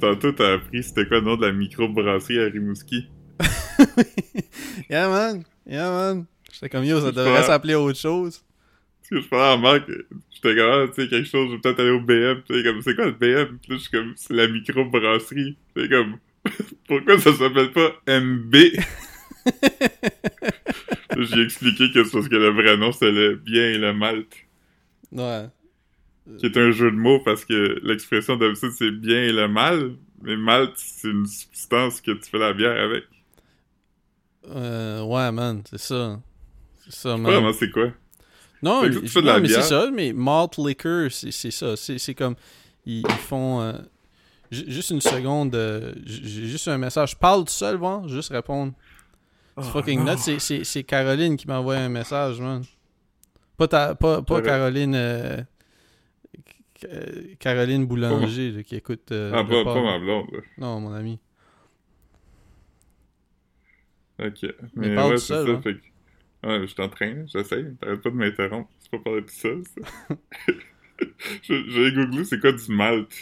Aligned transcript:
tantôt, 0.00 0.32
t'as 0.32 0.54
appris 0.54 0.82
c'était 0.82 1.06
quoi 1.06 1.18
le 1.18 1.24
nom 1.24 1.36
de 1.36 1.46
la 1.46 1.52
microbrasserie 1.52 2.40
à 2.40 2.44
Rimouski? 2.44 3.08
yeah, 4.90 5.08
man. 5.08 5.44
Yeah, 5.66 5.90
man. 5.90 6.26
J'étais 6.52 6.68
comme 6.68 6.84
yo, 6.84 7.00
ça 7.00 7.12
devrait 7.12 7.42
s'appeler 7.42 7.74
autre 7.74 7.98
chose. 7.98 8.44
Parce 9.00 9.10
que 9.10 9.20
je 9.20 9.28
parlais 9.28 9.52
à 9.52 9.56
Marc, 9.56 9.90
j'étais 10.30 10.56
comme, 10.56 10.70
ah, 10.70 10.86
tu 10.94 11.02
sais, 11.02 11.08
quelque 11.08 11.28
chose, 11.28 11.48
je 11.48 11.54
vais 11.54 11.60
peut-être 11.60 11.80
aller 11.80 11.90
au 11.90 12.00
BM. 12.00 12.42
Tu 12.46 12.54
sais, 12.54 12.62
comme, 12.62 12.80
c'est 12.80 12.94
quoi 12.94 13.06
le 13.06 13.12
BM? 13.12 13.58
Puis 13.58 13.72
là, 13.72 13.76
je 13.76 13.78
suis 13.78 13.90
comme, 13.90 14.12
c'est 14.16 14.34
la 14.34 14.48
microbrasserie. 14.48 15.56
C'est 15.76 15.88
comme, 15.88 16.18
pourquoi 16.88 17.18
ça 17.18 17.32
s'appelle 17.32 17.72
pas 17.72 17.92
MB? 18.08 18.54
J'ai 21.18 21.42
expliqué 21.42 21.90
que 21.92 22.04
c'est 22.04 22.12
parce 22.12 22.28
que 22.28 22.36
le 22.36 22.50
vrai 22.50 22.76
nom, 22.76 22.92
c'est 22.92 23.10
le 23.10 23.36
bien 23.36 23.70
et 23.70 23.78
le 23.78 23.92
malt. 23.92 24.28
Ouais. 25.12 25.46
Qui 26.38 26.46
est 26.46 26.56
un 26.56 26.70
jeu 26.70 26.90
de 26.90 26.96
mots 26.96 27.20
parce 27.20 27.44
que 27.44 27.78
l'expression 27.82 28.36
d'habitude, 28.36 28.70
c'est 28.78 28.90
bien 28.90 29.22
et 29.24 29.32
le 29.32 29.46
mal. 29.46 29.92
Mais 30.22 30.36
malt, 30.36 30.72
c'est 30.76 31.08
une 31.08 31.26
substance 31.26 32.00
que 32.00 32.12
tu 32.12 32.30
fais 32.30 32.38
la 32.38 32.54
bière 32.54 32.80
avec. 32.82 33.04
Euh, 34.48 35.02
ouais, 35.02 35.30
man, 35.32 35.62
c'est 35.68 35.78
ça. 35.78 36.20
C'est 36.84 36.94
ça, 36.94 37.16
man. 37.16 37.30
vraiment 37.32 37.52
c'est 37.52 37.70
quoi. 37.70 37.88
Non, 38.62 38.82
mais, 38.82 38.90
que 38.90 38.98
tu 39.00 39.08
fais 39.08 39.20
de 39.20 39.26
la 39.26 39.34
non, 39.36 39.40
mais 39.42 39.48
c'est 39.48 39.62
ça, 39.62 39.90
mais 39.92 40.12
malt 40.14 40.56
liquor, 40.58 41.08
c'est 41.10 41.30
c'est 41.30 41.50
ça. 41.50 41.76
C'est 41.76 41.98
c'est 41.98 42.14
comme. 42.14 42.34
Ils, 42.86 43.00
ils 43.00 43.10
font. 43.28 43.60
euh, 43.60 43.72
ju- 44.50 44.64
juste 44.68 44.90
une 44.90 45.00
seconde. 45.02 45.54
euh, 45.54 45.92
J'ai 46.04 46.46
juste 46.46 46.68
un 46.68 46.78
message. 46.78 47.10
Je 47.12 47.16
parle 47.16 47.44
tout 47.44 47.52
seul, 47.52 47.76
bon, 47.76 48.06
juste 48.08 48.30
répondre. 48.30 48.72
C'est 49.58 49.64
Oh, 49.68 49.72
fucking 49.72 50.04
nuts. 50.04 50.16
C'est- 50.18 50.38
C'est 50.38 50.64
c'est 50.64 50.84
Caroline 50.84 51.36
qui 51.36 51.46
m'a 51.46 51.58
envoyé 51.58 51.80
un 51.82 51.88
message, 51.90 52.40
man. 52.40 52.62
Pas, 53.58 53.68
ta, 53.68 53.94
pas, 53.94 54.22
pas. 54.22 54.40
Caroline. 54.42 55.46
Euh, 56.92 57.34
Ca- 57.40 57.54
Caroline 57.54 57.86
Boulanger 57.86 58.52
là, 58.52 58.62
qui 58.62 58.76
écoute. 58.76 59.12
euh, 59.12 59.36
Ah, 59.36 59.44
pas, 59.44 59.64
ma 59.82 59.98
blonde, 59.98 60.30
là. 60.32 60.40
Non, 60.58 60.80
mon 60.80 60.92
ami. 60.94 61.20
Ok. 64.18 64.44
Mais 64.76 64.90
Mais, 64.90 64.90
parle 64.90 65.12
ouais, 65.12 65.20
c'est 65.20 65.36
seul, 65.36 65.46
ça. 65.46 65.56
hein. 65.56 65.62
Fait 65.62 65.74
que... 65.74 65.82
Ouais, 66.48 66.60
je 66.62 66.66
suis 66.66 66.82
en 66.82 66.88
train, 66.88 67.14
là, 67.14 67.26
j'essaye. 67.26 67.76
T'arrêtes 67.80 68.02
pas 68.02 68.10
de 68.10 68.16
m'interrompre. 68.16 68.70
C'est 68.80 68.90
pas 68.90 68.98
parler 68.98 69.22
tout 69.24 69.34
seul, 69.34 69.64
ça. 69.66 69.80
Je- 71.42 71.64
J'ai 71.68 71.92
googlé 71.92 72.24
c'est 72.24 72.40
quoi 72.40 72.52
du 72.52 72.70
Malte? 72.72 73.14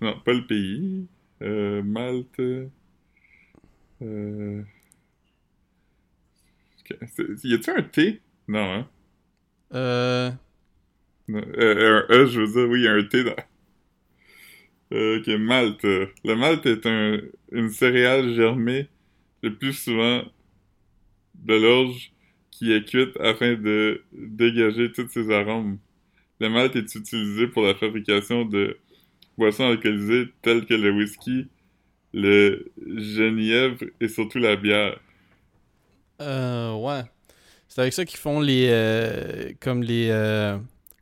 Non, 0.00 0.18
pas 0.20 0.32
le 0.32 0.46
pays. 0.46 1.06
Euh, 1.42 1.82
Malte. 1.82 2.40
Euh... 4.02 4.64
Y 7.44 7.54
a-tu 7.54 7.70
un 7.70 7.82
T? 7.82 8.20
Non, 8.48 8.72
hein? 8.72 8.88
Euh. 9.74 10.32
Euh, 11.30 12.02
un 12.08 12.14
E, 12.14 12.26
je 12.26 12.40
veux 12.40 12.46
dire, 12.48 12.68
oui, 12.68 12.86
un 12.88 13.02
T. 13.04 13.24
Euh, 14.92 15.18
ok, 15.18 15.26
Malte. 15.38 15.84
Le 15.84 16.34
Malte 16.34 16.66
est 16.66 16.86
un, 16.86 17.18
une 17.50 17.70
céréale 17.70 18.34
germée 18.34 18.88
le 19.42 19.54
plus 19.56 19.72
souvent 19.72 20.22
de 21.34 21.54
l'orge 21.54 22.12
qui 22.50 22.72
est 22.72 22.84
cuite 22.84 23.16
afin 23.20 23.54
de 23.54 24.02
dégager 24.12 24.92
tous 24.92 25.08
ses 25.08 25.30
arômes. 25.30 25.78
Le 26.40 26.48
malt 26.48 26.76
est 26.76 26.94
utilisé 26.94 27.46
pour 27.46 27.62
la 27.64 27.74
fabrication 27.74 28.44
de 28.44 28.78
boissons 29.38 29.68
alcoolisées 29.68 30.28
telles 30.42 30.66
que 30.66 30.74
le 30.74 30.92
whisky, 30.92 31.48
le 32.12 32.70
genièvre 32.96 33.84
et 34.00 34.08
surtout 34.08 34.38
la 34.38 34.56
bière. 34.56 34.98
Euh, 36.20 36.74
ouais. 36.74 37.02
C'est 37.68 37.80
avec 37.80 37.92
ça 37.92 38.04
qu'ils 38.04 38.18
font 38.18 38.40
les. 38.40 39.56
comme 39.60 39.82
les. 39.82 40.10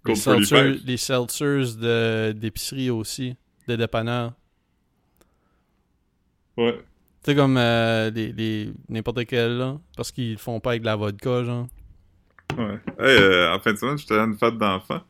Les, 0.04 0.14
seltzers, 0.14 0.78
45. 0.78 0.80
les 0.84 0.96
seltzers 0.96 2.34
d'épicerie 2.34 2.90
aussi. 2.90 3.36
De 3.68 3.76
dépanneur. 3.76 4.32
Ouais. 6.56 6.78
Tu 7.22 7.30
sais, 7.30 7.34
comme 7.36 7.56
euh, 7.56 8.10
les, 8.10 8.32
les- 8.32 8.72
n'importe 8.88 9.24
quel, 9.26 9.58
là. 9.58 9.78
Parce 9.96 10.10
qu'ils 10.10 10.38
font 10.38 10.58
pas 10.60 10.70
avec 10.70 10.82
de 10.82 10.86
la 10.86 10.96
vodka, 10.96 11.44
genre. 11.44 11.66
Ouais. 12.56 12.78
Hey, 12.98 13.16
euh, 13.22 13.54
en 13.54 13.60
fin 13.60 13.72
de 13.72 13.78
semaine, 13.78 13.98
j'étais 13.98 14.18
à 14.18 14.24
une 14.24 14.36
fête 14.36 14.58
d'enfants. 14.58 15.02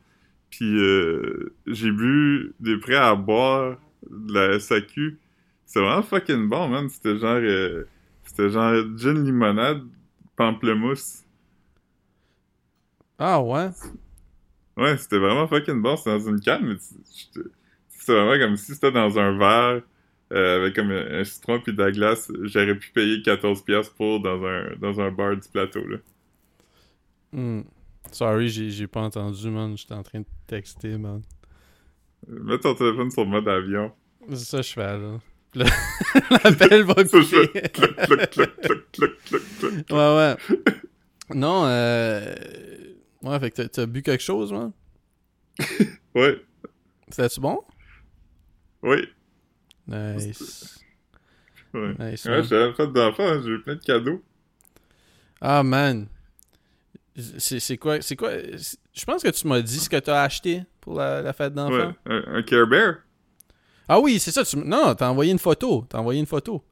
Puis 0.49 0.65
euh, 0.77 1.55
j'ai 1.65 1.91
bu 1.91 2.53
des 2.59 2.77
prêts 2.77 2.95
à 2.95 3.15
boire 3.15 3.77
de 4.09 4.33
la 4.33 4.59
SAQ. 4.59 5.19
C'est 5.65 5.79
vraiment 5.79 6.03
fucking 6.03 6.49
bon, 6.49 6.67
man. 6.67 6.89
C'était 6.89 7.17
genre... 7.17 7.39
c'était 8.23 8.49
genre 8.49 8.73
gin 8.97 9.23
limonade, 9.23 9.81
pamplemousse. 10.35 11.23
Ah, 13.17 13.41
ouais? 13.41 13.69
Ouais, 14.77 14.97
c'était 14.97 15.17
vraiment 15.17 15.47
fucking 15.47 15.81
bon. 15.81 15.97
C'était 15.97 16.11
dans 16.11 16.29
une 16.29 16.39
canne, 16.39 16.65
mais 16.65 16.75
c'était 17.89 18.13
vraiment 18.13 18.37
comme 18.45 18.57
si 18.57 18.73
c'était 18.73 18.91
dans 18.91 19.19
un 19.19 19.37
verre 19.37 19.81
euh, 20.33 20.61
avec 20.61 20.75
comme 20.75 20.91
un, 20.91 21.19
un 21.19 21.23
citron 21.23 21.59
puis 21.59 21.73
de 21.73 21.81
la 21.83 21.91
glace. 21.91 22.31
J'aurais 22.43 22.75
pu 22.75 22.91
payer 22.91 23.17
14$ 23.17 23.63
piastres 23.63 23.93
pour 23.95 24.19
dans 24.21 24.43
un, 24.45 24.75
dans 24.79 24.99
un 25.01 25.11
bar 25.11 25.35
du 25.35 25.47
plateau, 25.49 25.85
là. 25.85 25.97
Hmm. 27.33 27.61
Sorry, 28.11 28.49
j'ai 28.49 28.87
pas 28.87 29.01
entendu, 29.01 29.49
man. 29.49 29.77
J'étais 29.77 29.93
en 29.93 30.03
train 30.03 30.19
de 30.19 30.25
texter, 30.47 30.97
man. 30.97 31.21
Mets 32.27 32.59
ton 32.59 32.75
téléphone 32.75 33.09
sur 33.11 33.25
mode 33.25 33.47
avion. 33.47 33.91
C'est 34.29 34.35
ça 34.37 34.57
que 34.57 34.63
je 34.63 34.73
fais, 34.73 34.97
là. 34.97 35.19
Le- 35.53 35.65
L'appel 36.43 36.83
va 36.83 36.93
couper. 37.03 37.61
Ouais, 39.91 40.15
ouais. 40.15 40.35
Non, 41.33 41.63
euh... 41.65 42.35
Ouais, 43.23 43.39
fait 43.39 43.51
que 43.51 43.61
t'as- 43.63 43.85
bu 43.85 44.01
quelque 44.01 44.23
chose, 44.23 44.51
man? 44.51 44.71
Ouais, 46.15 46.41
C'était-tu 47.09 47.39
bon? 47.39 47.59
oui. 48.83 49.07
Nice. 49.87 50.79
Ouais. 51.73 51.93
Nice, 51.99 52.25
Ouais, 52.25 52.31
man. 52.31 52.43
j'étais 52.43 52.55
à 52.55 52.67
la 52.67 52.73
fête 52.73 52.93
d'enfants, 52.93 53.27
hein, 53.27 53.41
j'ai 53.43 53.49
eu 53.51 53.61
plein 53.61 53.75
de 53.75 53.81
cadeaux. 53.83 54.21
Ah, 55.39 55.63
man. 55.63 56.07
C'est 57.37 57.77
quoi? 57.77 58.01
C'est 58.01 58.15
quoi? 58.15 58.31
Je 58.33 59.05
pense 59.05 59.21
que 59.23 59.29
tu 59.29 59.47
m'as 59.47 59.61
dit 59.61 59.79
ce 59.79 59.89
que 59.89 59.97
t'as 59.97 60.23
acheté 60.23 60.63
pour 60.79 60.95
la, 60.97 61.21
la 61.21 61.33
fête 61.33 61.53
d'enfants. 61.53 61.73
Ouais, 61.75 61.93
un, 62.05 62.35
un 62.35 62.43
Care 62.43 62.67
Bear? 62.67 62.95
Ah 63.87 63.99
oui, 63.99 64.19
c'est 64.19 64.31
ça. 64.31 64.43
Tu... 64.45 64.57
Non, 64.57 64.95
t'as 64.95 65.09
envoyé 65.09 65.31
une 65.31 65.39
photo. 65.39 65.85
T'as 65.89 65.99
envoyé 65.99 66.19
une 66.19 66.25
photo. 66.25 66.63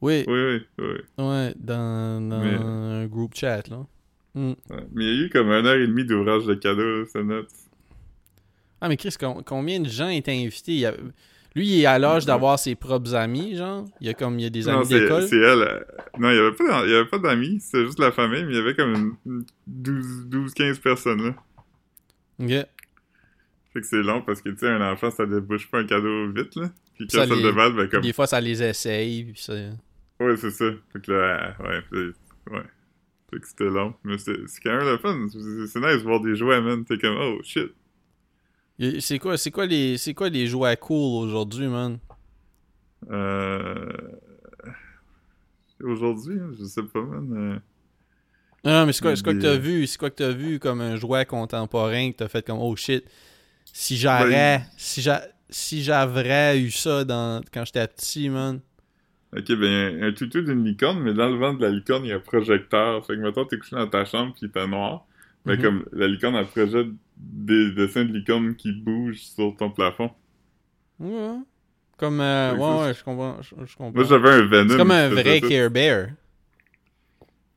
Oui, 0.00 0.24
Oui, 0.26 0.34
oui, 0.36 0.66
oui. 0.78 1.24
ouais, 1.24 1.54
dans, 1.56 2.28
dans 2.28 2.40
Mais- 2.40 2.54
un 2.54 3.06
group 3.06 3.34
chat, 3.34 3.68
là. 3.68 3.86
Ouais. 4.34 4.56
Mais 4.92 5.04
il 5.04 5.20
y 5.20 5.22
a 5.22 5.26
eu 5.26 5.30
comme 5.30 5.48
une 5.50 5.66
heure 5.66 5.76
et 5.76 5.86
demie 5.86 6.04
d'ouvrage 6.04 6.44
de 6.44 6.54
cadeaux, 6.54 7.04
ça 7.06 7.22
note. 7.22 7.48
Ah, 8.80 8.88
mais 8.88 8.96
Chris, 8.96 9.14
com- 9.18 9.42
combien 9.46 9.80
de 9.80 9.88
gens 9.88 10.08
étaient 10.08 10.32
invités? 10.32 10.72
Il 10.72 10.78
y 10.80 10.86
a- 10.86 10.94
Lui, 11.56 11.68
il 11.68 11.80
est 11.82 11.86
à 11.86 11.98
l'âge 12.00 12.26
d'avoir 12.26 12.58
ses 12.58 12.74
propres 12.74 13.14
amis, 13.14 13.54
genre? 13.56 13.84
Il 14.00 14.08
y 14.08 14.10
a 14.10 14.14
comme, 14.14 14.38
il 14.40 14.42
y 14.42 14.46
a 14.46 14.50
des 14.50 14.68
amis 14.68 14.86
c'est 14.86 15.00
d'école? 15.00 15.28
c'est 15.28 15.36
elle. 15.36 15.62
euh, 15.62 15.80
Non, 16.18 16.30
il 16.30 16.36
y 16.90 16.94
avait 16.94 17.04
pas, 17.06 17.18
d'amis, 17.18 17.60
c'était 17.60 17.84
juste 17.86 18.00
la 18.00 18.10
famille, 18.10 18.42
mais 18.44 18.50
il 18.54 18.56
y 18.56 18.58
avait 18.58 18.74
comme 18.74 19.16
une, 19.24 19.44
une 19.44 19.44
12-15 20.48 20.80
personnes, 20.80 21.22
là. 21.22 21.34
Ok. 22.40 22.48
Fait 22.48 23.80
que 23.80 23.86
c'est 23.86 24.02
long 24.02 24.20
parce 24.22 24.42
que, 24.42 24.48
tu 24.50 24.58
sais, 24.58 24.68
un 24.68 24.92
enfant, 24.92 25.10
ça 25.12 25.26
débouche 25.26 25.70
pas 25.70 25.78
un 25.78 25.86
cadeau 25.86 26.28
vite, 26.32 26.56
là. 26.56 26.70
Puis 26.96 27.06
quand 27.06 27.18
ça 27.18 27.26
les- 27.26 27.36
le 27.42 27.50
déballe, 27.50 27.72
ben 27.74 27.88
comme... 27.88 28.02
Des 28.02 28.12
fois, 28.12 28.26
ça 28.26 28.40
les 28.40 28.60
essaye, 28.62 29.24
puis 29.24 29.40
ça... 29.40 29.52
Ouais, 30.20 30.36
c'est 30.36 30.50
ça. 30.50 30.66
Fait 30.92 31.00
que 31.00 31.12
là, 31.12 31.56
ouais, 31.60 31.80
c'est- 31.92 32.52
ouais. 32.52 32.62
Fait 33.34 33.40
que 33.40 33.48
c'était 33.48 33.64
long. 33.64 33.94
Mais 34.04 34.16
c'est 34.18 34.36
quand 34.62 34.76
même 34.76 34.86
le 34.86 34.98
fun. 34.98 35.26
C'est 35.28 35.80
nice 35.80 35.98
de 35.98 36.02
voir 36.04 36.20
des 36.20 36.36
jouets, 36.36 36.60
man. 36.60 36.84
T'es 36.84 36.98
comme, 36.98 37.16
oh, 37.16 37.40
shit. 37.42 37.74
C'est 39.00 39.18
quoi, 39.18 39.36
c'est 39.36 39.50
quoi 39.50 39.66
les, 39.66 39.98
c'est 39.98 40.14
quoi 40.14 40.28
les 40.28 40.46
jouets 40.46 40.76
cool 40.76 41.26
aujourd'hui, 41.26 41.66
man? 41.66 41.98
Euh... 43.10 43.88
Aujourd'hui, 45.82 46.38
hein, 46.38 46.50
je 46.58 46.64
sais 46.64 46.82
pas, 46.82 47.02
man. 47.02 47.32
euh, 47.32 47.58
Non, 48.64 48.86
mais 48.86 48.92
c'est 48.92 49.02
quoi, 49.02 49.16
c'est 49.16 49.24
quoi 49.24 49.34
que 49.34 49.40
t'as 49.40 49.56
vu? 49.56 49.86
C'est 49.88 49.98
quoi 49.98 50.10
que 50.10 50.16
t'as 50.16 50.30
vu 50.30 50.60
comme 50.60 50.80
un 50.80 50.94
jouet 50.96 51.26
contemporain 51.26 52.12
que 52.12 52.18
t'as 52.18 52.28
fait 52.28 52.46
comme 52.46 52.60
oh 52.60 52.76
shit. 52.76 53.04
Si 53.64 53.96
j'aurais, 53.96 54.64
si 54.76 55.02
j'a, 55.02 55.26
si 55.50 55.82
j'avais 55.82 56.60
eu 56.60 56.70
ça 56.70 57.04
dans 57.04 57.42
quand 57.52 57.64
j'étais 57.64 57.86
petit, 57.88 58.28
man? 58.28 58.60
Ok, 59.36 59.52
ben, 59.58 60.02
un 60.04 60.12
toutou 60.12 60.42
d'une 60.42 60.64
licorne, 60.64 61.00
mais 61.02 61.12
dans 61.12 61.28
le 61.28 61.36
ventre 61.36 61.58
de 61.58 61.64
la 61.64 61.70
licorne, 61.70 62.04
il 62.04 62.08
y 62.10 62.12
a 62.12 62.16
un 62.16 62.20
projecteur. 62.20 63.04
Fait 63.04 63.14
que, 63.16 63.20
mettons, 63.20 63.44
t'es 63.44 63.58
couché 63.58 63.74
dans 63.76 63.88
ta 63.88 64.04
chambre, 64.04 64.34
il 64.40 64.48
fait 64.48 64.66
noir. 64.66 65.04
Mais 65.44 65.56
Mhm. 65.56 65.62
comme, 65.62 65.84
la 65.92 66.06
licorne, 66.06 66.36
elle 66.36 66.46
projette 66.46 66.86
des 67.16 67.72
dessins 67.72 68.04
de 68.04 68.12
licorne 68.12 68.54
qui 68.54 68.72
bougent 68.72 69.20
sur 69.20 69.54
ton 69.56 69.70
plafond. 69.70 70.10
Ouais. 71.00 71.38
Comme 71.96 72.20
euh, 72.20 72.54
ouais 72.54 72.86
ouais, 72.86 72.94
je 72.94 73.04
comprends, 73.04 73.40
je, 73.42 73.54
je 73.64 73.76
comprends. 73.76 73.92
Moi, 73.94 74.04
j'avais 74.04 74.30
un 74.30 74.46
Venom. 74.46 74.68
c'est 74.70 74.76
comme 74.76 74.90
un 74.90 75.08
vrai. 75.08 75.40
Care 75.40 75.70
Bear. 75.70 76.08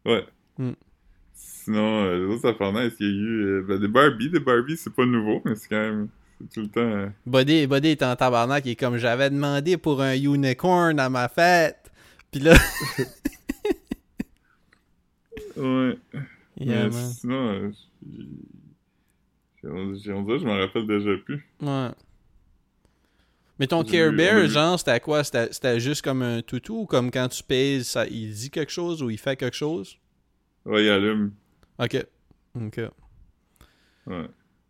Ouais. 0.06 0.25
Hmm. 0.57 0.71
Sinon, 1.33 2.03
euh, 2.06 2.18
les 2.27 2.33
autres 2.35 2.47
affaires 2.50 2.71
nice, 2.74 2.94
il 3.00 3.06
y 3.07 3.09
a 3.09 3.13
eu 3.13 3.44
euh, 3.45 3.65
ben, 3.68 3.79
des 3.79 3.88
Barbie. 3.88 4.29
Des 4.29 4.39
Barbie, 4.39 4.77
c'est 4.77 4.94
pas 4.94 5.06
nouveau, 5.06 5.41
mais 5.45 5.56
c'est 5.56 5.68
quand 5.69 5.75
même... 5.75 6.07
Tout 6.54 6.62
le 6.62 6.68
temps... 6.69 6.80
euh, 6.81 7.10
Buddy, 7.25 7.66
Buddy 7.68 7.89
est 7.89 8.04
en 8.04 8.16
tabarnak, 8.16 8.66
il 8.66 8.72
est 8.72 8.75
comme 8.75 8.98
j'avais 8.98 9.30
demandé 9.30 9.78
pour 9.78 10.01
un 10.01 10.13
unicorn 10.16 11.00
à 11.00 11.10
ma 11.10 11.28
fête. 11.30 11.92
Puis 12.31 12.42
là, 12.42 12.54
Ouais. 15.56 15.98
yeah, 16.60 16.86
mais 16.86 16.92
sinon, 16.92 17.48
euh, 17.50 17.72
on 19.63 19.94
dirait 19.94 20.39
je 20.39 20.45
m'en 20.45 20.57
rappelle 20.60 20.86
déjà 20.86 21.12
plus. 21.25 21.48
Ouais. 21.62 21.89
Mais 23.60 23.66
ton 23.66 23.84
Care 23.84 24.12
Bear, 24.13 24.45
genre, 24.48 24.78
c'était 24.78 25.00
quoi? 25.00 25.24
C'était 25.24 25.51
c'était 25.51 25.80
juste 25.80 26.04
comme 26.04 26.22
un 26.22 26.44
toutou 26.44 26.81
ou 26.81 26.86
comme 26.86 27.10
quand 27.10 27.28
tu 27.28 27.42
pèses, 27.44 27.88
ça, 27.88 28.06
il 28.06 28.31
dit 28.31 28.51
quelque 28.51 28.72
chose 28.72 29.01
ou 29.01 29.10
il 29.10 29.18
fait 29.18 29.36
quelque 29.36 29.56
chose? 29.57 29.98
Ouais, 30.63 30.84
il 30.86 30.89
allume. 30.89 31.31
Ok. 31.80 32.06
Ok. 32.56 32.81
Ouais. 34.06 34.28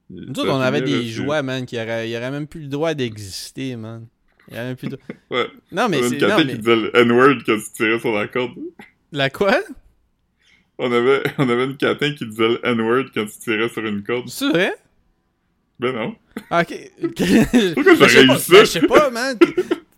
Nous 0.09 0.39
autres, 0.39 0.49
on 0.51 0.59
avait 0.61 0.81
des 0.81 1.03
jouets, 1.07 1.43
man, 1.43 1.65
qui 1.65 1.75
auraient, 1.77 2.15
aurait 2.15 2.31
même 2.31 2.47
plus 2.47 2.61
le 2.61 2.67
droit 2.67 2.93
d'exister, 2.93 3.75
man. 3.75 4.07
Il 4.47 4.53
y 4.53 4.57
aurait 4.57 4.67
même 4.67 4.75
plus 4.77 4.87
de... 4.89 4.97
Ouais. 5.29 5.47
Non, 5.71 5.89
mais 5.89 5.97
avait 5.97 6.09
c'est... 6.09 6.15
une 6.19 6.27
Non, 6.27 6.37
mais... 6.37 6.47
qui 6.53 6.57
disait 6.59 6.75
le 6.75 6.95
N-word 6.97 7.35
quand 7.45 7.57
tu 7.57 7.71
tirais 7.75 7.99
sur 7.99 8.13
la 8.13 8.27
corde. 8.27 8.51
La 9.11 9.29
quoi? 9.29 9.57
On 10.77 10.91
avait, 10.91 11.23
on 11.37 11.49
avait 11.49 11.65
une 11.65 11.77
catin 11.77 12.13
qui 12.13 12.25
disait 12.25 12.47
le 12.47 12.59
N-word 12.65 13.05
quand 13.13 13.25
tu 13.25 13.37
tirais 13.39 13.67
sur 13.69 13.85
une 13.85 14.03
corde. 14.03 14.29
C'est 14.29 14.47
vrai? 14.49 14.73
Ben 15.79 15.93
non. 15.93 16.15
Ah, 16.49 16.61
Ok. 16.61 16.73
Pourquoi 17.75 17.93
je 17.95 18.03
sais 18.05 18.25
j'aurais 18.25 18.27
pas- 18.27 18.33
eu 18.35 18.37
ça? 18.39 18.53
ben, 18.53 18.59
Je 18.59 18.65
sais 18.65 18.81
pas, 18.87 19.09
man. 19.09 19.37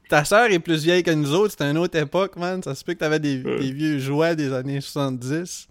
Ta 0.09 0.25
sœur 0.25 0.45
est 0.51 0.59
plus 0.59 0.83
vieille 0.83 1.03
que 1.03 1.11
nous 1.11 1.31
autres, 1.33 1.51
c'était 1.51 1.69
une 1.69 1.77
autre 1.77 1.97
époque, 1.97 2.35
man. 2.35 2.63
Ça 2.63 2.73
se 2.73 2.83
peut 2.83 2.94
que 2.94 3.00
t'avais 3.00 3.19
des, 3.19 3.44
Ouais. 3.44 3.59
des 3.59 3.71
vieux 3.71 4.00
jouets 4.00 4.35
des 4.35 4.51
années 4.51 4.81
70. 4.81 5.67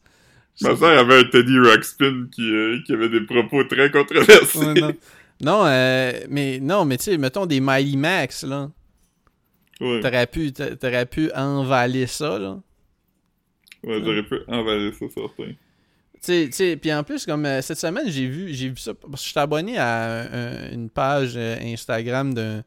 Ma 0.60 0.76
soeur 0.76 0.99
avait 0.99 1.20
un 1.20 1.25
Teddy 1.25 1.58
Ruxpin 1.58 2.26
qui, 2.32 2.50
euh, 2.52 2.78
qui 2.84 2.93
avait 2.93 3.08
des 3.08 3.20
propos 3.20 3.62
très 3.64 3.90
controversés. 3.90 4.58
Ouais, 4.58 4.75
non, 4.75 4.93
non 5.40 5.66
euh, 5.66 6.12
mais 6.28 6.58
non, 6.60 6.84
mais 6.84 6.96
tu 6.99 7.05
sais, 7.05 7.19
mettons 7.19 7.46
des 7.46 7.60
Mighty 7.60 7.96
Max, 7.96 8.43
là. 8.44 8.70
Ouais, 9.81 10.00
T'aurais 10.00 10.26
pu, 10.26 10.52
t'a- 10.52 10.75
t'aurais 10.75 11.06
pu 11.06 11.31
envaler 11.32 12.06
ça, 12.08 12.38
là. 12.38 12.58
ouais 13.84 14.00
j'aurais 14.05 14.25
pu 14.25 14.37
emballer 14.49 14.93
ça, 14.93 15.06
certain. 15.14 15.52
Tu 16.20 16.50
sais, 16.50 16.76
puis 16.76 16.93
en 16.93 17.04
plus, 17.04 17.25
comme 17.25 17.46
euh, 17.46 17.62
cette 17.62 17.78
semaine, 17.78 18.08
j'ai 18.11 18.26
vu, 18.26 18.52
j'ai 18.52 18.70
vu 18.70 18.76
ça, 18.76 18.93
parce 18.94 19.22
que 19.22 19.26
je 19.26 19.31
suis 19.31 19.38
abonné 19.38 19.78
à 19.78 20.22
un- 20.22 20.72
une 20.72 20.90
page 20.90 21.37
Instagram 21.37 22.34
d'un, 22.34 22.64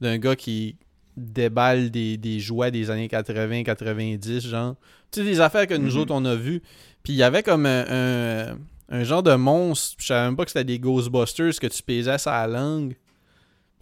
d'un 0.00 0.16
gars 0.16 0.36
qui 0.36 0.76
déballe 1.16 1.90
des, 1.90 2.16
des 2.16 2.40
jouets 2.40 2.70
des 2.70 2.90
années 2.90 3.08
80-90, 3.08 4.48
genre. 4.48 4.76
Tu 5.10 5.20
sais, 5.20 5.26
des 5.26 5.40
affaires 5.40 5.66
que 5.66 5.74
nous 5.74 5.92
Mhm. 5.92 5.98
autres, 5.98 6.14
on 6.14 6.24
a 6.24 6.34
vues. 6.34 6.62
Puis 7.04 7.12
il 7.12 7.16
y 7.16 7.22
avait 7.22 7.42
comme 7.44 7.66
un, 7.66 7.84
un, 7.88 8.58
un 8.88 9.04
genre 9.04 9.22
de 9.22 9.34
monstre, 9.34 9.96
je 10.00 10.06
savais 10.06 10.24
même 10.26 10.36
pas 10.36 10.44
que 10.44 10.50
c'était 10.50 10.64
des 10.64 10.78
Ghostbusters 10.80 11.58
que 11.60 11.66
tu 11.68 11.82
pesais 11.82 12.18
sa 12.18 12.46
langue. 12.46 12.96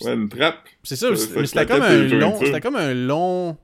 Ouais, 0.02 0.12
une 0.14 0.28
trappe. 0.28 0.68
C'est 0.82 0.96
ça, 0.96 1.08
mais 1.10 1.46
c'était 1.46 1.64
comme 1.66 1.82
un 1.82 1.98
long, 1.98 2.38
c'était 2.40 2.60
comme 2.60 2.76
un 2.76 2.92
long, 2.92 3.56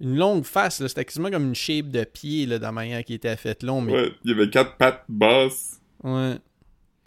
une 0.00 0.16
longue 0.16 0.44
face, 0.44 0.80
là. 0.80 0.88
C'était 0.88 1.04
quasiment 1.04 1.30
comme 1.30 1.44
une 1.48 1.54
shape 1.54 1.88
de 1.88 2.04
pied, 2.04 2.46
là, 2.46 2.58
de 2.58 2.62
la 2.62 2.72
manière 2.72 3.02
qui 3.02 3.14
était 3.14 3.36
faite 3.36 3.62
long, 3.62 3.80
mais 3.80 3.92
Ouais, 3.94 4.12
il 4.24 4.30
y 4.30 4.34
avait 4.34 4.50
quatre 4.50 4.76
pattes 4.76 5.04
basses. 5.08 5.80
Ouais. 6.04 6.36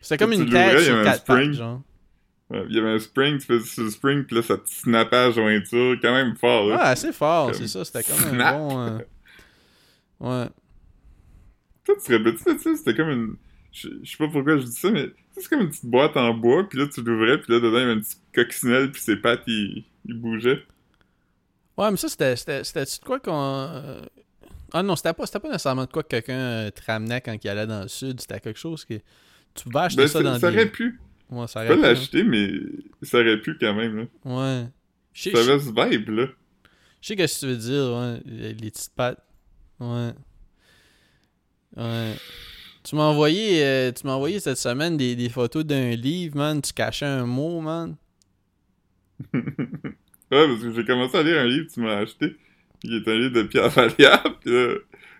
C'était 0.02 0.18
comme 0.18 0.34
une 0.34 0.50
tête 0.50 0.80
sur 0.80 0.96
un 0.96 1.04
quatre 1.04 1.24
pattes, 1.26 1.54
genre. 1.54 1.82
Ouais, 2.50 2.66
il 2.68 2.76
y 2.76 2.80
avait 2.80 2.90
un 2.90 3.00
spring, 3.00 3.38
tu 3.38 3.46
faisais 3.46 3.66
sur 3.66 3.84
le 3.84 3.92
spring, 3.92 4.24
pis 4.26 4.36
là, 4.36 4.42
ça 4.42 4.58
te 4.58 4.68
snappait 4.68 5.16
à 5.16 5.28
la 5.28 5.32
jointure, 5.32 5.96
quand 6.02 6.12
même 6.14 6.36
fort, 6.36 6.66
Ouais, 6.66 6.74
assez 6.74 7.14
fort, 7.14 7.52
Comme 7.52 7.62
c'est 7.62 7.68
ça. 7.68 7.86
C'était 7.86 8.04
comme 8.04 8.40
un 8.42 8.54
bon... 8.58 8.80
euh, 8.82 9.00
Ouais. 10.20 10.50
Toi, 11.86 11.96
tu 12.04 12.24
petit, 12.24 12.44
tu 12.44 12.58
sais, 12.60 12.76
c'était 12.76 12.96
comme 12.96 13.10
une... 13.10 13.36
Je 13.72 13.88
je 14.04 14.12
sais 14.12 14.18
pas 14.18 14.28
pourquoi 14.28 14.58
je 14.58 14.64
dis 14.66 14.72
ça, 14.74 14.92
mais 14.92 15.10
c'est 15.38 15.48
comme 15.50 15.62
une 15.62 15.70
petite 15.70 15.86
boîte 15.86 16.18
en 16.18 16.34
bois, 16.34 16.68
puis 16.68 16.78
là, 16.80 16.88
tu 16.88 17.02
l'ouvrais, 17.02 17.40
puis 17.40 17.54
là, 17.54 17.60
dedans, 17.60 17.78
il 17.78 17.80
y 17.80 17.84
avait 17.84 17.94
une 17.94 18.02
petite 18.02 18.22
coccinelle, 18.36 18.92
puis 18.92 19.02
ses 19.02 19.16
pattes, 19.16 19.44
ils, 19.48 19.86
ils 20.06 20.14
bougeaient. 20.14 20.62
Ouais, 21.78 21.90
mais 21.90 21.98
ça, 21.98 22.10
c'était... 22.10 22.36
C'était 22.36 22.64
c'était 22.64 22.84
de 22.86 23.06
quoi 23.06 23.20
qu'on... 23.20 23.32
euh, 23.34 24.02
Ah 24.74 24.84
non, 24.84 24.96
c'était 24.96 25.14
pas, 25.14 25.26
c'était 25.26 25.40
pas 25.40 25.48
nécessairement 25.48 25.86
de 25.86 25.92
quoi 25.92 26.04
que 26.04 26.10
quelqu'un 26.10 26.34
euh, 26.38 26.70
te 26.70 26.82
ramenait 26.86 27.22
quand 27.22 27.36
il 27.42 27.50
allait 27.50 27.66
dans 27.68 27.82
le 27.84 27.88
sud. 27.88 28.20
C'était 28.20 28.40
quelque 28.42 28.60
chose 28.60 28.84
que... 28.86 28.96
Tu 29.56 29.64
pouvais 29.64 29.80
acheter 29.80 30.02
Ben, 30.04 30.08
ça 30.08 30.20
ça, 30.20 30.24
dans 30.24 30.40
ça 30.40 30.52
des... 30.52 30.58
aurait 30.58 30.70
pu. 30.70 31.00
Ouais, 31.30 31.48
ça 31.48 31.60
aurait 31.64 31.70
pu, 31.70 31.80
hein. 31.80 31.82
l'acheter, 31.82 32.24
mais 32.24 32.50
ça 33.02 33.20
aurait 33.20 33.40
pu 33.42 33.58
quand 33.58 33.74
même, 33.74 33.98
là. 33.98 34.04
Ouais. 34.26 34.68
Je 35.14 35.24
sais- 35.24 35.32
Ça 35.32 35.40
avait 35.40 35.60
ce 35.60 35.68
vibe, 35.96 36.10
là. 36.10 36.28
je 37.02 37.08
sais 37.08 37.28
ce 37.28 37.42
que 37.42 37.46
tu 37.46 37.52
veux 37.52 37.58
dire, 37.58 37.94
ouais. 37.98 38.22
Les 38.26 38.70
petites 38.72 38.94
pattes. 38.96 39.24
Ouais. 39.80 40.12
Ouais. 41.78 42.14
Tu 42.84 42.96
m'as 42.96 43.04
envoyé, 43.04 43.64
euh, 43.64 43.92
tu 43.92 44.06
m'as 44.08 44.14
envoyé 44.14 44.40
cette 44.40 44.58
semaine 44.58 44.98
des, 44.98 45.16
des 45.16 45.30
photos 45.30 45.64
d'un 45.64 45.92
livre, 45.92 46.36
man. 46.38 46.62
Tu 46.62 46.74
cachais 46.74 47.06
un 47.06 47.26
mot, 47.26 47.62
man. 47.62 47.96
Ouais, 50.32 50.48
parce 50.48 50.62
que 50.62 50.72
j'ai 50.74 50.86
commencé 50.86 51.18
à 51.18 51.24
lire 51.24 51.40
un 51.42 51.46
livre 51.46 51.68
que 51.68 51.74
tu 51.74 51.82
m'as 51.82 51.98
acheté, 51.98 52.38
qui 52.80 52.96
est 52.96 53.06
un 53.06 53.18
livre 53.18 53.34
de 53.34 53.44
Pierre 53.44 53.68
Vallière, 53.70 54.24
pis 54.42 54.50
là, 54.50 54.76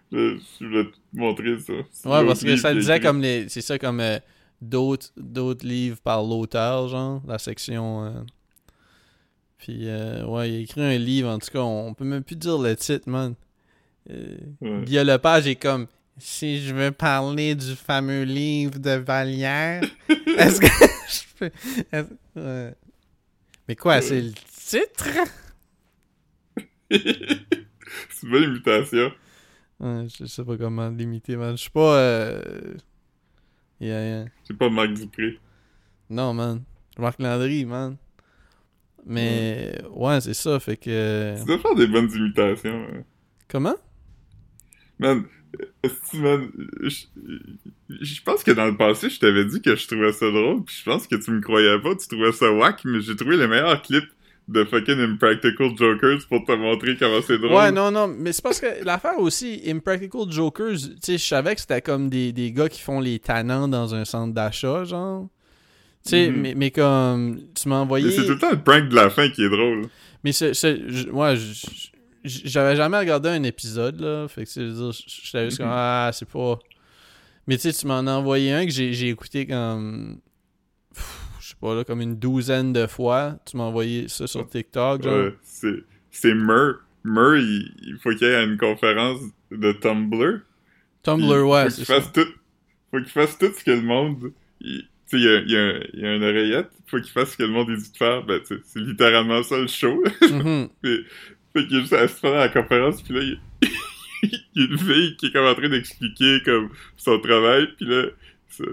je, 0.10 0.38
je 0.62 0.66
voulais 0.66 0.86
te 0.86 0.96
montrer 1.12 1.60
ça. 1.60 1.74
Ouais, 1.74 2.26
parce 2.26 2.42
que 2.42 2.56
ça 2.56 2.74
disait 2.74 2.96
écrit. 2.96 3.08
comme 3.08 3.22
les. 3.22 3.50
C'est 3.50 3.60
ça 3.60 3.78
comme 3.78 4.00
euh, 4.00 4.20
d'autres 4.62 5.10
d'autres 5.18 5.68
livres 5.68 6.00
par 6.02 6.24
l'auteur, 6.24 6.88
genre, 6.88 7.22
la 7.28 7.40
section. 7.40 8.06
euh. 8.06 8.12
Puis 9.58 9.80
euh, 9.90 10.26
ouais, 10.28 10.50
il 10.50 10.56
a 10.56 10.60
écrit 10.60 10.82
un 10.82 10.98
livre, 10.98 11.28
en 11.30 11.40
tout 11.40 11.52
cas, 11.52 11.60
on 11.60 11.94
peut 11.94 12.06
même 12.06 12.24
plus 12.24 12.38
dire 12.38 12.58
le 12.58 12.74
titre, 12.78 13.10
man. 13.10 13.36
Euh, 14.10 14.38
Ouais. 14.62 14.84
Guillaume 14.86 15.08
Lepage 15.08 15.46
est 15.46 15.56
comme 15.58 15.88
si 16.18 16.62
je 16.62 16.74
veux 16.74 16.92
parler 16.92 17.56
du 17.56 17.76
fameux 17.76 18.24
livre 18.24 18.80
de 18.80 18.92
Vallière, 18.92 19.84
est-ce 20.38 20.60
que 20.62 20.68
je 21.10 21.50
peux. 21.94 22.74
Mais 23.68 23.76
quoi, 23.76 24.02
c'est 24.02 24.22
le 24.22 24.32
titre? 24.32 25.08
c'est 26.92 28.24
une 28.24 28.30
bonne 28.32 28.44
imitation. 28.44 29.12
Ouais, 29.80 30.06
je 30.16 30.26
sais 30.26 30.44
pas 30.44 30.58
comment 30.58 30.90
l'imiter, 30.90 31.36
man. 31.36 31.52
Je 31.58 31.62
suis 31.62 31.70
pas. 31.70 31.96
Euh... 31.98 32.74
Yeah, 33.80 34.06
yeah. 34.06 34.26
C'est 34.44 34.56
pas 34.58 34.70
Marc 34.70 34.94
Dupré. 34.94 35.40
Non, 36.10 36.34
man. 36.34 36.64
Marc 37.00 37.20
Landry, 37.20 37.66
man. 37.66 37.98
Mais 39.06 39.82
ouais, 39.90 40.22
c'est 40.22 40.36
ça, 40.36 40.60
fait 40.60 40.78
que. 40.78 41.36
Tu 41.40 41.46
dois 41.46 41.58
faire 41.58 41.76
des 41.76 41.88
bonnes 41.88 42.12
imitations. 42.12 42.86
hein. 42.94 43.04
Comment? 43.48 43.76
Man, 45.00 45.26
je, 45.84 47.06
je 47.90 48.22
pense 48.24 48.44
que 48.44 48.52
dans 48.52 48.66
le 48.66 48.78
passé, 48.78 49.10
je 49.10 49.20
t'avais 49.20 49.46
dit 49.46 49.62
que 49.62 49.76
je 49.76 49.88
trouvais 49.88 50.12
ça 50.14 50.30
drôle, 50.32 50.64
puis 50.64 50.76
je 50.80 50.84
pense 50.90 51.08
que 51.08 51.16
tu 51.16 51.32
me 51.32 51.42
croyais 51.42 51.80
pas, 51.80 51.96
tu 51.96 52.08
trouvais 52.08 52.32
ça 52.32 52.52
whack, 52.52 52.82
mais 52.86 53.02
j'ai 53.02 53.16
trouvé 53.16 53.38
les 53.38 53.48
meilleurs 53.48 53.82
clips 53.82 54.10
de 54.48 54.64
fucking 54.66 55.00
Impractical 55.00 55.78
Jokers 55.78 56.20
pour 56.28 56.44
te 56.46 56.52
montrer 56.54 56.98
comment 56.98 57.22
c'est 57.22 57.38
drôle. 57.38 57.54
Ouais, 57.54 57.72
non, 57.72 57.92
non, 57.92 58.08
mais 58.08 58.34
c'est 58.34 58.42
parce 58.44 58.60
que 58.60 58.84
l'affaire 58.84 59.20
aussi, 59.20 59.62
Impractical 59.68 60.30
Jokers, 60.30 60.78
tu 60.78 60.90
sais, 61.02 61.18
je 61.18 61.24
savais 61.26 61.56
que 61.56 61.62
c'était 61.62 61.82
comme 61.82 62.10
des, 62.10 62.32
des 62.34 62.52
gars 62.52 62.68
qui 62.70 62.82
font 62.82 63.00
les 63.00 63.20
tannants 63.20 63.68
dans 63.68 63.94
un 63.96 64.04
centre 64.06 64.34
d'achat, 64.34 64.84
genre. 64.84 65.30
Tu 66.04 66.10
sais, 66.10 66.32
Mhm. 66.32 66.42
mais, 66.42 66.54
mais 66.56 66.72
comme, 66.72 67.40
tu 67.54 67.70
m'as 67.70 67.78
envoyé. 67.78 68.10
C'est 68.10 68.26
tout 68.26 68.32
le 68.34 68.40
temps 68.40 68.50
le 68.52 68.62
prank 68.62 68.90
de 68.90 68.96
la 68.96 69.10
fin 69.12 69.30
qui 69.30 69.44
est 69.44 69.50
drôle. 69.50 69.88
Mais 70.24 70.32
c'est. 70.32 70.52
Ouais, 71.12 71.36
j- 71.36 71.54
j- 71.54 71.92
j'avais 72.24 72.76
jamais 72.76 72.98
regardé 73.00 73.30
un 73.30 73.44
épisode, 73.44 74.00
là. 74.00 74.28
Fait 74.28 74.44
que, 74.44 74.50
c'est 74.50 74.66
dire, 74.66 74.92
j'étais 74.92 75.46
juste 75.46 75.58
comme, 75.58 75.70
ah, 75.70 76.10
c'est 76.14 76.28
pas. 76.30 76.60
Mais 77.48 77.56
tu 77.58 77.64
sais, 77.72 77.74
tu 77.74 77.88
m'en 77.88 78.00
as 78.08 78.12
envoyé 78.12 78.52
un 78.54 78.66
que 78.66 78.72
j'ai 78.72 79.10
écouté 79.10 79.48
comme. 79.48 80.20
pff, 80.94 81.22
Je 81.40 81.48
sais 81.50 81.56
pas, 81.60 81.74
là, 81.76 81.84
comme 81.84 82.02
une 82.02 82.18
douzaine 82.18 82.72
de 82.74 82.86
fois. 82.88 83.38
Tu 83.46 83.58
m'as 83.58 83.64
envoyé 83.64 84.08
ça 84.08 84.28
sur 84.28 84.48
TikTok, 84.48 85.04
genre. 85.04 85.32
C'est, 85.44 85.84
c'est 86.12 86.34
Mur. 86.34 86.80
Mur, 87.04 87.38
il, 87.38 87.74
il 87.82 87.98
faut 88.02 88.12
qu'il 88.12 88.28
aille 88.28 88.36
à 88.36 88.44
une 88.44 88.58
conférence 88.58 89.20
de 89.50 89.72
Tumblr. 89.72 90.42
Tumblr, 91.04 91.28
Puis, 91.28 91.42
ouais, 91.42 91.64
faut 91.64 91.70
c'est 91.72 91.76
qu'il 91.78 91.86
ça. 91.86 91.96
fasse 92.02 92.12
tout, 92.14 92.28
faut 92.92 92.98
qu'il 93.00 93.08
fasse 93.10 93.38
tout 93.40 93.52
ce 93.58 93.64
que 93.64 93.72
le 93.72 93.82
monde, 93.82 94.32
il- 94.60 94.88
tu 95.10 95.18
sais, 95.20 95.24
il 95.24 95.24
y 95.24 95.28
a, 95.28 95.40
il 95.40 95.52
y, 95.52 95.58
a 95.58 95.78
il 95.96 96.00
y 96.00 96.06
a 96.06 96.16
une 96.16 96.24
oreillette, 96.24 96.70
faut 96.86 96.98
qu'il 97.02 97.12
fasse 97.12 97.32
ce 97.32 97.38
que 97.38 97.44
le 97.44 97.50
monde 97.50 97.76
dit 97.76 97.92
de 97.92 97.98
faire, 97.98 98.24
ben, 98.24 98.40
c'est 98.46 98.62
littéralement 98.80 99.42
ça 99.44 99.58
le 99.58 99.68
show. 99.68 100.02
Mhm. 100.22 100.70
Fait 101.54 101.68
qu'il 101.68 101.78
est 101.78 101.82
juste 101.82 101.94
assis 101.94 102.22
pendant 102.22 102.38
la 102.38 102.50
conférence, 102.50 103.02
puis 103.02 103.14
là, 103.14 103.22
il, 103.22 103.40
il 104.24 104.40
y 104.56 104.66
a 104.66 104.72
une 104.72 104.78
fille 104.78 105.16
qui 105.18 105.28
est 105.28 105.32
comme 105.32 105.46
en 105.46 105.56
train 105.56 105.70
d'expliquer 105.70 106.42
comme 106.44 106.70
son 106.98 107.20
travail, 107.20 107.68
puis 107.78 107.86
là, 107.86 108.06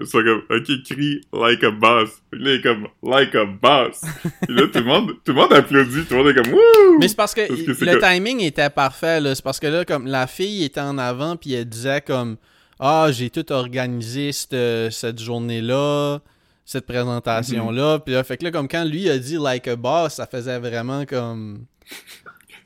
sont 0.05 0.23
comme, 0.23 0.41
ok, 0.49 0.83
crie 0.83 1.21
like 1.33 1.63
a 1.63 1.71
boss. 1.71 2.21
Puis 2.29 2.43
là, 2.43 2.51
il 2.51 2.59
est 2.59 2.61
comme, 2.61 2.87
like 3.03 3.35
a 3.35 3.45
boss. 3.45 4.01
puis 4.45 4.55
là, 4.55 4.67
tout 4.67 4.79
le 4.79 4.85
monde, 4.85 5.13
tout 5.23 5.31
le 5.31 5.33
monde 5.33 5.53
applaudit, 5.53 6.05
tout 6.05 6.15
le 6.15 6.23
monde 6.23 6.27
est 6.29 6.41
comme, 6.41 6.53
wouh! 6.53 6.99
Mais 6.99 7.07
c'est 7.07 7.15
parce 7.15 7.33
que, 7.33 7.47
Parce 7.47 7.61
que 7.61 7.73
c'est 7.73 7.85
le 7.85 7.99
timing 7.99 8.41
était 8.41 8.69
parfait, 8.69 9.19
là. 9.21 9.33
C'est 9.35 9.43
parce 9.43 9.59
que 9.59 9.67
là, 9.67 9.85
comme 9.85 10.07
la 10.07 10.27
fille 10.27 10.63
était 10.63 10.81
en 10.81 10.97
avant, 10.97 11.35
puis 11.35 11.53
elle 11.53 11.65
disait 11.65 12.01
comme 12.01 12.37
Ah, 12.79 13.09
j'ai 13.11 13.29
tout 13.29 13.51
organisé 13.51 14.31
cette, 14.31 14.91
cette 14.91 15.19
journée-là, 15.19 16.19
cette 16.65 16.85
présentation-là. 16.85 17.95
Mhm. 17.95 18.01
Puis 18.05 18.13
là, 18.13 18.23
fait 18.23 18.37
que 18.37 18.43
là, 18.43 18.51
comme 18.51 18.67
quand 18.67 18.85
lui 18.85 19.09
a 19.09 19.17
dit 19.17 19.37
like 19.39 19.67
a 19.67 19.75
boss, 19.75 20.15
ça 20.15 20.27
faisait 20.27 20.59
vraiment 20.59 21.05
comme. 21.05 21.65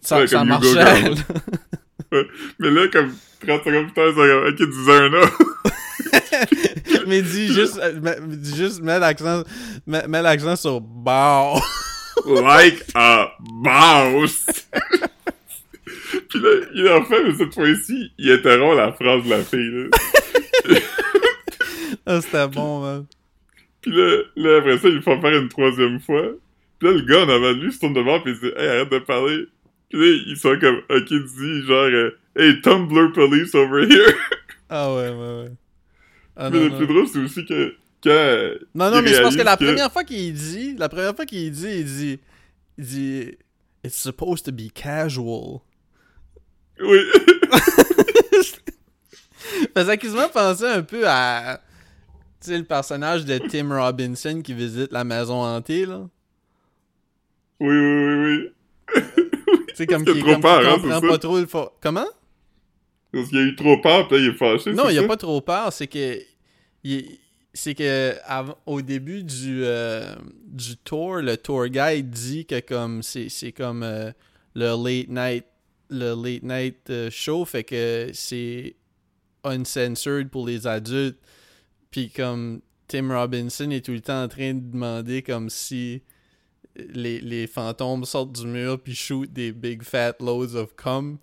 Ça, 0.04 0.20
Ouais, 0.20 0.28
ça 0.28 0.44
marchait. 0.44 0.74
là. 0.76 1.10
Mais 2.60 2.70
là, 2.70 2.88
comme 2.90 3.14
30 3.46 3.64
secondes 3.64 3.86
plus 3.86 3.94
tard, 3.94 4.10
sont 4.10 4.16
comme, 4.16 4.48
ok, 4.48 4.70
disais 4.70 4.92
un 4.92 5.14
autre. 5.14 5.40
Mais 7.08 7.22
dis 7.22 7.54
juste, 7.54 7.80
euh, 7.82 8.16
dis 8.28 8.56
juste, 8.56 8.82
mets 8.82 9.00
l'accent, 9.00 9.44
mets, 9.88 10.08
mets 10.08 10.22
l'accent 10.22 10.56
sur 10.56 10.80
bah. 10.82 11.54
like 12.26 12.84
a 12.96 13.32
boss. 13.40 14.46
Puis 16.30 16.40
là, 16.40 16.50
il 16.74 16.88
en 16.90 17.04
fait, 17.06 17.24
mais 17.24 17.36
cette 17.36 17.54
fois-ci, 17.54 18.12
il 18.18 18.32
interrompt 18.32 18.78
la 18.78 18.94
phrase 18.94 19.24
de 19.24 19.30
la 19.30 19.44
fille, 19.44 19.72
là. 19.72 20.80
Ah, 22.06 22.22
c'était 22.22 22.48
bon, 22.48 22.82
man. 22.82 23.06
Puis 23.82 23.92
là, 23.92 24.18
là, 24.36 24.58
après 24.60 24.78
ça, 24.78 24.90
ils 24.90 25.02
font 25.02 25.20
faire 25.20 25.38
une 25.38 25.50
troisième 25.50 26.00
fois. 26.00 26.24
Puis 26.80 26.88
là, 26.90 26.94
le 26.96 27.02
gars 27.02 27.26
en 27.26 27.30
avant 27.30 27.54
de 27.54 27.62
lui 27.62 27.72
se 27.72 27.80
tourne 27.80 27.94
devant 27.94 28.20
pis 28.22 28.32
il 28.32 28.40
dit 28.40 28.52
«Hey, 28.58 28.68
arrête 28.68 28.90
de 28.92 29.00
parler!» 29.00 29.46
ils 29.94 30.38
sont 30.38 30.58
comme 30.60 30.82
«Ok, 30.90 31.06
dit 31.08 31.62
genre 31.68 31.84
euh, 31.86 32.18
Hey, 32.36 32.60
Tumblr 32.62 33.14
police 33.14 33.54
over 33.56 33.84
here!» 33.88 34.14
Ah 34.70 34.94
ouais, 34.94 35.10
ouais, 35.10 35.16
ouais. 35.44 35.52
Ah, 36.36 36.50
Mais 36.50 36.58
non, 36.58 36.64
le 36.66 36.70
non. 36.72 36.78
plus 36.78 36.88
drôle, 36.88 37.08
c'est 37.08 37.20
aussi 37.20 37.46
que 37.46 37.76
quand... 38.04 38.60
Non, 38.74 38.90
non, 38.90 39.02
mais 39.04 39.14
c'est 39.14 39.22
parce 39.22 39.36
que 39.36 39.42
la 39.44 39.56
réalise 39.56 39.76
première 39.76 39.92
fois 39.92 40.04
qu'il 40.04 40.34
dit, 40.34 40.76
la 40.78 40.90
première 40.90 41.16
fois 41.16 41.26
qu'il 41.26 41.52
dit, 41.52 41.68
il 41.68 41.86
dit, 41.86 42.20
il 42.80 42.86
dit, 42.86 43.38
It's 43.86 43.98
supposed 44.02 44.46
to 44.46 44.52
be 44.52 44.72
casual. 44.74 45.62
Oui! 46.80 47.00
Ça 49.76 49.86
fait 49.86 49.98
quasiment 49.98 50.30
penser 50.30 50.66
un 50.66 50.82
peu 50.84 51.04
à, 51.08 51.60
tu 52.42 52.50
sais, 52.50 52.58
le 52.58 52.64
personnage 52.64 53.26
de 53.26 53.38
Tim 53.38 53.70
Robinson 53.76 54.42
qui 54.44 54.54
visite 54.54 54.92
la 54.92 55.04
maison 55.04 55.42
hantée, 55.44 55.86
là. 55.86 56.08
oui, 57.60 57.76
oui, 57.78 58.16
oui, 58.16 58.52
oui. 58.96 59.23
Sais, 59.76 59.86
comme 59.88 60.04
qu'il 60.06 60.18
hein, 60.18 60.36
comprend 60.36 61.00
c'est 61.02 61.08
pas 61.08 61.18
trop 61.18 61.40
le 61.40 61.48
Comment? 61.82 62.06
Parce 63.12 63.30
qu'il 63.30 63.38
a 63.38 63.42
eu 63.42 63.56
trop 63.56 63.78
peur, 63.80 64.08
pis 64.08 64.16
là, 64.16 64.20
il 64.22 64.30
est 64.30 64.34
fâché, 64.34 64.74
Non, 64.74 64.84
c'est 64.88 64.94
il 64.96 65.00
a 65.00 65.04
pas 65.08 65.18
trop 65.18 65.40
peur, 65.42 65.72
c'est 65.72 65.88
que 65.88 66.20
il- 66.84 67.20
c'est 67.54 67.76
que 67.76 68.16
au 68.66 68.82
début 68.82 69.24
du 69.24 69.64
euh, 69.64 70.16
du 70.48 70.76
tour, 70.78 71.18
le 71.18 71.38
tour 71.38 71.68
guide 71.68 72.10
dit 72.10 72.46
que 72.46 72.60
comme 72.60 73.04
c'est 73.04 73.30
c'est 73.30 73.52
comme 73.52 73.84
euh, 73.84 74.12
le 74.56 74.72
late 74.76 75.10
night 75.10 75.46
le 75.90 76.16
late 76.16 76.42
night 76.42 76.90
euh, 76.90 77.10
show 77.12 77.46
fait 77.46 77.64
que 77.64 78.10
c'est 78.14 78.76
uncensored 79.44 80.30
pour 80.30 80.48
les 80.48 80.66
adultes. 80.66 81.20
Puis 81.92 82.10
comme 82.10 82.62
Tim 82.88 83.16
Robinson 83.16 83.70
est 83.70 83.86
tout 83.86 83.92
le 83.92 84.02
temps 84.02 84.24
en 84.24 84.28
train 84.28 84.54
de 84.56 84.72
demander 84.72 85.22
comme 85.22 85.50
si 85.52 86.02
les, 86.76 87.20
les 87.22 87.48
fantômes 87.48 88.06
sortent 88.06 88.34
du 88.34 88.48
mur 88.48 88.80
puis 88.80 88.96
shoot 88.96 89.32
des 89.32 89.52
big 89.52 89.84
fat 89.84 90.16
loads 90.20 90.56
of 90.56 90.76
cum 90.76 91.18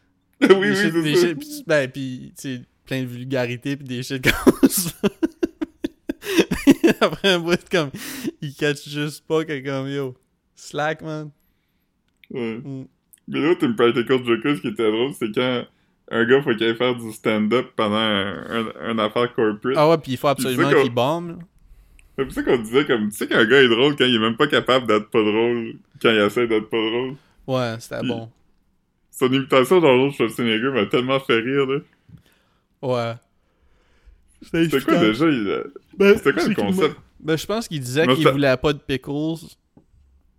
oui, 0.42 0.48
des 0.48 0.54
oui, 0.56 0.76
shit- 0.76 0.92
des 1.02 1.14
ça. 1.16 1.26
shit- 1.28 1.38
pis- 1.38 1.64
ben, 1.66 1.90
pis, 1.90 2.32
tu 2.40 2.60
plein 2.86 3.02
de 3.02 3.06
vulgarité 3.06 3.76
pis 3.76 3.84
des 3.84 4.02
shit 4.02 4.22
comme 4.30 4.68
ça. 4.68 4.90
Après 7.00 7.28
un 7.30 7.38
bout, 7.38 7.58
comme, 7.70 7.90
il 8.42 8.54
catch 8.54 8.88
juste 8.88 9.26
pas 9.26 9.44
que 9.44 9.58
comme, 9.64 9.88
yo, 9.88 10.14
slack, 10.54 11.02
man. 11.02 11.30
Ouais. 12.30 12.58
Mm. 12.58 12.86
Mais 13.28 13.40
l'autre 13.40 13.66
Impractical 13.66 14.24
Jokers 14.24 14.60
qui 14.60 14.68
était 14.68 14.90
drôle, 14.90 15.12
c'est 15.14 15.32
quand 15.34 15.64
un 16.10 16.24
gars 16.24 16.42
faut 16.42 16.50
qu'il 16.54 16.64
aille 16.64 16.76
faire 16.76 16.94
du 16.96 17.12
stand-up 17.12 17.68
pendant 17.76 17.96
un, 17.96 18.66
un, 18.80 18.90
une 18.90 19.00
affaire 19.00 19.32
corporate. 19.34 19.76
Ah 19.76 19.88
ouais, 19.88 19.98
pis 19.98 20.12
il 20.12 20.16
faut 20.16 20.34
Puis 20.34 20.46
absolument 20.46 20.82
qu'il 20.82 20.90
bombe, 20.92 21.28
là. 21.30 21.36
C'est 22.20 22.24
pour 22.26 22.34
ça 22.34 22.42
qu'on 22.56 22.62
disait 22.62 22.84
comme, 22.86 23.08
tu 23.10 23.16
sais 23.16 23.26
qu'un 23.26 23.44
gars 23.46 23.62
est 23.62 23.68
drôle 23.68 23.96
quand 23.96 24.04
il 24.04 24.14
est 24.14 24.18
même 24.18 24.36
pas 24.36 24.46
capable 24.46 24.86
d'être 24.86 25.08
pas 25.10 25.22
drôle, 25.22 25.74
quand 26.02 26.10
il 26.10 26.18
essaie 26.18 26.46
d'être 26.46 26.68
pas 26.68 26.76
drôle. 26.76 27.14
Ouais, 27.46 27.76
c'était 27.78 28.06
bon. 28.06 28.30
Son 29.10 29.32
imitation 29.32 29.80
d'Arnold 29.80 30.12
Schwarzenegger 30.14 30.70
m'a 30.70 30.86
tellement 30.86 31.20
fait 31.20 31.38
rire, 31.40 31.66
là. 31.66 31.78
Ouais. 32.82 33.14
C'était 34.42 34.80
quoi 34.80 34.98
déjà, 34.98 35.26
il 35.26 35.64
Ben, 35.98 36.16
C'était 36.16 36.32
quoi 36.32 36.42
le 36.42 36.54
qu'il 36.54 36.56
concept? 36.64 36.96
Ben, 37.20 37.36
je 37.36 37.46
pense 37.46 37.68
qu'il 37.68 37.80
disait 37.80 38.06
qu'il 38.06 38.22
ça- 38.24 38.30
voulait 38.30 38.56
pas 38.56 38.72
de 38.72 38.78
pickles. 38.78 39.10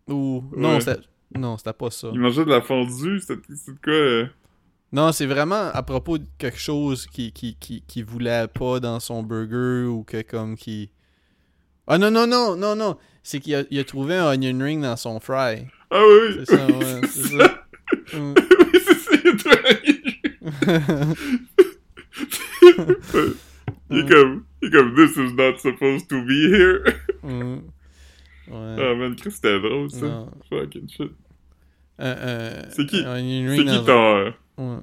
Ou. 0.07 0.43
Non, 0.55 0.73
Ouais. 0.75 0.81
c'était. 0.81 1.01
Non, 1.37 1.57
c'était 1.57 1.73
pas 1.73 1.91
ça. 1.91 2.09
Il 2.13 2.19
mangeait 2.19 2.43
de 2.45 2.49
la 2.49 2.61
fondue, 2.61 3.19
c'était 3.19 3.41
quoi? 3.83 3.93
euh? 3.93 4.25
Non, 4.91 5.11
c'est 5.13 5.25
vraiment 5.27 5.69
à 5.73 5.83
propos 5.83 6.17
de 6.17 6.25
quelque 6.37 6.57
chose 6.57 7.05
qui, 7.07 7.31
qui, 7.31 7.55
qui, 7.59 7.81
qui 7.87 8.01
voulait 8.03 8.47
pas 8.47 8.79
dans 8.81 8.99
son 8.99 9.23
burger 9.23 9.85
ou 9.87 10.03
que 10.03 10.21
comme 10.23 10.55
qui. 10.55 10.89
Ah 11.87 11.97
non, 11.97 12.11
non, 12.11 12.27
non, 12.27 12.55
non, 12.55 12.75
non. 12.75 12.97
C'est 13.23 13.39
qu'il 13.39 13.55
a, 13.55 13.63
il 13.69 13.79
a 13.79 13.83
trouvé 13.83 14.15
un 14.15 14.31
onion 14.33 14.57
ring 14.63 14.81
dans 14.81 14.95
son 14.97 15.19
fry. 15.19 15.67
Ah 15.91 16.01
oui, 16.01 16.35
oui! 16.37 16.43
C'est 16.45 16.55
ça, 16.55 16.65
oui, 16.67 16.73
ouais, 16.73 17.01
c'est 17.03 17.07
c'est 17.21 17.37
ça! 17.37 17.65
ça. 18.11 18.17
Mm. 18.17 18.33
oui, 18.73 18.79
c'est 18.85 18.95
ça, 18.95 19.11
il 19.23 19.29
a 19.29 19.35
travaillé. 19.37 20.01
Il 23.93 23.99
est 23.99 24.09
comme, 24.09 24.45
il 24.61 24.69
est 24.69 24.71
comme, 24.71 24.95
this 24.95 25.17
is 25.17 25.33
not 25.33 25.57
supposed 25.59 26.07
to 26.07 26.21
be 26.23 26.47
here. 26.49 26.81
Mm. 27.23 27.59
Ouais. 28.47 28.75
Ah 28.79 28.95
man, 28.95 29.15
Chris, 29.15 29.31
c'était 29.31 29.59
drôle, 29.59 29.91
ça. 29.91 30.05
Non. 30.05 30.31
Fucking 30.49 30.87
shit. 30.89 31.11
Un- 31.99 32.09
un- 32.09 32.69
C'est 32.71 32.85
qui- 32.85 33.05
onion 33.05 33.55
C'est 33.57 33.65
qui 33.65 33.83
ton, 33.85 34.17
euh, 34.17 34.31
Ouais. 34.57 34.79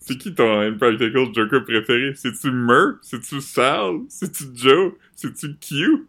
c'est 0.00 0.16
qui 0.16 0.32
ton 0.34 0.60
Impractical 0.60 1.34
Joker 1.34 1.64
préféré? 1.64 2.14
C'est-tu 2.14 2.50
Murph? 2.52 2.98
C'est-tu 3.02 3.40
Sal? 3.40 4.02
C'est-tu 4.08 4.44
Joe? 4.54 4.92
C'est-tu 5.16 5.56
Q? 5.58 6.06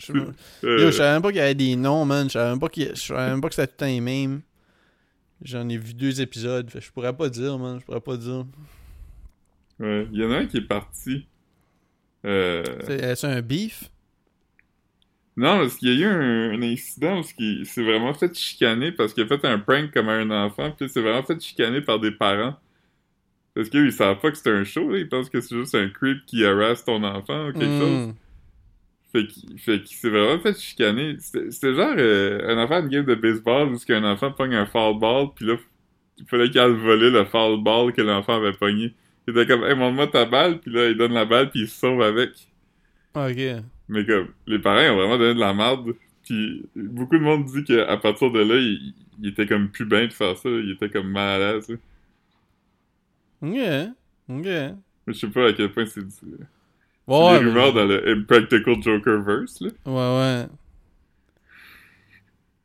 Je, 0.00 0.12
Euh, 0.12 0.80
Yo, 0.80 0.86
je 0.86 0.90
savais 0.92 1.12
même 1.12 1.22
pas 1.22 1.28
qu'il 1.28 1.38
y 1.38 1.40
avait 1.42 1.54
des 1.54 1.76
noms, 1.76 2.04
man. 2.04 2.26
Je 2.28 2.32
savais 2.32 2.50
même 2.50 2.58
pas, 2.60 2.68
qu'il- 2.68 2.88
je 2.94 3.00
savais 3.00 3.30
même 3.30 3.40
pas 3.40 3.48
que 3.48 3.54
c'était 3.54 3.66
tout 3.70 3.76
temps 3.78 3.86
les 3.86 4.00
mêmes. 4.00 4.40
J'en 5.42 5.68
ai 5.68 5.76
vu 5.76 5.94
deux 5.94 6.20
épisodes. 6.20 6.70
fait 6.70 6.80
je 6.80 6.90
pourrais 6.92 7.16
pas 7.16 7.28
dire, 7.28 7.58
man. 7.58 7.78
Je 7.80 7.84
pourrais 7.84 8.00
pas 8.00 8.16
dire. 8.16 8.44
Ouais, 9.78 10.06
il 10.12 10.20
y 10.20 10.24
en 10.24 10.30
a 10.32 10.38
un 10.38 10.46
qui 10.46 10.58
est 10.58 10.66
parti. 10.68 11.26
Euh... 12.24 12.62
C'est 12.86 13.00
est-ce 13.00 13.26
un 13.26 13.40
beef? 13.40 13.90
Non, 15.36 15.58
parce 15.60 15.76
qu'il 15.76 15.88
y 15.98 16.04
a 16.04 16.06
eu 16.06 16.10
un, 16.10 16.50
un 16.52 16.62
incident 16.62 17.14
parce 17.14 17.32
qu'il 17.32 17.64
s'est 17.64 17.82
vraiment 17.82 18.12
fait 18.12 18.34
chicaner 18.36 18.92
parce 18.92 19.14
qu'il 19.14 19.22
a 19.22 19.26
fait 19.26 19.42
un 19.46 19.58
prank 19.58 19.90
comme 19.92 20.08
à 20.10 20.12
un 20.14 20.30
enfant, 20.30 20.70
puis 20.72 20.86
il 20.86 20.88
s'est 20.90 21.00
vraiment 21.00 21.22
fait 21.22 21.40
chicaner 21.40 21.80
par 21.80 21.98
des 21.98 22.10
parents. 22.10 22.56
Parce 23.54 23.68
qu'ils 23.70 23.92
savent 23.92 24.18
pas 24.20 24.30
que 24.30 24.36
c'est 24.36 24.50
un 24.50 24.64
show, 24.64 24.90
là. 24.90 24.98
ils 24.98 25.08
pensent 25.08 25.30
que 25.30 25.40
c'est 25.40 25.56
juste 25.56 25.74
un 25.74 25.88
creep 25.88 26.24
qui 26.26 26.44
harasse 26.44 26.84
ton 26.84 27.02
enfant 27.02 27.48
ou 27.48 27.52
quelque 27.52 27.78
chose. 27.78 28.14
Fait 29.12 29.26
qu'il 29.26 29.58
fait 29.58 29.82
qu'il 29.82 29.96
s'est 29.96 30.08
vraiment 30.08 30.40
fait 30.40 30.56
chicaner. 30.58 31.16
C'était 31.18 31.74
genre 31.74 31.94
euh, 31.98 32.48
un 32.48 32.62
enfant 32.62 32.82
de 32.82 32.88
game 32.88 33.04
de 33.04 33.14
baseball 33.14 33.72
où 33.72 33.78
qu'un 33.78 34.04
enfant 34.04 34.30
pogne 34.30 34.54
un 34.54 34.66
foul 34.66 34.98
ball, 34.98 35.28
puis 35.34 35.46
là, 35.46 35.56
il 36.18 36.26
fallait 36.26 36.48
qu'il 36.50 36.60
aille 36.60 36.74
voler 36.74 37.10
le 37.10 37.24
foul 37.24 37.62
ball 37.62 37.92
que 37.92 38.02
l'enfant 38.02 38.36
avait 38.36 38.52
pogné. 38.52 38.94
Il 39.26 39.36
était 39.36 39.46
comme, 39.46 39.64
hey, 39.64 39.74
montre-moi 39.74 40.06
ta 40.06 40.24
balle, 40.24 40.60
puis 40.60 40.72
là, 40.72 40.88
il 40.88 40.96
donne 40.96 41.12
la 41.12 41.24
balle, 41.24 41.50
puis 41.50 41.60
il 41.60 41.68
se 41.68 41.78
sauve 41.78 42.02
avec. 42.02 42.30
Ok. 43.14 43.64
Mais 43.88 44.06
comme, 44.06 44.28
les 44.46 44.58
parents 44.60 44.94
ont 44.94 44.96
vraiment 44.96 45.18
donné 45.18 45.34
de 45.34 45.40
la 45.40 45.52
merde. 45.54 45.94
Puis 46.24 46.62
beaucoup 46.76 47.18
de 47.18 47.22
monde 47.22 47.44
dit 47.46 47.64
qu'à 47.64 47.96
partir 47.96 48.30
de 48.30 48.40
là, 48.40 48.56
il, 48.56 48.94
il 49.20 49.28
était 49.30 49.46
comme 49.46 49.68
plus 49.68 49.84
bien 49.84 50.06
de 50.06 50.12
faire 50.12 50.36
ça. 50.36 50.48
Il 50.48 50.70
était 50.70 50.88
comme 50.88 51.10
mal 51.10 51.42
à 51.42 51.52
l'aise. 51.54 51.76
Ok. 53.42 53.58
Ok. 54.28 54.44
Mais 54.44 54.74
je 55.08 55.12
sais 55.12 55.26
pas 55.28 55.48
à 55.48 55.52
quel 55.52 55.72
point 55.72 55.86
c'est 55.86 56.06
du... 56.06 56.14
c'est 57.10 57.26
Ouais, 57.26 57.38
des 57.38 57.44
mais- 57.44 57.50
rumeurs 57.50 57.72
dans 57.74 57.84
le 57.86 58.08
Impractical 58.08 58.82
Joker-verse, 58.82 59.60
là. 59.60 59.70
Ouais, 59.86 60.46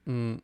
ouais. 0.07 0.13
Hmm. 0.13 0.35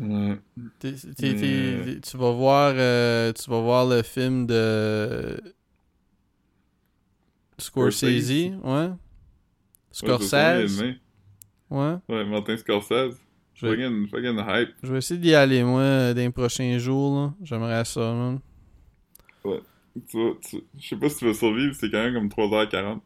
Ouais. 0.00 0.38
Tu 0.80 2.16
vas 2.16 2.30
voir 2.32 2.72
euh, 2.76 3.32
tu 3.32 3.50
vas 3.50 3.60
voir 3.60 3.86
le 3.86 4.02
film 4.02 4.46
de 4.46 5.40
Scorsese, 7.58 8.04
Scorsese. 8.04 8.30
ouais. 8.30 8.52
Ouais, 8.62 8.90
Scorsese, 9.90 10.80
ouais. 11.70 11.94
Ouais, 12.08 12.24
Martin 12.24 12.56
Scorsese. 12.56 13.16
Je 13.54 13.66
vais, 13.66 13.76
Fucking, 13.76 14.08
fucking 14.08 14.38
hype. 14.48 14.70
je 14.84 14.92
vais 14.92 14.98
essayer 14.98 15.18
d'y 15.18 15.34
aller 15.34 15.64
moi 15.64 16.14
dans 16.14 16.20
les 16.20 16.30
prochains 16.30 16.78
jours 16.78 17.16
là. 17.20 17.34
J'aimerais 17.42 17.84
ça, 17.84 18.12
man. 18.12 18.38
Tu 20.06 20.16
vois, 20.20 20.36
tu- 20.48 20.62
je 20.78 20.88
sais 20.88 20.96
pas 20.96 21.08
si 21.08 21.16
tu 21.18 21.26
vas 21.26 21.34
survivre, 21.34 21.74
c'est 21.78 21.90
quand 21.90 22.02
même 22.02 22.14
comme 22.14 22.28
3h40. 22.28 23.02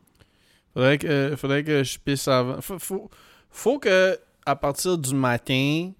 Faudrait 0.74 0.98
que 0.98 1.06
euh, 1.06 1.36
faudrait 1.36 1.64
que 1.64 1.84
je 1.84 1.98
pisse 1.98 2.28
avant. 2.28 2.60
Faut, 2.60 2.78
faut, 2.78 3.10
faut 3.50 3.78
que 3.78 4.18
à 4.46 4.56
partir 4.56 4.98
du 4.98 5.14
matin 5.14 5.92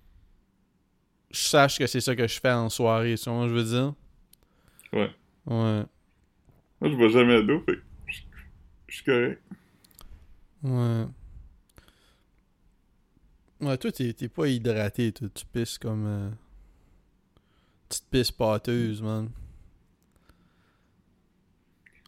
je 1.31 1.41
sache 1.41 1.79
que 1.79 1.87
c'est 1.87 2.01
ça 2.01 2.15
que 2.15 2.27
je 2.27 2.41
fais 2.41 2.53
en 2.53 2.69
soirée, 2.69 3.17
tu 3.17 3.31
vois 3.31 3.49
je 3.49 3.55
veux 3.55 3.65
dire? 3.65 3.95
Ouais. 4.93 5.11
Ouais. 5.47 5.85
Moi, 6.81 6.91
je 6.91 6.97
bois 6.97 7.09
jamais 7.09 7.43
d'eau, 7.43 7.61
fait 7.61 7.77
que 7.77 7.83
je 8.89 8.95
suis 8.97 9.05
correct. 9.05 9.43
Ouais. 10.63 11.07
Ouais, 13.61 13.79
toi, 13.79 13.93
t'es 13.93 14.13
t'es 14.13 14.29
pas 14.29 14.49
hydraté, 14.49 15.13
toi. 15.13 15.29
Tu 15.35 15.45
pisses 15.47 15.79
comme. 15.79 16.07
Euh... 16.07 16.31
Petite 17.89 18.07
pisse 18.11 18.31
pâteuse, 18.33 19.01
man. 19.03 19.31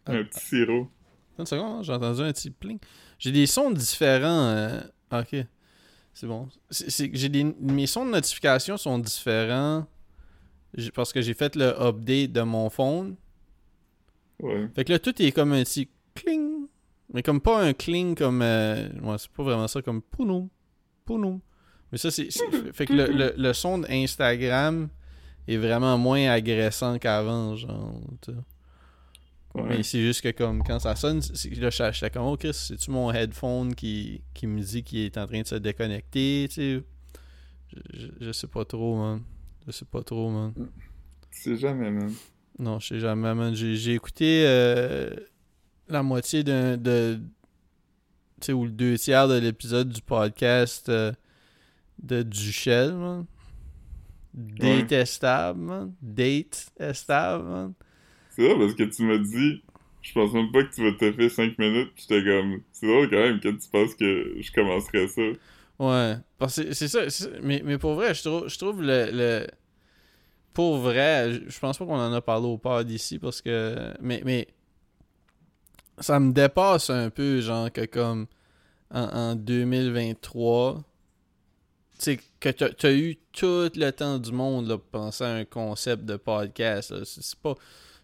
Ah, 0.06 0.12
Un 0.12 0.24
petit 0.24 0.40
sirop. 0.44 0.88
Une 1.38 1.46
seconde, 1.46 1.78
hein, 1.78 1.82
j'ai 1.82 1.92
entendu 1.92 2.20
un 2.22 2.32
petit 2.32 2.50
pling. 2.50 2.78
J'ai 3.18 3.32
des 3.32 3.46
sons 3.46 3.70
différents. 3.70 4.48
euh, 4.48 4.80
Ok. 5.12 5.36
C'est 6.12 6.26
bon. 6.26 6.48
C'est- 6.70 7.10
j'ai 7.14 7.28
des... 7.28 7.42
Mes 7.44 7.86
sons 7.86 8.06
de 8.06 8.10
notification 8.12 8.76
sont 8.76 8.98
différents. 8.98 9.86
Parce 10.94 11.12
que 11.12 11.20
j'ai 11.20 11.34
fait 11.34 11.54
le 11.56 11.66
update 11.80 12.32
de 12.32 12.42
mon 12.42 12.68
phone. 12.70 13.16
Ouais. 14.40 14.68
Fait 14.74 14.84
que 14.84 14.92
là, 14.92 14.98
tout 14.98 15.20
est 15.22 15.32
comme 15.32 15.52
un 15.52 15.62
petit 15.62 15.88
cling. 16.14 16.66
Mais 17.12 17.22
comme 17.22 17.40
pas 17.40 17.62
un 17.62 17.72
cling 17.72 18.14
comme. 18.16 18.42
euh, 18.42 18.88
Ouais, 19.02 19.16
c'est 19.18 19.30
pas 19.30 19.42
vraiment 19.44 19.68
ça, 19.68 19.82
comme 19.82 20.02
pounou. 20.02 20.50
Pounou. 21.04 21.40
Mais 21.92 21.98
ça, 21.98 22.10
c'est. 22.10 22.30
c'est- 22.30 22.72
Fait 22.72 22.86
que 22.86 22.92
le, 22.92 23.06
le, 23.06 23.34
le 23.36 23.52
son 23.52 23.78
d'Instagram 23.78 24.88
est 25.46 25.56
vraiment 25.56 25.96
moins 25.98 26.28
agressant 26.30 26.98
qu'avant, 26.98 27.54
genre. 27.56 28.00
Ouais. 29.54 29.62
Mais 29.68 29.82
c'est 29.84 30.00
juste 30.00 30.20
que 30.20 30.30
comme 30.30 30.64
quand 30.64 30.80
ça 30.80 30.96
sonne, 30.96 31.20
là 31.20 31.70
je 31.70 31.90
j'étais 31.92 32.10
comme 32.10 32.26
oh 32.26 32.36
Chris, 32.36 32.54
c'est-tu 32.54 32.90
mon 32.90 33.12
headphone 33.12 33.74
qui, 33.74 34.22
qui 34.34 34.48
me 34.48 34.60
dit 34.60 34.82
qu'il 34.82 35.00
est 35.00 35.16
en 35.16 35.26
train 35.26 35.42
de 35.42 35.46
se 35.46 35.54
déconnecter, 35.54 36.46
tu 36.48 36.54
sais? 36.54 36.82
Je, 37.68 37.78
je, 37.92 38.06
je 38.20 38.32
sais 38.32 38.48
pas 38.48 38.64
trop, 38.64 38.96
man. 38.96 39.22
Je 39.66 39.72
sais 39.72 39.84
pas 39.84 40.02
trop, 40.02 40.28
man. 40.30 40.52
Tu 41.30 41.40
sais 41.40 41.56
jamais, 41.56 41.90
man. 41.90 42.12
Non, 42.58 42.78
je 42.78 42.88
sais 42.88 43.00
jamais, 43.00 43.34
man. 43.34 43.54
J'ai, 43.54 43.94
écouté 43.94 44.44
euh, 44.46 45.10
la 45.88 46.02
moitié 46.02 46.44
d'un 46.44 46.76
de 46.76 47.20
tu 48.40 48.46
sais, 48.46 48.52
ou 48.52 48.64
le 48.64 48.70
deux 48.70 48.98
tiers 48.98 49.28
de 49.28 49.38
l'épisode 49.38 49.88
du 49.88 50.02
podcast 50.02 50.88
euh, 50.88 51.12
de 52.02 52.22
Duchel, 52.22 52.94
man. 52.94 53.26
Détestable, 54.34 55.60
man. 55.60 55.94
Date-estable, 56.02 57.44
man. 57.44 57.74
C'est 58.36 58.54
parce 58.56 58.74
que 58.74 58.82
tu 58.84 59.02
m'as 59.04 59.18
dit, 59.18 59.62
je 60.02 60.12
pense 60.12 60.32
même 60.32 60.50
pas 60.52 60.64
que 60.64 60.74
tu 60.74 60.82
vas 60.82 60.92
te 60.98 61.12
faire 61.12 61.30
5 61.30 61.58
minutes, 61.58 61.92
j'étais 61.96 62.22
comme, 62.24 62.60
c'est 62.72 62.86
drôle 62.86 63.08
quand 63.10 63.16
même 63.16 63.40
que 63.40 63.48
tu 63.48 63.68
penses 63.70 63.94
que 63.94 64.36
je 64.40 64.52
commencerais 64.52 65.08
ça. 65.08 65.22
Ouais, 65.78 66.16
parce 66.38 66.62
que 66.62 66.72
c'est 66.72 66.88
ça. 66.88 67.00
Mais, 67.42 67.62
mais 67.64 67.78
pour 67.78 67.94
vrai, 67.94 68.14
je 68.14 68.22
trouve, 68.22 68.48
je 68.48 68.58
trouve 68.58 68.80
le, 68.82 69.10
le- 69.12 69.46
Pour 70.52 70.78
vrai, 70.78 71.32
je 71.48 71.58
pense 71.58 71.78
pas 71.78 71.84
qu'on 71.84 71.98
en 71.98 72.12
a 72.12 72.20
parlé 72.20 72.46
au 72.46 72.58
pod 72.58 72.88
ici 72.90 73.18
parce 73.18 73.42
que. 73.42 73.92
Mais, 74.00 74.22
mais. 74.24 74.46
Ça 75.98 76.18
me 76.20 76.32
dépasse 76.32 76.90
un 76.90 77.10
peu, 77.10 77.40
genre, 77.40 77.70
que 77.72 77.84
comme. 77.86 78.26
En, 78.92 79.32
en 79.32 79.34
2023. 79.34 80.82
Tu 81.98 82.04
sais, 82.04 82.20
que 82.40 82.48
t'as 82.50 82.88
as 82.88 82.92
eu 82.92 83.16
tout 83.32 83.70
le 83.74 83.90
temps 83.90 84.18
du 84.18 84.32
monde 84.32 84.68
là, 84.68 84.78
pour 84.78 84.86
penser 85.00 85.24
à 85.24 85.34
un 85.34 85.44
concept 85.44 86.04
de 86.04 86.16
podcast. 86.16 86.92
c'est 87.04 87.38
pas. 87.40 87.54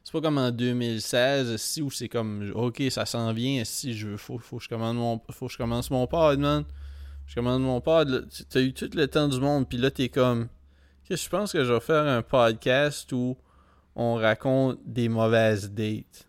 C'est 0.03 0.13
pas 0.13 0.21
comme 0.23 0.39
en 0.39 0.51
2016, 0.51 1.57
si 1.57 1.83
où 1.83 1.91
c'est 1.91 2.09
comme 2.09 2.51
OK, 2.55 2.83
ça 2.91 3.05
s'en 3.07 3.33
vient, 3.33 3.63
si 3.65 3.95
je 3.95 4.09
veux, 4.09 4.17
faut, 4.17 4.39
faut 4.39 4.57
que 4.59 4.65
je 4.65 4.69
commande 4.69 4.97
mon. 4.97 5.21
Faut 5.31 5.47
que 5.47 5.53
je 5.53 5.59
commence 5.59 5.91
mon 5.91 6.07
pod, 6.07 6.39
man. 6.39 6.65
Je 7.27 7.35
commande 7.37 7.63
mon 7.63 7.81
pod, 7.81 8.29
t'as 8.49 8.61
eu 8.61 8.73
tout 8.73 8.91
le 8.95 9.07
temps 9.07 9.29
du 9.29 9.39
monde, 9.41 9.69
puis 9.69 9.79
là, 9.79 9.91
t'es 9.93 10.09
comme... 10.09 10.49
Qu'est-ce 11.05 11.23
que 11.23 11.25
je 11.27 11.31
pense 11.31 11.53
que 11.53 11.65
je 11.65 11.73
vais 11.73 11.79
faire 11.81 12.05
un 12.07 12.23
podcast 12.23 13.13
où 13.13 13.37
on 13.95 14.15
raconte 14.15 14.79
des 14.85 15.09
mauvaises 15.09 15.71
dates. 15.71 16.27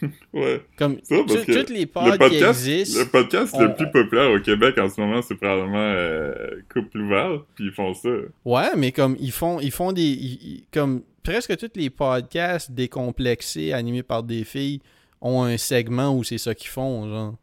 Ouais. 0.32 0.64
Comme 0.76 0.96
parce 0.96 1.08
que 1.44 1.52
toutes 1.60 1.70
les 1.70 1.82
Le 1.82 1.86
pods 1.86 2.28
qui 2.28 2.36
existent... 2.44 2.98
le 3.00 3.06
podcast 3.06 3.54
on- 3.56 3.62
le 3.62 3.74
plus 3.74 3.90
populaire 3.90 4.30
au 4.32 4.40
Québec 4.40 4.76
en 4.78 4.88
ce 4.88 5.00
moment, 5.00 5.22
c'est 5.22 5.36
probablement 5.36 5.78
euh, 5.78 6.34
Couple 6.72 6.98
ouvert, 6.98 7.44
puis 7.54 7.66
ils 7.66 7.72
font 7.72 7.94
ça. 7.94 8.08
Ouais, 8.44 8.70
mais 8.76 8.90
comme 8.92 9.16
ils 9.20 9.30
font, 9.32 9.60
ils 9.60 9.70
font 9.70 9.92
des... 9.92 10.02
ils- 10.02 10.42
ils- 10.42 10.64
comme 10.72 11.02
presque 11.24 11.56
tous 11.56 11.70
les 11.74 11.90
podcasts 11.90 12.70
décomplexés, 12.70 13.72
animés 13.72 14.04
par 14.04 14.22
des 14.22 14.44
filles, 14.44 14.80
ont 15.20 15.42
un 15.42 15.56
segment 15.56 16.16
où 16.16 16.22
c'est 16.22 16.38
ça 16.38 16.54
qu'ils 16.54 16.68
font, 16.70 17.08
genre. 17.08 17.34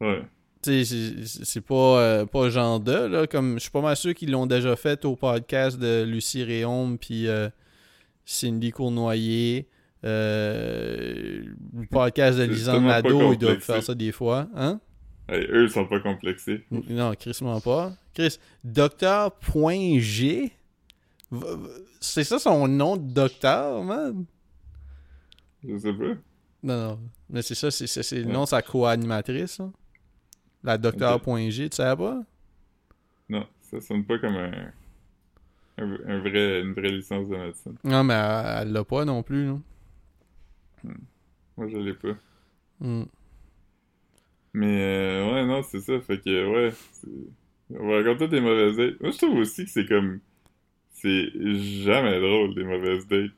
Ouais. 0.00 0.22
Tu 0.62 0.84
sais, 0.84 1.44
c'est- 1.44 1.60
pas, 1.60 2.00
euh, 2.00 2.26
pas 2.26 2.48
genre 2.50 2.78
de, 2.80 2.92
là, 2.92 3.26
comme 3.26 3.54
je 3.54 3.60
suis 3.62 3.70
pas 3.70 3.80
mal 3.80 3.96
sûr 3.96 4.14
qu'ils 4.14 4.30
l'ont 4.30 4.46
déjà 4.46 4.76
fait 4.76 5.04
au 5.04 5.16
podcast 5.16 5.78
de 5.78 6.04
Lucie 6.04 6.44
Réaume 6.44 6.98
puis 6.98 7.26
euh, 7.28 7.48
Cindy 8.24 8.70
Cournoyer. 8.70 9.68
Euh, 10.04 11.42
le 11.74 11.86
podcast 11.86 12.38
de 12.38 12.44
Lisanne 12.44 12.84
Nadeau, 12.86 13.32
ils 13.32 13.38
doivent 13.38 13.58
faire 13.60 13.82
ça 13.82 13.94
des 13.94 14.12
fois. 14.12 14.48
Hein? 14.54 14.80
Hey, 15.28 15.44
eux, 15.50 15.64
ils 15.64 15.70
sont 15.70 15.86
pas 15.86 15.98
complexés. 16.00 16.64
Non, 16.70 17.12
Chris 17.18 17.38
pas. 17.64 17.92
Chris, 18.14 18.38
Docteur.g 18.64 20.52
C'est 22.00 22.24
ça 22.24 22.38
son 22.38 22.68
nom 22.68 22.96
de 22.96 23.12
docteur, 23.12 23.82
man? 23.84 24.24
Je 25.66 25.76
sais 25.78 25.92
pas. 25.92 26.14
Non, 26.62 26.88
non. 26.88 27.00
Mais 27.28 27.42
c'est 27.42 27.54
ça, 27.54 27.70
c'est 27.70 27.86
c'est- 27.86 28.20
le 28.22 28.24
nom 28.32 28.44
de 28.44 28.48
sa 28.48 28.62
co-animatrice, 28.62 29.58
là. 29.58 29.70
La 30.62 30.78
Docteur.g, 30.78 31.68
tu 31.70 31.76
savais 31.76 31.96
pas? 32.02 32.22
Non, 33.28 33.46
ça 33.60 33.80
sonne 33.80 34.04
pas 34.04 34.18
comme 34.18 34.36
un, 34.36 34.72
un, 35.78 35.92
un 36.08 36.18
vrai, 36.20 36.60
une 36.62 36.72
vraie 36.72 36.90
licence 36.90 37.28
de 37.28 37.36
médecine. 37.36 37.76
Non, 37.84 38.02
mais 38.04 38.14
elle 38.14 38.72
l'a 38.72 38.84
pas 38.84 39.04
non 39.04 39.22
plus, 39.22 39.46
là. 39.46 39.58
Moi, 41.56 41.68
je 41.68 41.76
l'ai 41.78 41.94
pas. 41.94 42.16
Hmm. 42.80 43.04
Mais 44.54 44.80
euh, 44.82 45.32
ouais, 45.32 45.46
non, 45.46 45.62
c'est 45.62 45.80
ça. 45.80 46.00
Fait 46.00 46.18
que 46.20 46.52
ouais, 46.68 46.72
on 47.70 47.88
va 47.88 47.96
raconter 47.98 48.28
des 48.28 48.40
mauvaises. 48.40 48.76
Moi, 49.00 49.10
je 49.10 49.18
trouve 49.18 49.38
aussi 49.38 49.64
que 49.64 49.70
c'est 49.70 49.86
comme. 49.86 50.20
C'est 51.06 51.82
jamais 51.84 52.18
drôle, 52.20 52.54
des 52.54 52.64
mauvaises 52.64 53.06
dates. 53.06 53.30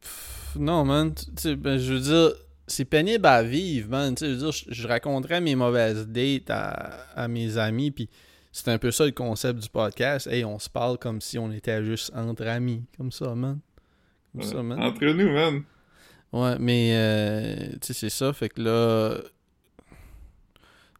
Pff, 0.00 0.56
Non, 0.58 0.84
man. 0.84 1.12
Ben, 1.58 1.78
je 1.78 1.92
veux 1.94 2.00
dire, 2.00 2.32
c'est 2.66 2.84
pénible 2.84 3.26
à 3.26 3.42
vivre, 3.42 3.90
man. 3.90 4.14
Je 4.18 4.26
veux 4.26 4.36
dire, 4.36 4.52
je, 4.52 4.64
je 4.68 4.88
raconterais 4.88 5.40
mes 5.40 5.54
mauvaises 5.54 6.06
dates 6.08 6.50
à, 6.50 7.06
à 7.14 7.28
mes 7.28 7.58
amis, 7.58 7.90
puis 7.90 8.08
c'est 8.52 8.70
un 8.70 8.78
peu 8.78 8.90
ça 8.90 9.04
le 9.04 9.12
concept 9.12 9.60
du 9.60 9.68
podcast. 9.68 10.26
Hey, 10.26 10.44
on 10.44 10.58
se 10.58 10.70
parle 10.70 10.98
comme 10.98 11.20
si 11.20 11.38
on 11.38 11.50
était 11.52 11.84
juste 11.84 12.10
entre 12.14 12.46
amis. 12.46 12.84
Comme 12.96 13.12
ça, 13.12 13.34
man. 13.34 13.58
Comme 14.32 14.40
Ouais. 14.42 14.46
ça, 14.46 14.62
man. 14.62 14.82
Entre 14.82 15.04
nous, 15.04 15.32
man. 15.32 15.62
Ouais, 16.32 16.56
mais 16.58 16.90
euh, 16.94 17.56
tu 17.80 17.88
sais, 17.88 17.92
c'est 17.94 18.10
ça, 18.10 18.32
fait 18.32 18.48
que 18.48 18.60
là. 18.62 19.18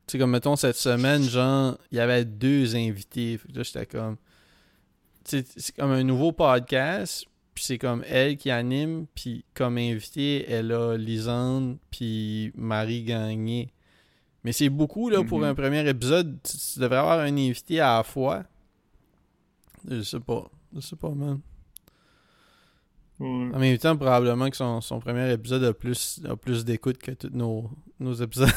Tu 0.07 0.13
sais, 0.13 0.19
comme 0.19 0.31
mettons 0.31 0.55
cette 0.55 0.77
semaine, 0.77 1.23
genre, 1.25 1.77
il 1.91 1.99
y 1.99 2.01
avait 2.01 2.25
deux 2.25 2.77
invités. 2.77 3.39
Fait 3.39 3.49
que 3.53 3.57
là, 3.59 3.63
j'étais 3.65 3.87
comme. 3.87 4.17
C'est 5.27 5.75
comme 5.77 5.91
un 5.91 6.05
nouveau 6.05 6.33
podcast, 6.33 7.25
puis 7.55 7.65
c'est 7.65 7.79
comme 7.79 8.05
elle 8.07 8.37
qui 8.37 8.51
anime, 8.51 9.07
puis 9.15 9.45
comme 9.55 9.77
invité, 9.79 10.49
elle 10.51 10.71
a 10.73 10.97
Lisande, 10.97 11.79
puis 11.91 12.53
Marie 12.55 13.03
Gagné. 13.03 13.73
Mais 14.45 14.53
c'est 14.53 14.69
beaucoup, 14.69 15.11
là, 15.11 15.25
pour 15.25 15.39
Mhm. 15.41 15.45
un 15.47 15.55
premier 15.57 15.89
épisode. 15.89 16.39
Tu, 16.45 16.57
tu 16.57 16.79
devrais 16.79 16.99
avoir 16.99 17.19
un 17.19 17.37
invité 17.37 17.81
à 17.81 17.97
la 17.97 18.03
fois. 18.05 18.45
Je 19.91 20.03
sais 20.03 20.21
pas. 20.21 20.49
Je 20.75 20.81
sais 20.81 20.95
pas, 20.97 21.11
man. 21.11 21.41
Ouais. 23.19 23.27
En 23.55 23.59
même 23.59 23.79
temps, 23.79 23.97
probablement 23.97 24.49
que 24.51 24.57
son, 24.57 24.81
son 24.81 25.01
premier 25.01 25.33
épisode 25.33 25.65
a 25.65 25.73
plus, 25.73 26.21
a 26.29 26.37
plus 26.37 26.65
d'écoute 26.65 26.99
que 26.99 27.13
tous 27.13 27.31
nos, 27.33 27.71
nos 27.99 28.13
épisodes. 28.15 28.51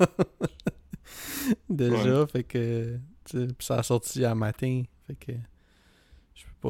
Déjà, 1.68 2.26
fait 2.26 2.44
que. 2.44 2.98
ça 3.58 3.78
a 3.78 3.82
sorti 3.82 4.24
à 4.24 4.34
matin. 4.34 4.82
Fait 5.06 5.14
que. 5.14 5.32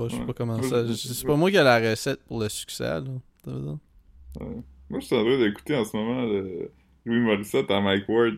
Je 0.04 0.08
sais 0.08 0.08
pas, 0.08 0.08
je 0.08 0.14
sais 0.14 0.20
Ouais. 0.20 0.26
pas 0.26 0.32
comment 0.32 0.62
ça. 0.62 0.94
C'est 0.94 1.26
pas 1.26 1.36
moi 1.36 1.50
qui 1.50 1.56
ai 1.56 1.62
la 1.64 1.78
recette 1.90 2.20
pour 2.24 2.40
le 2.40 2.48
succès, 2.48 2.84
là. 2.84 3.02
Ouais. 3.46 4.56
Moi, 4.90 5.00
je 5.00 5.06
suis 5.06 5.16
en 5.16 5.24
train 5.24 5.38
d'écouter 5.38 5.76
en 5.76 5.84
ce 5.84 5.96
moment 5.96 6.22
le 6.24 6.70
Louis 7.04 7.20
Morissette 7.20 7.70
à 7.70 7.80
Mike 7.80 8.08
Ward. 8.08 8.34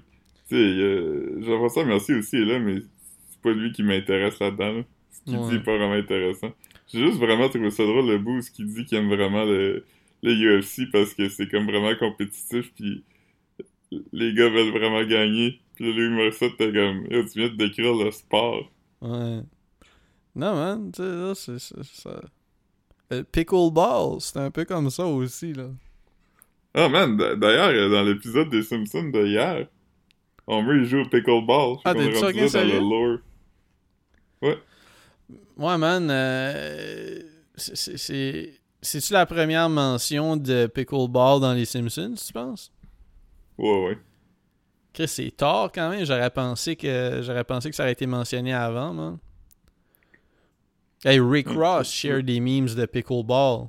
Tu 0.48 0.54
sais, 0.54 0.56
euh, 0.56 1.42
Jean-François 1.42 1.84
Mercier 1.84 2.14
aussi 2.14 2.36
est 2.36 2.44
là, 2.44 2.58
mais 2.58 2.80
c'est 3.30 3.40
pas 3.42 3.52
lui 3.52 3.72
qui 3.72 3.82
m'intéresse 3.82 4.38
là-dedans. 4.40 4.72
là. 4.78 4.82
Ce 5.10 5.20
qu'il 5.24 5.36
Ouais. 5.38 5.48
dit 5.50 5.56
est 5.56 5.64
pas 5.64 5.76
vraiment 5.76 5.94
intéressant. 5.94 6.52
J'ai 6.86 7.00
juste 7.06 7.18
vraiment 7.18 7.48
trouvé 7.50 7.70
ça 7.70 7.84
drôle, 7.84 8.06
le 8.06 8.18
bout, 8.18 8.40
ce 8.40 8.50
qu'il 8.50 8.66
dit 8.66 8.84
qu'il 8.86 8.96
aime 8.98 9.08
vraiment 9.08 9.44
le, 9.44 9.84
le 10.22 10.32
UFC 10.60 10.90
parce 10.90 11.12
que 11.14 11.28
c'est 11.28 11.48
comme 11.48 11.66
vraiment 11.66 11.94
compétitif, 11.96 12.72
puis 12.74 13.04
les 14.12 14.32
gars 14.34 14.48
veulent 14.48 14.70
vraiment 14.72 15.04
gagner. 15.04 15.60
Puis 15.74 15.92
Louis 15.92 16.08
Morissette, 16.08 16.56
t'es 16.56 16.72
comme, 16.72 17.06
tu 17.08 17.38
viens 17.38 17.48
de 17.48 17.56
décrire 17.56 17.94
le 17.94 18.10
sport. 18.10 18.70
Ouais. 19.02 19.40
Non, 20.38 20.54
man, 20.54 20.92
tu 20.92 21.02
sais, 21.02 21.08
là, 21.08 21.34
c'est 21.34 21.58
ça. 21.84 22.20
Le 23.10 23.22
pickleball, 23.24 24.20
c'est 24.20 24.36
un 24.38 24.50
peu 24.50 24.64
comme 24.64 24.88
ça 24.88 25.04
aussi, 25.04 25.52
là. 25.52 25.64
Ah 26.74 26.88
man, 26.88 27.16
d- 27.16 27.34
d'ailleurs, 27.36 27.70
euh, 27.70 27.90
dans 27.90 28.02
l'épisode 28.04 28.48
des 28.50 28.62
Simpsons 28.62 29.08
de 29.08 29.26
hier, 29.26 29.66
Homer 30.46 30.76
il 30.76 30.84
joue 30.84 31.00
au 31.00 31.08
pickleball. 31.08 31.78
Je 31.84 31.90
Ah, 31.90 31.94
fucking 31.94 32.40
là 32.42 32.48
dans 32.50 32.64
le 32.64 32.78
lore. 32.78 33.18
Ouais, 35.56 35.76
man, 35.78 36.08
euh, 36.10 37.18
c'est. 37.56 38.54
C'est-tu 38.80 39.12
la 39.12 39.26
première 39.26 39.68
mention 39.68 40.36
de 40.36 40.68
pickleball 40.68 41.40
dans 41.40 41.52
les 41.52 41.64
Simpsons, 41.64 42.14
tu 42.24 42.32
penses? 42.32 42.70
Ouais, 43.58 43.86
ouais. 43.86 43.98
Chris, 44.92 45.08
c'est 45.08 45.36
tard 45.36 45.72
quand 45.74 45.90
même. 45.90 46.04
J'aurais 46.04 46.30
pensé 46.30 46.76
que 46.76 47.18
j'aurais 47.22 47.42
pensé 47.42 47.70
que 47.70 47.74
ça 47.76 47.82
aurait 47.82 47.92
été 47.92 48.06
mentionné 48.06 48.54
avant, 48.54 48.94
man. 48.94 49.18
Hey, 51.04 51.20
Rick 51.20 51.48
Ross 51.48 51.90
share 51.90 52.22
des 52.22 52.40
memes 52.40 52.66
de 52.66 52.86
pickleball. 52.86 53.68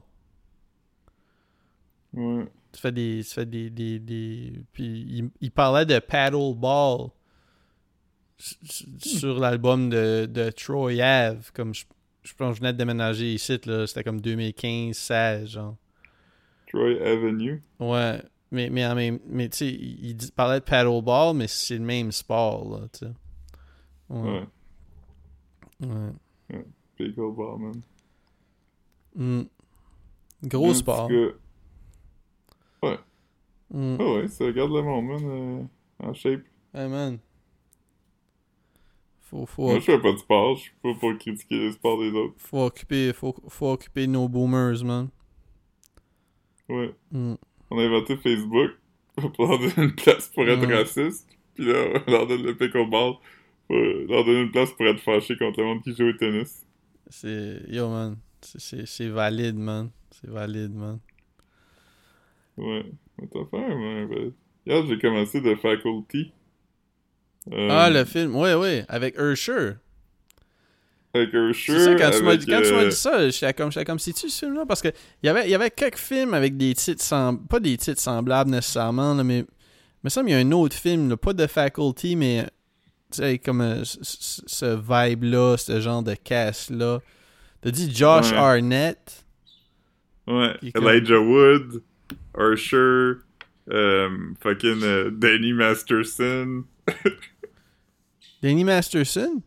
Ouais. 2.14 2.46
Tu 2.72 2.80
fais 2.82 2.92
des. 2.92 3.22
Tu 3.24 3.34
fais 3.34 3.46
des. 3.46 3.70
des, 3.70 4.00
des... 4.00 4.54
Puis 4.74 4.86
il, 5.10 5.30
il 5.42 5.52
parlait 5.52 5.86
de 5.86 6.00
paddleball 6.00 7.10
s- 8.40 8.86
sur 9.00 9.40
l'album 9.40 9.90
de, 9.90 10.26
de 10.26 10.50
Troy 10.52 11.02
Ave. 11.02 11.52
Comme 11.54 11.74
je, 11.74 11.86
je 12.24 12.34
pense 12.34 12.50
que 12.52 12.56
je 12.56 12.60
venais 12.62 12.74
de 12.74 12.78
déménager 12.78 13.34
ici, 13.34 13.60
là. 13.66 13.86
C'était 13.86 14.04
comme 14.04 14.20
2015-16, 14.22 15.48
genre. 15.48 15.76
Troy 16.68 17.00
Avenue. 17.04 17.62
Ouais. 17.80 18.22
Mais, 18.52 18.70
mais, 18.72 19.20
mais 19.28 19.50
tu 19.50 19.58
sais, 19.58 19.68
il, 19.68 20.18
parlait 20.36 20.60
de 20.60 20.66
paddleball, 20.66 21.36
mais 21.36 21.48
c'est 21.48 21.78
le 21.78 21.84
même 21.84 22.12
sport, 22.12 22.80
là, 22.80 22.88
tu 22.92 23.06
sais. 23.06 23.12
Ouais. 24.10 24.44
Ouais. 25.82 25.88
ouais. 26.50 26.66
Pickleball, 27.00 27.58
man. 27.60 27.82
Mm. 29.16 29.42
Gros 30.44 30.70
En 30.70 30.74
sport. 30.74 31.08
tout 31.08 31.14
cas, 31.14 31.36
Mm. 33.72 33.98
Ah 34.00 34.14
ouais, 34.14 34.28
ça 34.28 34.52
garde 34.52 34.72
le 34.72 34.82
man, 34.82 35.20
euh, 35.24 35.64
en 36.08 36.12
shape. 36.12 36.42
Hey, 36.74 36.90
man. 36.90 37.20
Faut, 39.20 39.46
faut, 39.46 39.68
Moi, 39.68 39.76
je 39.76 39.82
fais 39.86 40.00
pas 40.02 40.12
de 40.12 40.18
sport, 40.18 40.56
je 40.56 40.62
suis 40.62 40.72
pas 40.82 40.94
pour 40.96 41.16
critiquer 41.20 41.66
le 41.66 41.72
sport 41.74 42.00
des 42.00 42.10
autres. 42.14 42.34
faut 42.38 42.64
occuper, 42.66 43.14
faut, 43.14 43.36
faut 43.48 43.72
occuper 43.74 44.08
nos 44.08 44.28
boomers, 44.28 44.84
man. 44.84 45.10
Ouais. 46.68 46.96
Mm. 47.12 47.36
On 47.70 47.78
a 47.78 47.84
inventé 47.84 48.18
Facebook 48.18 48.72
pour 49.36 49.48
leur 49.48 49.60
donner 49.60 49.74
une 49.78 49.94
place 49.96 50.30
pour 50.30 50.48
être 50.50 50.66
Ouais. 50.68 50.76
raciste. 50.76 51.28
Puis 51.54 51.66
là, 51.66 52.02
on 52.08 52.12
leur 52.12 52.26
donne 52.26 52.42
le 52.42 52.58
pickleball 52.58 53.14
pour 53.68 53.78
leur 53.78 54.26
donner 54.26 54.42
une 54.42 54.52
place 54.52 54.72
pour 54.72 54.88
être 54.88 55.00
fâché 55.00 55.38
contre 55.38 55.60
le 55.60 55.66
monde 55.68 55.84
qui 55.84 55.94
joue 55.96 56.06
au 56.08 56.14
tennis. 56.14 56.66
C'est. 57.10 57.62
Yo, 57.68 57.90
man. 57.90 58.18
C'est- 58.42 59.08
valide, 59.10 59.56
man. 59.56 59.90
C'est 60.12 60.30
valide, 60.30 60.74
man. 60.74 61.00
Ouais. 62.58 62.86
What 63.18 63.28
the 63.28 63.50
fuck, 63.50 63.52
man? 63.52 64.32
Hier, 64.66 64.86
j'ai 64.88 65.00
commencé 65.00 65.42
The 65.42 65.56
Faculty. 65.56 66.32
Euh, 67.52 67.68
Ah, 67.72 67.90
le 67.90 68.06
film. 68.06 68.36
Ouais, 68.36 68.54
ouais. 68.54 68.86
Avec 68.88 69.18
Usher. 69.18 69.74
Avec 71.14 71.34
Usher, 71.34 71.74
C'est 71.74 71.86
ça, 71.86 71.96
quand 71.96 72.12
tu 72.12 72.24
m'as 72.24 72.34
euh, 72.34 72.90
dit 72.90 72.96
ça, 72.96 73.30
j'étais 73.30 73.54
comme, 73.54 73.72
comme 73.72 73.98
si 74.00 74.14
tu 74.14 74.30
ce 74.30 74.46
film-là, 74.46 74.66
parce 74.68 74.82
que 74.82 74.90
il 75.24 75.26
y 75.26 75.30
avait, 75.30 75.46
il 75.46 75.50
y 75.50 75.56
avait 75.56 75.72
quelques 75.72 75.98
films 75.98 76.36
avec 76.36 76.56
des 76.56 76.76
titres 76.76 77.02
semblables, 77.02 77.48
pas 77.48 77.60
des 77.60 77.78
titres 77.78 78.00
semblables 78.00 78.52
nécessairement, 78.52 79.16
là, 79.16 79.24
mais 79.24 79.40
il 79.40 79.46
me 80.04 80.10
semble 80.10 80.28
qu'il 80.28 80.36
y 80.36 80.40
a 80.40 80.46
un 80.46 80.52
autre 80.52 80.76
film, 80.76 81.10
là, 81.10 81.18
pas 81.18 81.34
de 81.34 81.48
Faculty, 81.48 82.16
mais 82.16 82.46
tu 83.12 83.18
sais, 83.18 83.38
comme 83.40 83.62
euh, 83.62 83.84
ce- 83.84 84.76
vibe-là, 84.76 85.58
ce 85.58 85.80
genre 85.82 86.04
de 86.04 86.14
cast-là. 86.14 87.00
T'as 87.62 87.72
dit 87.72 87.94
Josh 87.94 88.32
Ouais. 88.32 88.38
Arnett? 88.38 89.26
Ouais, 90.28 90.56
comme- 90.74 90.88
Elijah 90.88 91.20
Wood, 91.20 91.82
Usher, 92.38 93.14
euh, 93.72 94.10
fucking 94.42 94.84
euh, 94.84 95.10
Danny 95.12 95.54
Masterson. 95.54 96.64
Danny 98.44 98.64
Masterson? 98.64 99.42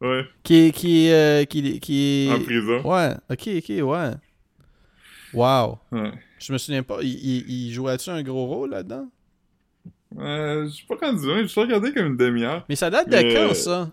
Ouais, 0.00 0.24
Qui 0.44 0.54
est. 0.66 0.72
Qui 0.72 1.10
euh, 1.10 1.44
qui, 1.44 1.80
qui 1.80 2.26
est... 2.28 2.30
en 2.32 2.40
prison. 2.40 2.82
Ouais, 2.88 3.14
ok, 3.30 3.48
ok, 3.58 3.68
ouais. 3.88 4.10
Wow. 5.34 5.78
Ouais. 5.90 6.12
Je 6.38 6.52
me 6.52 6.58
souviens 6.58 6.84
pas, 6.84 6.98
il, 7.02 7.08
il, 7.08 7.50
il 7.50 7.72
jouait-tu 7.72 8.08
un 8.10 8.22
gros 8.22 8.46
rôle 8.46 8.70
là-dedans? 8.70 9.08
Euh, 10.16 10.64
je 10.66 10.70
suis 10.70 10.86
pas 10.86 10.96
rendu 10.96 11.26
loin, 11.26 11.42
je 11.42 11.46
suis 11.48 11.60
regardé 11.60 11.92
comme 11.92 12.06
une 12.06 12.16
demi-heure. 12.16 12.64
Mais 12.68 12.76
ça 12.76 12.88
date 12.88 13.08
de 13.10 13.16
Mais- 13.16 13.34
quand, 13.34 13.54
ça? 13.54 13.90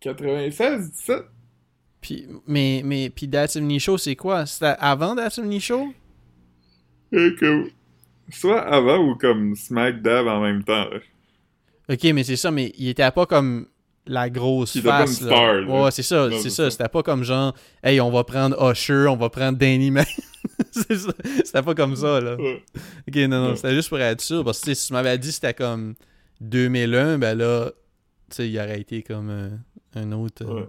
96, 0.00 0.90
17? 0.92 1.24
Puis, 2.00 2.26
mais, 2.46 2.82
mais, 2.84 3.10
puis 3.10 3.28
That's 3.28 3.58
Show, 3.78 3.98
c'est 3.98 4.16
quoi? 4.16 4.46
C'était 4.46 4.74
avant 4.78 5.14
That's 5.14 5.40
Show? 5.60 5.92
Euh. 7.12 7.64
Soit 8.30 8.60
avant 8.60 8.98
ou 8.98 9.16
comme 9.16 9.54
Smack 9.56 10.00
Dab 10.02 10.26
en 10.26 10.40
même 10.40 10.62
temps. 10.62 10.88
là. 10.88 10.98
Ok, 11.90 12.04
mais 12.14 12.22
c'est 12.22 12.36
ça, 12.36 12.50
mais 12.50 12.72
il 12.78 12.88
était 12.88 13.10
pas 13.10 13.26
comme 13.26 13.66
la 14.06 14.30
grosse 14.30 14.76
Il 14.76 14.78
était 14.78 14.88
pas 14.88 15.00
face. 15.06 15.20
une 15.20 15.26
là. 15.26 15.32
star, 15.36 15.54
là. 15.54 15.82
Ouais, 15.84 15.90
c'est 15.90 16.02
ça, 16.02 16.28
c'est 16.30 16.50
ça. 16.50 16.64
ça. 16.64 16.70
C'était 16.70 16.88
pas 16.88 17.02
comme 17.02 17.24
genre, 17.24 17.54
hey, 17.82 18.00
on 18.00 18.10
va 18.10 18.22
prendre 18.24 18.56
Usher, 18.70 19.06
on 19.08 19.16
va 19.16 19.28
prendre 19.28 19.58
Danny 19.58 19.90
Man. 19.90 20.04
C'était 21.44 21.62
pas 21.62 21.74
comme 21.74 21.96
ça, 21.96 22.20
là. 22.20 22.36
Ouais. 22.36 22.62
Ok, 23.08 23.16
non, 23.28 23.48
non, 23.48 23.56
c'était 23.56 23.74
juste 23.74 23.88
pour 23.88 23.98
être 24.00 24.20
sûr. 24.20 24.44
Parce 24.44 24.60
que 24.60 24.72
si 24.74 24.86
tu 24.86 24.92
m'avais 24.92 25.16
dit 25.18 25.28
que 25.28 25.34
c'était 25.34 25.54
comme 25.54 25.94
2001, 26.40 27.18
ben 27.18 27.36
là, 27.36 27.70
tu 28.30 28.36
sais, 28.36 28.48
il 28.48 28.58
aurait 28.58 28.80
été 28.80 29.02
comme 29.02 29.30
euh, 29.30 29.48
un 29.94 30.12
autre. 30.12 30.44
euh, 30.44 30.54
Ouais. 30.54 30.68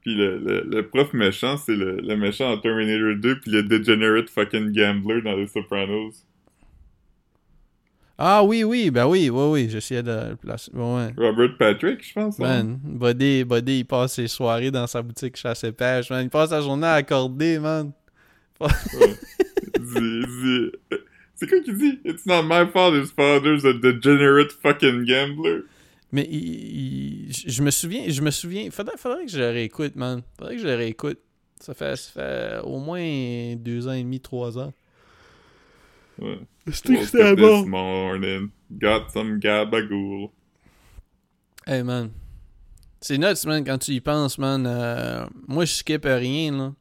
Puis 0.00 0.14
le, 0.14 0.38
le, 0.38 0.62
le 0.62 0.88
prof 0.88 1.12
méchant, 1.12 1.56
c'est 1.56 1.74
le, 1.76 1.96
le 1.96 2.16
méchant 2.16 2.50
en 2.52 2.58
Terminator 2.58 3.16
2, 3.20 3.40
puis 3.40 3.50
le 3.50 3.62
degenerate 3.64 4.30
fucking 4.30 4.72
gambler 4.72 5.20
dans 5.22 5.34
Les 5.36 5.46
Sopranos. 5.48 6.12
Ah 8.20 8.42
oui, 8.42 8.64
oui, 8.64 8.90
ben 8.90 9.06
oui, 9.06 9.30
oui, 9.30 9.44
oui, 9.50 9.70
j'essayais 9.70 10.02
de 10.02 10.30
le 10.30 10.36
placer. 10.36 10.72
Ouais. 10.74 11.12
Robert 11.16 11.56
Patrick, 11.56 12.04
je 12.04 12.12
pense. 12.14 12.40
hein? 12.40 12.64
Man, 12.64 12.80
Buddy, 12.82 13.44
Buddy, 13.44 13.78
il 13.80 13.84
passe 13.84 14.14
ses 14.14 14.26
soirées 14.26 14.72
dans 14.72 14.88
sa 14.88 15.02
boutique 15.02 15.36
chasse 15.36 15.62
et 15.62 15.70
pêche, 15.70 16.10
man. 16.10 16.24
Il 16.24 16.30
passe 16.30 16.50
sa 16.50 16.60
journée 16.60 16.86
à 16.86 16.94
accorder, 16.94 17.60
man. 17.60 17.92
C'est 21.34 21.46
quoi 21.48 21.60
qu'il 21.60 21.76
dit? 21.76 22.00
It's 22.04 22.26
not 22.26 22.42
my 22.42 22.66
fault 22.70 22.94
his 22.94 23.10
father's 23.12 23.64
a 23.64 23.72
degenerate 23.72 24.52
fucking 24.52 25.04
gambler. 25.04 25.62
Mais 26.10 26.26
il- 26.30 27.26
il- 27.28 27.32
je 27.32 27.62
me 27.62 27.70
souviens, 27.70 28.04
je 28.08 28.20
me 28.22 28.30
souviens. 28.30 28.70
Faudrait, 28.70 28.96
faudrait 28.96 29.26
que 29.26 29.30
je 29.30 29.38
le 29.38 29.50
réécoute, 29.50 29.94
man. 29.94 30.22
Faudrait 30.38 30.56
que 30.56 30.62
je 30.62 30.66
le 30.66 30.74
réécoute. 30.74 31.18
Ça 31.60 31.74
fait, 31.74 31.96
ça 31.96 32.10
fait 32.12 32.58
au 32.64 32.78
moins 32.78 33.54
deux 33.56 33.86
ans 33.88 33.92
et 33.92 34.02
demi, 34.02 34.20
trois 34.20 34.58
ans. 34.58 34.72
Ouais. 36.18 36.38
C'était 36.72 37.22
up 37.22 37.38
this 37.38 37.66
morning, 37.66 38.50
got 38.70 39.08
some 39.12 39.38
gabagool. 39.38 40.30
Hey, 41.66 41.82
man. 41.82 42.10
C'est 43.00 43.18
nuts, 43.18 43.46
man, 43.46 43.62
quand 43.64 43.78
tu 43.78 43.92
y 43.92 44.00
penses, 44.00 44.38
man. 44.38 44.66
Euh, 44.66 45.26
moi, 45.46 45.64
je 45.64 45.74
skip 45.74 46.04
rien, 46.04 46.52
là. 46.52 46.72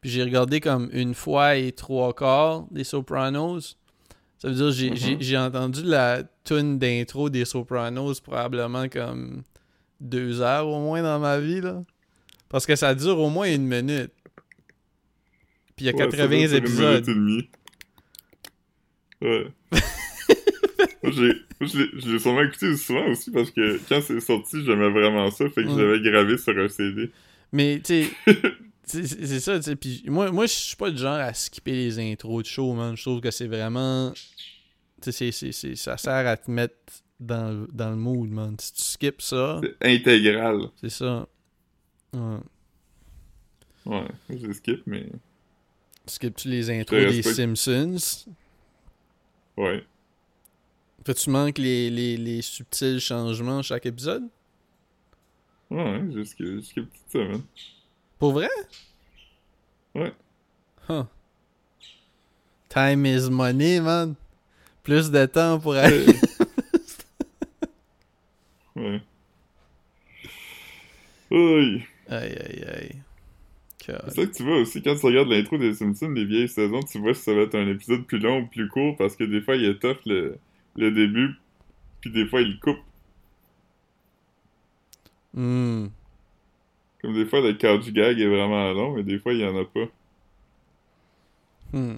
Puis 0.00 0.10
j'ai 0.10 0.22
regardé 0.22 0.60
comme 0.60 0.88
une 0.92 1.14
fois 1.14 1.56
et 1.56 1.72
trois 1.72 2.14
quarts 2.14 2.66
des 2.70 2.84
Sopranos. 2.84 3.76
Ça 4.38 4.48
veut 4.48 4.54
dire 4.54 4.70
j'ai 4.72 4.90
Mhm. 4.90 5.20
j'ai- 5.20 5.36
entendu 5.36 5.82
la 5.84 6.22
tune 6.44 6.78
d'intro 6.78 7.28
des 7.28 7.44
Sopranos 7.44 8.20
probablement 8.22 8.88
comme 8.88 9.42
deux 10.00 10.40
heures 10.40 10.66
au 10.68 10.80
moins 10.80 11.02
dans 11.02 11.18
ma 11.20 11.38
vie, 11.38 11.60
là. 11.60 11.82
Parce 12.48 12.64
que 12.66 12.74
ça 12.76 12.94
dure 12.94 13.18
au 13.18 13.28
moins 13.28 13.52
une 13.54 13.66
minute. 13.66 14.10
Puis 15.76 15.84
il 15.84 15.86
y 15.86 15.88
a 15.90 15.92
Ouais, 15.92 15.98
ça 15.98 16.04
80 16.10 16.26
doit 16.28 16.36
être 16.44 16.52
une 16.52 16.56
épisodes. 16.56 17.06
minute 17.06 17.08
et 17.08 17.14
demie. 17.14 17.50
Ouais. 19.22 19.46
Je 21.02 21.22
l'ai- 22.08 22.18
sûrement 22.18 22.42
écouté 22.42 22.76
souvent 22.76 23.06
aussi 23.08 23.30
parce 23.30 23.50
que 23.50 23.78
quand 23.88 24.00
c'est 24.02 24.20
sorti, 24.20 24.64
j'aimais 24.64 24.90
vraiment 24.90 25.30
ça, 25.30 25.48
fait 25.50 25.64
que 25.64 25.68
l'avais 25.68 26.00
gravé 26.00 26.38
sur 26.38 26.56
un 26.58 26.68
CD. 26.68 27.10
Mais, 27.52 27.80
tu 27.84 28.04
sais, 28.04 28.10
c'est 28.90 29.40
ça, 29.40 29.56
tu 29.58 29.62
sais. 29.64 29.76
Puis 29.76 30.02
moi, 30.06 30.30
moi 30.30 30.46
je 30.46 30.52
suis 30.52 30.76
pas 30.76 30.90
du 30.90 30.98
genre 30.98 31.14
à 31.18 31.32
skipper 31.34 31.72
les 31.72 31.98
intros 32.12 32.42
de 32.42 32.48
show, 32.48 32.72
man. 32.72 32.96
Je 32.96 33.02
trouve 33.02 33.20
que 33.20 33.30
c'est 33.30 33.46
vraiment. 33.46 34.12
Tu 35.02 35.12
sais, 35.12 35.32
ça 35.76 35.96
sert 35.96 36.26
à 36.26 36.36
te 36.36 36.50
mettre 36.50 36.74
dans, 37.18 37.50
le- 37.62 37.68
dans 37.72 37.90
le 37.90 37.96
mood, 37.96 38.28
man. 38.28 38.56
Si 38.58 38.72
tu 38.74 38.82
skips 38.82 39.22
ça, 39.22 39.60
C'est 39.62 39.86
intégral. 39.94 40.68
c'est 40.80 40.90
ça. 40.90 41.26
Ouais. 42.12 42.38
Ouais, 43.86 44.08
je 44.28 44.52
skip, 44.52 44.82
mais... 44.86 45.06
Skips-tu 46.06 46.48
les 46.48 46.70
intros 46.70 47.00
des. 47.00 47.22
Simpsons? 47.22 48.26
Ouais. 49.56 49.84
Fais-tu 51.06 51.30
manques 51.30 51.56
les, 51.58 51.88
les, 51.88 52.16
les 52.18 52.42
subtils 52.42 53.00
changements 53.00 53.62
chaque 53.62 53.86
épisode? 53.86 54.24
Ouais, 55.70 55.82
ouais, 55.82 56.02
je 56.14 56.24
skip, 56.24 56.46
je 56.46 56.60
skip 56.60 56.84
tout 56.92 56.98
ça, 57.08 57.18
man. 57.24 57.42
Pour 58.20 58.32
vrai? 58.32 58.50
Ouais. 59.94 60.12
Huh. 60.88 61.04
Time 62.68 63.06
is 63.06 63.30
money, 63.30 63.80
man. 63.80 64.14
Plus 64.84 65.10
de 65.10 65.24
temps 65.24 65.58
pour 65.58 65.74
aller. 65.74 66.06
Ouais. 68.76 69.02
Oui. 71.32 71.84
Aïe, 72.08 72.36
aïe, 72.44 72.64
aïe. 72.66 72.96
God. 73.86 74.02
C'est 74.08 74.14
ça 74.16 74.26
que 74.26 74.32
tu 74.32 74.42
vois 74.42 74.56
aussi, 74.56 74.82
quand 74.82 74.96
tu 74.96 75.06
regardes 75.06 75.28
l'intro 75.28 75.58
des 75.58 75.74
Simpsons, 75.74 76.10
des 76.10 76.24
vieilles 76.24 76.48
saisons, 76.48 76.82
tu 76.82 76.98
vois 76.98 77.14
si 77.14 77.22
ça 77.22 77.32
va 77.32 77.42
être 77.42 77.54
un 77.54 77.68
épisode 77.68 78.04
plus 78.04 78.18
long 78.18 78.40
ou 78.40 78.46
plus 78.48 78.68
court, 78.68 78.96
parce 78.96 79.14
que 79.14 79.22
des 79.22 79.40
fois, 79.40 79.54
il 79.54 79.64
est 79.64 79.78
tough 79.78 79.98
le, 80.06 80.38
le 80.74 80.90
début, 80.90 81.36
puis 82.00 82.10
des 82.10 82.26
fois, 82.26 82.40
il 82.40 82.58
coupe. 82.58 82.80
Hmm. 85.34 85.86
Comme 87.00 87.14
des 87.14 87.26
fois, 87.26 87.40
le 87.40 87.54
couch 87.54 87.92
gag 87.92 88.20
est 88.20 88.26
vraiment 88.26 88.72
long, 88.72 88.94
mais 88.94 89.02
des 89.02 89.18
fois, 89.18 89.32
il 89.32 89.40
y 89.40 89.46
en 89.46 89.56
a 89.56 89.64
pas. 89.64 89.88
Hmm. 91.72 91.96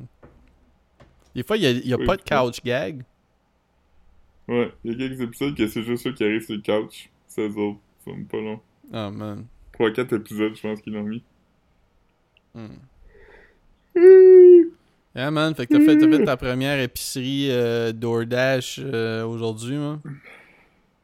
Des 1.35 1.43
fois, 1.43 1.57
il 1.57 1.61
n'y 1.61 1.67
a, 1.67 1.71
y 1.71 1.93
a 1.93 1.97
Oui, 1.97 2.07
pas 2.07 2.17
de 2.17 2.23
couch 2.23 2.63
gag. 2.65 3.03
Ouais, 4.49 4.73
il 4.85 4.93
y 4.93 4.95
a 4.95 4.99
quelques 5.09 5.21
épisodes 5.21 5.57
que 5.57 5.67
c'est 5.67 5.83
juste 5.83 6.05
ceux 6.05 6.13
qui 6.13 6.25
arrivent 6.25 6.45
sur 6.45 6.55
le 6.55 6.61
couch. 6.61 7.11
16 7.29 7.57
autres, 7.57 7.79
ça 8.05 8.11
sont 8.11 8.25
pas 8.25 8.39
long. 8.39 8.61
Oh, 8.93 9.11
man. 9.11 9.47
3-4 9.79 10.17
épisodes, 10.17 10.55
je 10.55 10.61
pense 10.61 10.81
qu'ils 10.83 10.93
l'ont 10.93 11.03
mis. 11.03 11.23
Hmm. 12.55 12.69
Yeah, 15.15 15.31
man. 15.31 15.55
Fait 15.55 15.67
que 15.67 15.75
t'as 15.75 15.81
fait, 15.81 15.99
fait 15.99 16.25
ta 16.25 16.37
première 16.37 16.81
épicerie 16.81 17.49
euh, 17.51 17.93
DoorDash 17.93 18.81
euh, 18.83 19.25
aujourd'hui, 19.25 19.77
man. 19.77 20.01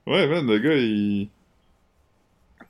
Ouais, 0.06 0.26
man, 0.26 0.46
le 0.46 0.58
gars, 0.58 0.74
il... 0.74 1.28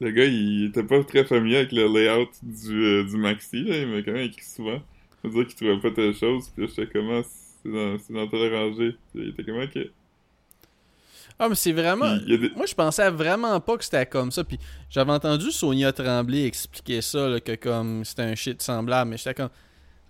Le 0.01 0.11
gars, 0.13 0.25
il 0.25 0.67
était 0.67 0.85
pas 0.85 1.03
très 1.03 1.25
familier 1.25 1.57
avec 1.59 1.73
le 1.73 1.87
layout 1.87 2.29
du, 2.43 2.85
euh, 2.85 3.05
du 3.05 3.17
maxi, 3.17 3.65
là. 3.65 3.79
Il 3.79 3.89
m'a 3.89 4.03
quand 4.03 4.13
même 4.13 4.27
écrit 4.27 4.45
souvent. 4.45 4.81
Il 5.25 5.31
m'a 5.31 5.41
dit 5.45 5.47
qu'il 5.47 5.57
trouvait 5.57 5.81
pas 5.81 5.95
telle 5.95 6.15
chose, 6.15 6.49
puis 6.55 6.65
là, 6.67 6.73
j'étais 6.75 6.93
comment 6.93 7.21
c'est 7.23 7.71
dans, 7.73 7.99
c'est 7.99 8.13
dans 8.13 8.29
telle 8.29 8.55
rangée. 8.55 8.97
Il 9.15 9.29
était 9.31 9.43
comment 9.45 9.67
que... 9.67 9.91
Ah, 11.41 11.49
mais 11.49 11.55
c'est 11.55 11.73
vraiment. 11.73 12.17
Des- 12.17 12.51
Moi, 12.57 12.67
je 12.67 12.75
pensais 12.75 13.11
vraiment 13.11 13.61
pas 13.61 13.77
que 13.77 13.85
c'était 13.85 14.07
comme 14.07 14.33
ça. 14.33 14.43
Puis 14.43 14.59
j'avais 14.91 15.13
entendu 15.13 15.53
Sonia 15.53 15.93
Tremblay 15.93 16.45
expliquer 16.45 17.01
ça, 17.01 17.29
là, 17.29 17.39
que 17.41 17.55
comme 17.55 18.05
c'était 18.05 18.23
un 18.23 18.35
shit 18.35 18.61
semblable. 18.61 19.11
Mais 19.11 19.17
j'étais 19.19 19.35
comme. 19.35 19.51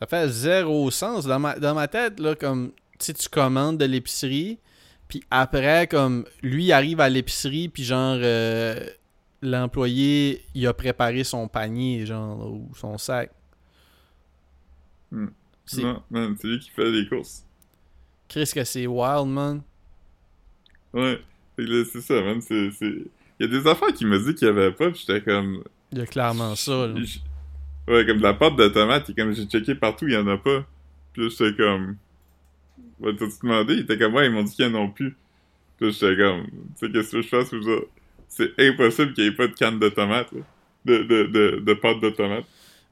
Ça 0.01 0.07
fait 0.07 0.29
zéro 0.29 0.91
sens. 0.91 1.27
Dans 1.27 1.39
ma, 1.39 1.59
dans 1.59 1.75
ma 1.75 1.87
tête, 1.87 2.19
là, 2.19 2.35
comme. 2.35 2.73
tu 2.99 3.07
sais, 3.07 3.13
tu 3.15 3.29
commandes 3.29 3.77
de 3.77 3.85
l'épicerie, 3.85 4.59
puis 5.07 5.23
après, 5.31 5.87
comme, 5.87 6.25
lui 6.43 6.65
il 6.67 6.73
arrive 6.73 7.01
à 7.01 7.09
l'épicerie, 7.11 7.69
puis 7.69 7.85
genre, 7.85 8.17
euh, 8.21 8.81
l'employé, 9.43 10.45
il 10.55 10.67
a 10.67 10.75
préparé 10.75 11.25
son 11.25 11.49
panier, 11.49 12.07
genre, 12.07 12.53
ou 12.53 12.71
son 12.75 12.99
sac. 12.99 13.31
Hmm. 15.11 15.29
C'est- 15.65 15.83
Non, 15.83 16.03
man, 16.11 16.37
c'est 16.41 16.49
lui 16.49 16.59
qui 16.59 16.71
fait 16.71 16.91
les 16.91 17.09
courses. 17.09 17.45
Chris, 18.29 18.51
que 18.55 18.65
c'est 18.65 18.87
wild, 18.87 19.27
man. 19.29 19.63
Ouais. 20.93 21.21
C'est 21.57 22.01
ça, 22.01 22.23
man. 22.23 22.41
C'est. 22.41 22.71
Il 22.81 23.07
y 23.41 23.45
a 23.45 23.47
des 23.47 23.67
affaires 23.67 23.93
qui 23.93 24.05
me 24.05 24.19
dit 24.19 24.35
qu'il 24.35 24.47
y 24.47 24.51
avait 24.51 24.73
pas, 24.73 24.91
pis 24.91 25.05
j'étais 25.07 25.21
comme... 25.23 25.63
Il 25.93 25.99
y 25.99 26.01
a 26.01 26.07
clairement 26.07 26.55
ça, 26.57 26.87
là. 26.89 26.95
Ouais, 27.87 28.05
comme 28.05 28.19
de 28.19 28.23
la 28.23 28.35
pâte 28.35 28.57
de 28.57 28.69
tomate, 28.69 29.09
et 29.11 29.15
comme 29.15 29.33
j'ai 29.33 29.45
checké 29.47 29.75
partout, 29.75 30.07
il 30.09 30.15
y 30.15 30.17
en 30.17 30.27
a 30.27 30.37
pas. 30.37 30.67
Puis 31.13 31.31
j'étais 31.31 31.55
comme... 31.57 31.97
Ouais, 33.01 33.15
t'as-tu 33.15 33.35
demandé? 33.43 33.75
Il 33.75 33.81
était 33.81 33.97
comme, 33.97 34.15
ouais, 34.15 34.27
ils 34.27 34.33
m'ont 34.33 34.43
dit 34.43 34.55
qu'il 34.55 34.67
y 34.67 34.69
en 34.77 34.85
a 34.85 34.89
plus. 34.89 35.17
Puis 35.79 35.93
j'étais 35.93 36.17
comme, 36.17 36.47
tu 36.47 36.87
sais, 36.87 36.93
qu'est-ce 36.93 37.13
que 37.13 37.23
je 37.23 37.29
fasse? 37.29 37.49
Puis 37.51 37.65
ça, 37.65 37.71
c'est 38.29 38.51
impossible 38.59 39.15
qu'il 39.15 39.25
y 39.25 39.27
ait 39.29 39.33
pas 39.33 39.47
de 39.49 39.53
canne 39.55 39.79
de 39.79 39.89
tomate, 39.89 40.31
là. 40.33 40.41
De, 40.85 40.99
de, 41.03 41.25
de, 41.25 41.61
de 41.65 41.75
pâte 41.75 42.01
de 42.01 42.11
tomate. 42.11 42.45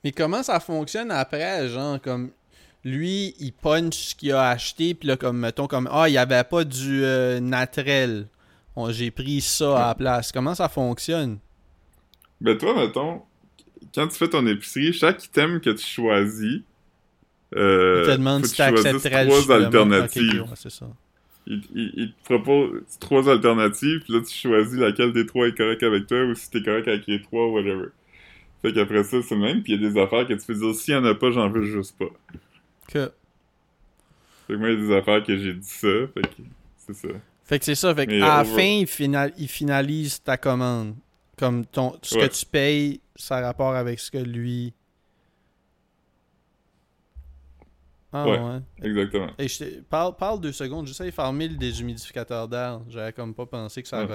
Mais 0.05 0.13
comment 0.13 0.43
ça 0.43 0.61
fonctionne 0.61 1.11
après, 1.11 1.69
genre, 1.69 2.01
comme, 2.01 2.31
lui, 2.85 3.35
il 3.41 3.53
punch 3.53 3.95
ce 3.95 4.15
qu'il 4.15 4.33
a 4.33 4.51
acheté, 4.51 4.95
puis 4.95 5.09
là, 5.09 5.17
comme, 5.17 5.39
mettons, 5.39 5.67
comme, 5.67 5.89
ah, 5.91 6.09
il 6.09 6.13
y 6.13 6.19
avait 6.19 6.45
pas 6.45 6.65
du 6.65 7.05
euh, 7.05 7.41
naturel. 7.41 8.27
On- 8.75 8.91
J'ai 8.91 9.11
pris 9.11 9.41
ça 9.41 9.85
à 9.85 9.89
la 9.89 9.95
place. 9.95 10.33
Comment 10.33 10.55
ça 10.55 10.69
fonctionne? 10.69 11.39
Ben 12.41 12.59
toi, 12.59 12.75
mettons, 12.75 13.23
quand 13.95 14.07
tu 14.09 14.17
fais 14.17 14.29
ton 14.29 14.47
épicerie, 14.47 14.93
chaque 14.93 15.25
item 15.25 15.61
que 15.61 15.71
tu 15.71 15.87
choisis, 15.87 16.61
euh, 17.55 18.03
Il 18.05 18.13
te 18.13 18.17
demande 18.19 18.43
faut 18.43 18.49
si 18.49 18.55
tu 18.55 19.09
trois 19.11 19.53
alternatives. 19.53 20.41
Ok, 20.43 20.45
ok, 20.45 20.51
ouais, 20.51 20.57
c'est 20.57 20.71
ça. 20.71 20.87
Il, 21.49 21.63
il, 21.75 21.93
il 21.97 22.13
te 22.13 22.25
propose 22.25 22.83
trois 22.99 23.29
alternatives, 23.31 24.01
puis 24.05 24.13
là, 24.15 24.21
tu 24.21 24.35
choisis 24.35 24.75
laquelle 24.79 25.13
des 25.13 25.27
trois 25.27 25.47
est 25.47 25.57
correcte 25.57 25.83
avec 25.85 26.07
toi, 26.07 26.25
ou 26.25 26.35
si 26.35 26.51
t'es 26.51 26.63
correct 26.63 26.89
avec 26.89 27.07
les 27.07 27.23
trois, 27.23 27.47
whatever. 27.49 27.87
Fait 28.63 28.73
qu'après 28.73 29.05
ça, 29.05 29.19
c'est 29.23 29.37
même, 29.37 29.63
puis 29.63 29.75
il 29.75 29.83
y 29.83 29.87
a 29.87 29.89
des 29.91 30.01
affaires 30.01 30.27
que 30.27 30.33
tu 30.35 30.45
peux 30.47 30.55
dire, 30.55 30.75
s'il 30.75 30.95
y 30.95 30.97
en 30.97 31.05
a 31.05 31.15
pas, 31.15 31.31
j'en 31.31 31.49
veux 31.49 31.63
juste 31.63 31.97
pas. 31.99 32.07
Que- 32.89 33.13
Fait 34.47 34.55
que 34.55 34.59
moi, 34.59 34.71
il 34.71 34.81
y 34.81 34.83
a 34.85 34.87
des 34.89 34.95
affaires 34.95 35.23
que 35.23 35.37
j'ai 35.37 35.53
dit 35.55 35.69
ça, 35.69 35.89
fait 36.15 36.23
que 36.23 36.43
c'est 36.79 36.95
ça. 36.95 37.09
Fait 37.45 37.59
que 37.61 37.65
c'est 37.65 37.75
ça. 37.77 37.95
Fait 37.95 38.07
que 38.09 38.23
à 38.23 38.39
la 38.39 38.45
fin, 38.45 38.63
il, 38.81 38.87
final- 38.89 39.33
il 39.39 39.49
finalise 39.49 40.21
ta 40.23 40.37
commande. 40.37 40.95
Comme 41.39 41.65
ton, 41.67 41.97
ce 42.03 42.17
Ouais. 42.17 42.29
que 42.29 42.35
tu 42.35 42.47
payes, 42.47 43.01
ça 43.15 43.37
a 43.37 43.41
rapport 43.43 43.75
avec 43.75 44.01
ce 44.01 44.11
que 44.11 44.19
lui. 44.19 44.73
Ah 48.25 48.29
ouais. 48.31 48.43
Ouais. 48.57 48.61
Exactement. 48.83 49.31
Hey, 49.39 49.49
je 49.49 49.81
parle, 49.83 50.17
parle 50.17 50.41
deux 50.41 50.53
secondes, 50.53 50.87
j'essaie 50.87 51.07
de 51.07 51.11
farmer 51.13 51.49
le 51.49 51.57
déshumidificateur 51.57 52.49
d'air. 52.49 52.83
J'avais 52.89 53.13
comme 53.13 53.35
pas 53.35 53.47
pensé 53.47 53.83
que 53.83 53.89
ça 53.89 54.03
Ouais. 54.03 54.09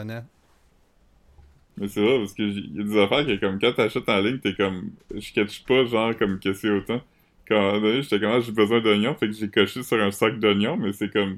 Mais 1.78 1.88
c'est 1.88 2.02
vrai, 2.02 2.18
parce 2.20 2.34
que 2.34 2.50
j- 2.50 2.70
il 2.74 2.78
y 2.78 2.80
a 2.82 2.84
des 2.84 2.98
affaires 3.00 3.26
que, 3.26 3.36
comme, 3.40 3.60
quand 3.60 3.74
t'achètes 3.74 4.10
en 4.10 4.22
ligne, 4.22 4.40
t'es 4.40 4.54
comme, 4.54 4.92
je 5.16 5.34
catch 5.34 5.64
pas, 5.64 5.86
genre, 5.86 6.16
comme, 6.18 6.40
que 6.40 6.54
c'est 6.54 6.70
autant. 6.70 7.02
Quand, 7.48 7.80
j'étais 8.02 8.20
comme, 8.20 8.32
ah, 8.32 8.40
j'ai 8.40 8.52
besoin 8.52 8.82
d'oignons, 8.82 9.16
fait 9.16 9.28
que 9.28 9.34
j'ai 9.34 9.50
coché 9.50 9.84
sur 9.84 10.02
un 10.02 10.12
sac 10.12 10.40
d'oignons, 10.40 10.78
mais 10.78 10.94
c'est 10.94 11.12
comme 11.12 11.38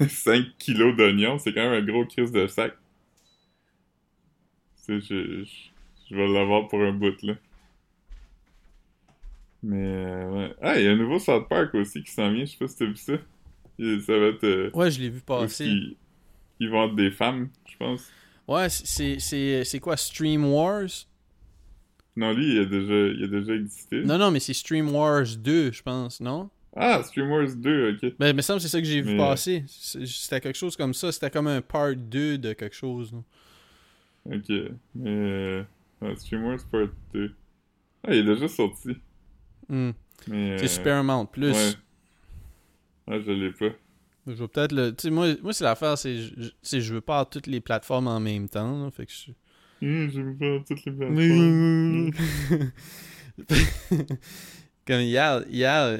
5 0.08 0.44
kilos 0.58 0.96
d'oignons, 0.96 1.38
c'est 1.38 1.52
quand 1.54 1.62
même 1.70 1.82
un 1.82 1.86
gros 1.86 2.06
crise 2.06 2.32
de 2.32 2.46
sac. 2.46 2.74
Tu 4.86 5.00
sais, 5.00 5.00
je, 5.00 5.44
je, 5.44 5.70
je 6.10 6.16
vais 6.16 6.26
l'avoir 6.26 6.68
pour 6.68 6.80
un 6.82 6.92
bout, 6.92 7.20
là. 7.22 7.34
Mais, 9.62 9.76
euh, 9.84 10.30
ouais. 10.30 10.54
Ah, 10.62 10.78
il 10.78 10.84
y 10.84 10.88
a 10.88 10.92
un 10.92 10.96
nouveau 10.96 11.18
South 11.18 11.48
Park 11.48 11.74
aussi 11.74 12.02
qui 12.02 12.10
s'en 12.12 12.30
vient, 12.32 12.44
je 12.44 12.52
sais 12.52 12.56
pas 12.58 12.68
si 12.68 12.76
t'as 12.76 12.84
vu 12.86 12.96
ça. 12.96 13.14
Il- 13.78 14.00
Ça 14.02 14.18
va 14.18 14.26
être, 14.26 14.44
euh, 14.44 14.70
Ouais, 14.74 14.90
je 14.90 15.00
l'ai 15.00 15.10
vu 15.10 15.20
passer. 15.20 15.66
ils, 15.66 15.96
ils 16.60 16.68
vont 16.70 16.86
être 16.86 16.94
des 16.96 17.10
femmes, 17.10 17.48
je 17.68 17.76
pense. 17.76 18.10
Ouais, 18.46 18.68
c'est- 18.68 19.80
quoi 19.80 19.96
Stream 19.96 20.44
Wars? 20.44 20.88
Non, 22.16 22.32
lui, 22.32 22.54
il 22.54 22.58
a 22.60 22.64
déjà, 22.64 22.94
il 22.94 23.24
a 23.24 23.26
déjà 23.28 23.54
existé. 23.54 24.02
Non, 24.04 24.18
non, 24.18 24.30
mais 24.30 24.40
c'est 24.40 24.52
Stream 24.54 24.92
Wars 24.94 25.26
2, 25.38 25.70
je 25.72 25.82
pense, 25.82 26.20
non? 26.20 26.50
Ah, 26.76 27.02
Stream 27.04 27.30
Wars 27.30 27.54
2, 27.56 27.92
ok. 28.02 28.14
Ben, 28.18 28.34
me 28.36 28.42
semble 28.42 28.58
que 28.58 28.62
c'est 28.62 28.68
ça 28.68 28.80
que 28.80 28.86
j'ai 28.86 29.00
vu 29.02 29.12
Mais- 29.12 29.18
passer. 29.18 29.64
C'était 29.68 30.40
quelque 30.40 30.56
chose 30.58 30.76
comme 30.76 30.94
ça. 30.94 31.10
C'était 31.12 31.30
comme 31.30 31.46
un 31.48 31.60
part 31.60 31.94
2 31.96 32.38
de 32.38 32.52
quelque 32.52 32.74
chose. 32.74 33.12
là. 33.12 34.34
Ok. 34.36 34.48
Mais. 34.94 35.10
Euh... 35.10 35.64
Stream 36.16 36.44
Wars 36.44 36.58
Part 36.70 36.88
2. 37.14 37.32
Ah, 38.04 38.14
il 38.14 38.18
est 38.28 38.34
déjà 38.34 38.46
sorti. 38.48 38.90
Hmm. 39.68 39.90
Mais. 40.26 40.58
C'est 40.58 40.64
euh, 40.86 41.24
Plus. 41.26 41.52
Ouais. 41.52 41.72
Ouais, 43.06 43.22
je 43.26 43.30
l'ai 43.32 43.50
pas. 43.52 43.70
Je 44.26 44.32
vais 44.32 44.48
peut-être 44.48 44.72
le. 44.72 44.90
Tu 44.94 45.02
sais, 45.02 45.10
moi, 45.10 45.26
moi 45.42 45.52
c'est 45.52 45.64
l'affaire, 45.64 45.96
c'est 45.96 46.16
je- 46.18 46.50
c'est 46.60 46.80
je 46.80 46.92
veux 46.94 47.00
pas 47.00 47.14
avoir 47.14 47.30
toutes 47.30 47.46
les 47.46 47.60
plateformes 47.60 48.08
en 48.08 48.20
même 48.20 48.48
temps. 48.48 48.84
là, 48.84 48.90
fait 48.90 49.06
que 49.06 49.12
je... 49.12 49.30
Je 49.80 50.20
veux 50.20 50.34
pas 50.36 50.64
toutes 50.66 50.84
les 50.84 50.92
plateformes. 50.92 52.10
comme 54.86 55.00
hier, 55.00 55.42
hier 55.48 55.72
euh, 55.84 55.98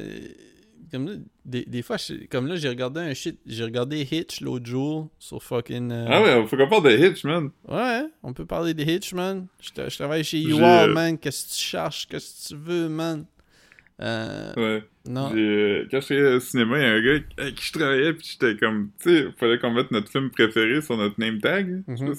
comme 0.91 1.07
là, 1.07 1.13
des, 1.45 1.65
des 1.65 1.83
fois, 1.83 1.97
je- 1.97 2.27
comme 2.27 2.47
là, 2.47 2.57
j'ai 2.57 2.69
regardé 2.69 3.01
un 3.01 3.15
shit, 3.15 3.39
j'ai 3.47 3.65
regardé 3.65 4.07
Hitch 4.11 4.41
l'autre 4.41 4.67
jour 4.67 5.09
sur 5.19 5.43
fucking. 5.43 5.91
euh, 5.93 6.07
Ah 6.09 6.23
ouais, 6.23 6.47
faut 6.47 6.57
qu'on 6.57 6.69
parle 6.69 6.85
de 6.85 7.07
Hitch, 7.07 7.25
man. 7.25 7.51
Ouais, 7.69 8.05
on 8.23 8.33
peut 8.33 8.47
parler 8.47 8.75
de 8.75 8.83
Hitch, 8.83 9.13
man. 9.15 9.47
Je, 9.61 9.71
tra- 9.71 9.91
je 9.91 9.97
travaille 9.97 10.25
chez 10.25 10.43
UR, 10.43 10.59
man. 10.95 11.19
Qu'est-ce 11.19 11.45
que 11.47 11.51
tu 11.55 11.61
cherches, 11.61 12.07
qu'est-ce 12.09 12.49
que 12.49 12.55
tu 12.55 12.61
veux, 12.61 12.89
man? 12.89 13.25
Euh, 14.01 14.53
Ouais. 14.57 14.85
non. 15.09 15.33
Euh, 15.35 15.87
quand 15.91 16.01
j'étais 16.01 16.23
au 16.23 16.41
cinéma, 16.41 16.79
il 16.79 16.83
y 16.83 16.87
a 16.87 16.93
un 16.93 17.01
gars 17.19 17.25
avec 17.39 17.55
qui 17.57 17.65
je 17.67 17.73
travaillais, 17.73 18.13
pis 18.15 18.39
j'étais 18.39 18.57
comme, 18.57 18.91
tu 19.03 19.09
sais, 19.11 19.27
fallait 19.39 19.59
qu'on 19.59 19.73
mette 19.73 19.91
notre 19.91 20.11
film 20.11 20.31
préféré 20.31 20.81
sur 20.83 20.97
notre 20.97 21.19
name 21.19 21.41
tag. 21.41 21.83
sais 21.97 22.05
Mhm. 22.05 22.15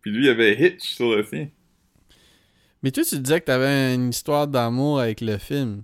Puis 0.00 0.10
lui, 0.10 0.18
il 0.24 0.26
y 0.26 0.30
avait 0.30 0.54
Hitch 0.60 0.82
sur 0.94 1.14
le 1.16 1.24
sien. 1.24 1.48
Mais 2.82 2.90
toi, 2.90 3.04
tu 3.04 3.18
disais 3.18 3.40
que 3.40 3.46
t'avais 3.46 3.94
une 3.94 4.10
histoire 4.10 4.48
d'amour 4.48 5.00
avec 5.00 5.20
le 5.20 5.38
film. 5.38 5.82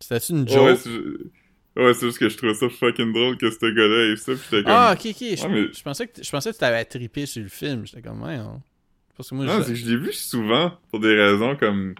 C'était-tu 0.00 0.32
une 0.32 0.42
Ouais, 0.42 0.48
joke? 0.76 0.78
c'est 0.78 1.80
ouais, 1.80 1.94
c'est 1.94 2.06
juste 2.06 2.18
que 2.18 2.28
je 2.28 2.36
trouvais 2.36 2.54
ça 2.54 2.68
fucking 2.68 3.12
drôle 3.12 3.36
que 3.36 3.50
ce 3.50 3.66
gars-là 3.72 4.12
ait 4.12 4.16
ça, 4.16 4.32
pis 4.32 4.40
j'étais 4.44 4.62
comme... 4.64 4.72
ah, 4.72 4.94
ok, 4.96 5.06
ok. 5.06 5.16
Je, 5.20 5.42
Ouais, 5.42 5.48
mais- 5.48 5.72
je 5.72 5.82
pensais 5.82 6.06
que 6.08 6.22
je 6.22 6.30
pensais 6.30 6.50
que 6.50 6.54
tu 6.56 6.60
t'avais 6.60 6.84
trippé 6.84 7.26
sur 7.26 7.42
le 7.42 7.48
film. 7.48 7.86
J'étais 7.86 8.02
comme, 8.02 8.22
ouais, 8.22 8.34
hein. 8.34 8.60
Parce 9.16 9.30
que 9.30 9.34
moi, 9.34 9.44
Non, 9.46 9.58
je... 9.58 9.62
c'est 9.62 9.68
que 9.72 9.74
je 9.78 9.86
l'ai 9.90 9.96
vu 9.96 10.12
souvent 10.12 10.78
pour 10.90 11.00
des 11.00 11.14
raisons 11.16 11.56
comme. 11.56 11.94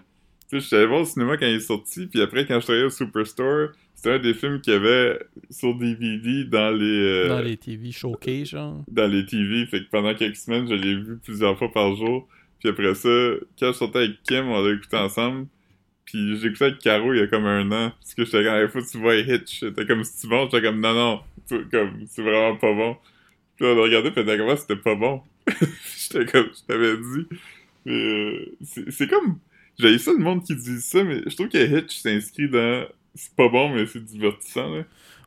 Tu 0.49 0.55
sais, 0.57 0.59
je 0.61 0.67
suis 0.67 0.75
allé 0.75 0.85
voir 0.87 1.01
au 1.01 1.05
cinéma 1.05 1.37
quand 1.37 1.45
il 1.45 1.55
est 1.55 1.59
sorti, 1.59 2.07
puis 2.07 2.21
après, 2.21 2.45
quand 2.45 2.59
je 2.59 2.65
travaillais 2.65 2.85
au 2.85 2.89
Superstore, 2.89 3.69
c'était 3.93 4.13
un 4.13 4.19
des 4.19 4.33
films 4.33 4.61
qu'il 4.61 4.73
y 4.73 4.75
avait 4.75 5.19
sur 5.51 5.75
DVD 5.75 6.45
dans 6.45 6.71
les. 6.71 6.85
euh, 6.85 7.27
dans 7.27 7.41
les 7.41 7.57
TV 7.57 7.91
showcase, 7.91 8.49
genre. 8.49 8.83
dans 8.89 9.07
les 9.11 9.25
TV. 9.25 9.65
Fait 9.67 9.81
que 9.81 9.89
pendant 9.89 10.13
quelques 10.15 10.37
semaines, 10.37 10.67
je 10.67 10.73
l'ai 10.73 10.95
vu 10.95 11.17
plusieurs 11.23 11.57
fois 11.57 11.71
par 11.71 11.95
jour. 11.95 12.27
Puis 12.59 12.69
après 12.69 12.95
ça, 12.95 13.09
quand 13.59 13.67
je 13.67 13.71
sortais 13.73 13.99
avec 13.99 14.23
Kim, 14.23 14.47
on 14.47 14.61
l'a 14.61 14.73
écouté 14.73 14.97
ensemble. 14.97 15.47
Puis 16.05 16.37
j'ai 16.37 16.47
écouté 16.47 16.65
avec 16.65 16.79
Caro 16.79 17.13
il 17.13 17.19
y 17.19 17.21
a 17.21 17.27
comme 17.27 17.45
un 17.45 17.71
an. 17.71 17.91
Parce 17.99 18.15
que 18.15 18.25
j'étais 18.25 18.43
comme, 18.43 18.61
il 18.61 18.67
faut 18.69 18.79
que 18.81 18.89
tu 18.91 18.97
vois 18.97 19.15
Hitch. 19.17 19.59
J'étais 19.59 19.85
comme, 19.85 20.03
c'est 20.03 20.27
bon? 20.27 20.45
J'étais 20.49 20.61
comme, 20.65 20.79
non, 20.79 20.93
non. 20.93 21.19
C'est 21.45 21.69
comme, 21.69 22.05
c'est 22.07 22.21
vraiment 22.23 22.55
pas 22.55 22.73
bon. 22.73 22.97
Puis 23.55 23.65
on 23.67 23.77
a 23.77 23.81
regardé, 23.81 24.11
puis 24.11 24.25
comme, 24.25 24.49
Ah, 24.49 24.57
c'était 24.57 24.75
pas 24.77 24.95
bon. 24.95 25.21
j'étais 25.97 26.25
comme, 26.25 26.47
je 26.53 26.65
t'avais 26.67 26.97
dit. 26.97 27.27
Mais 27.85 27.93
euh, 27.93 28.55
c'est 28.89 29.07
comme, 29.09 29.39
j'ai 29.79 29.97
ça 29.97 30.11
le 30.11 30.19
monde 30.19 30.43
qui 30.43 30.55
dit 30.55 30.81
ça, 30.81 31.03
mais 31.03 31.21
je 31.25 31.35
trouve 31.35 31.49
que 31.49 31.57
Hitch 31.79 31.97
s'inscrit 31.99 32.49
dans, 32.49 32.85
c'est 33.15 33.33
pas 33.35 33.49
bon, 33.49 33.69
mais 33.69 33.85
c'est 33.85 34.03
divertissant, 34.03 34.69
là. 34.69 34.83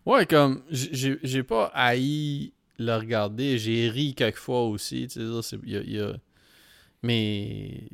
Ouais, 0.07 0.27
comme, 0.27 0.63
j'ai 0.71 1.43
pas 1.43 1.71
haï 1.75 2.53
le 2.79 2.97
regarder. 2.97 3.59
J'ai 3.59 3.89
ri 3.89 4.15
quelques 4.15 4.37
fois 4.37 4.65
aussi, 4.65 5.07
tu 5.09 5.21
sais. 5.21 5.43
c'est- 5.43 5.65
y 5.69 5.77
a- 5.77 5.83
y 5.83 6.01
a- 6.01 6.17
Mais. 7.03 7.89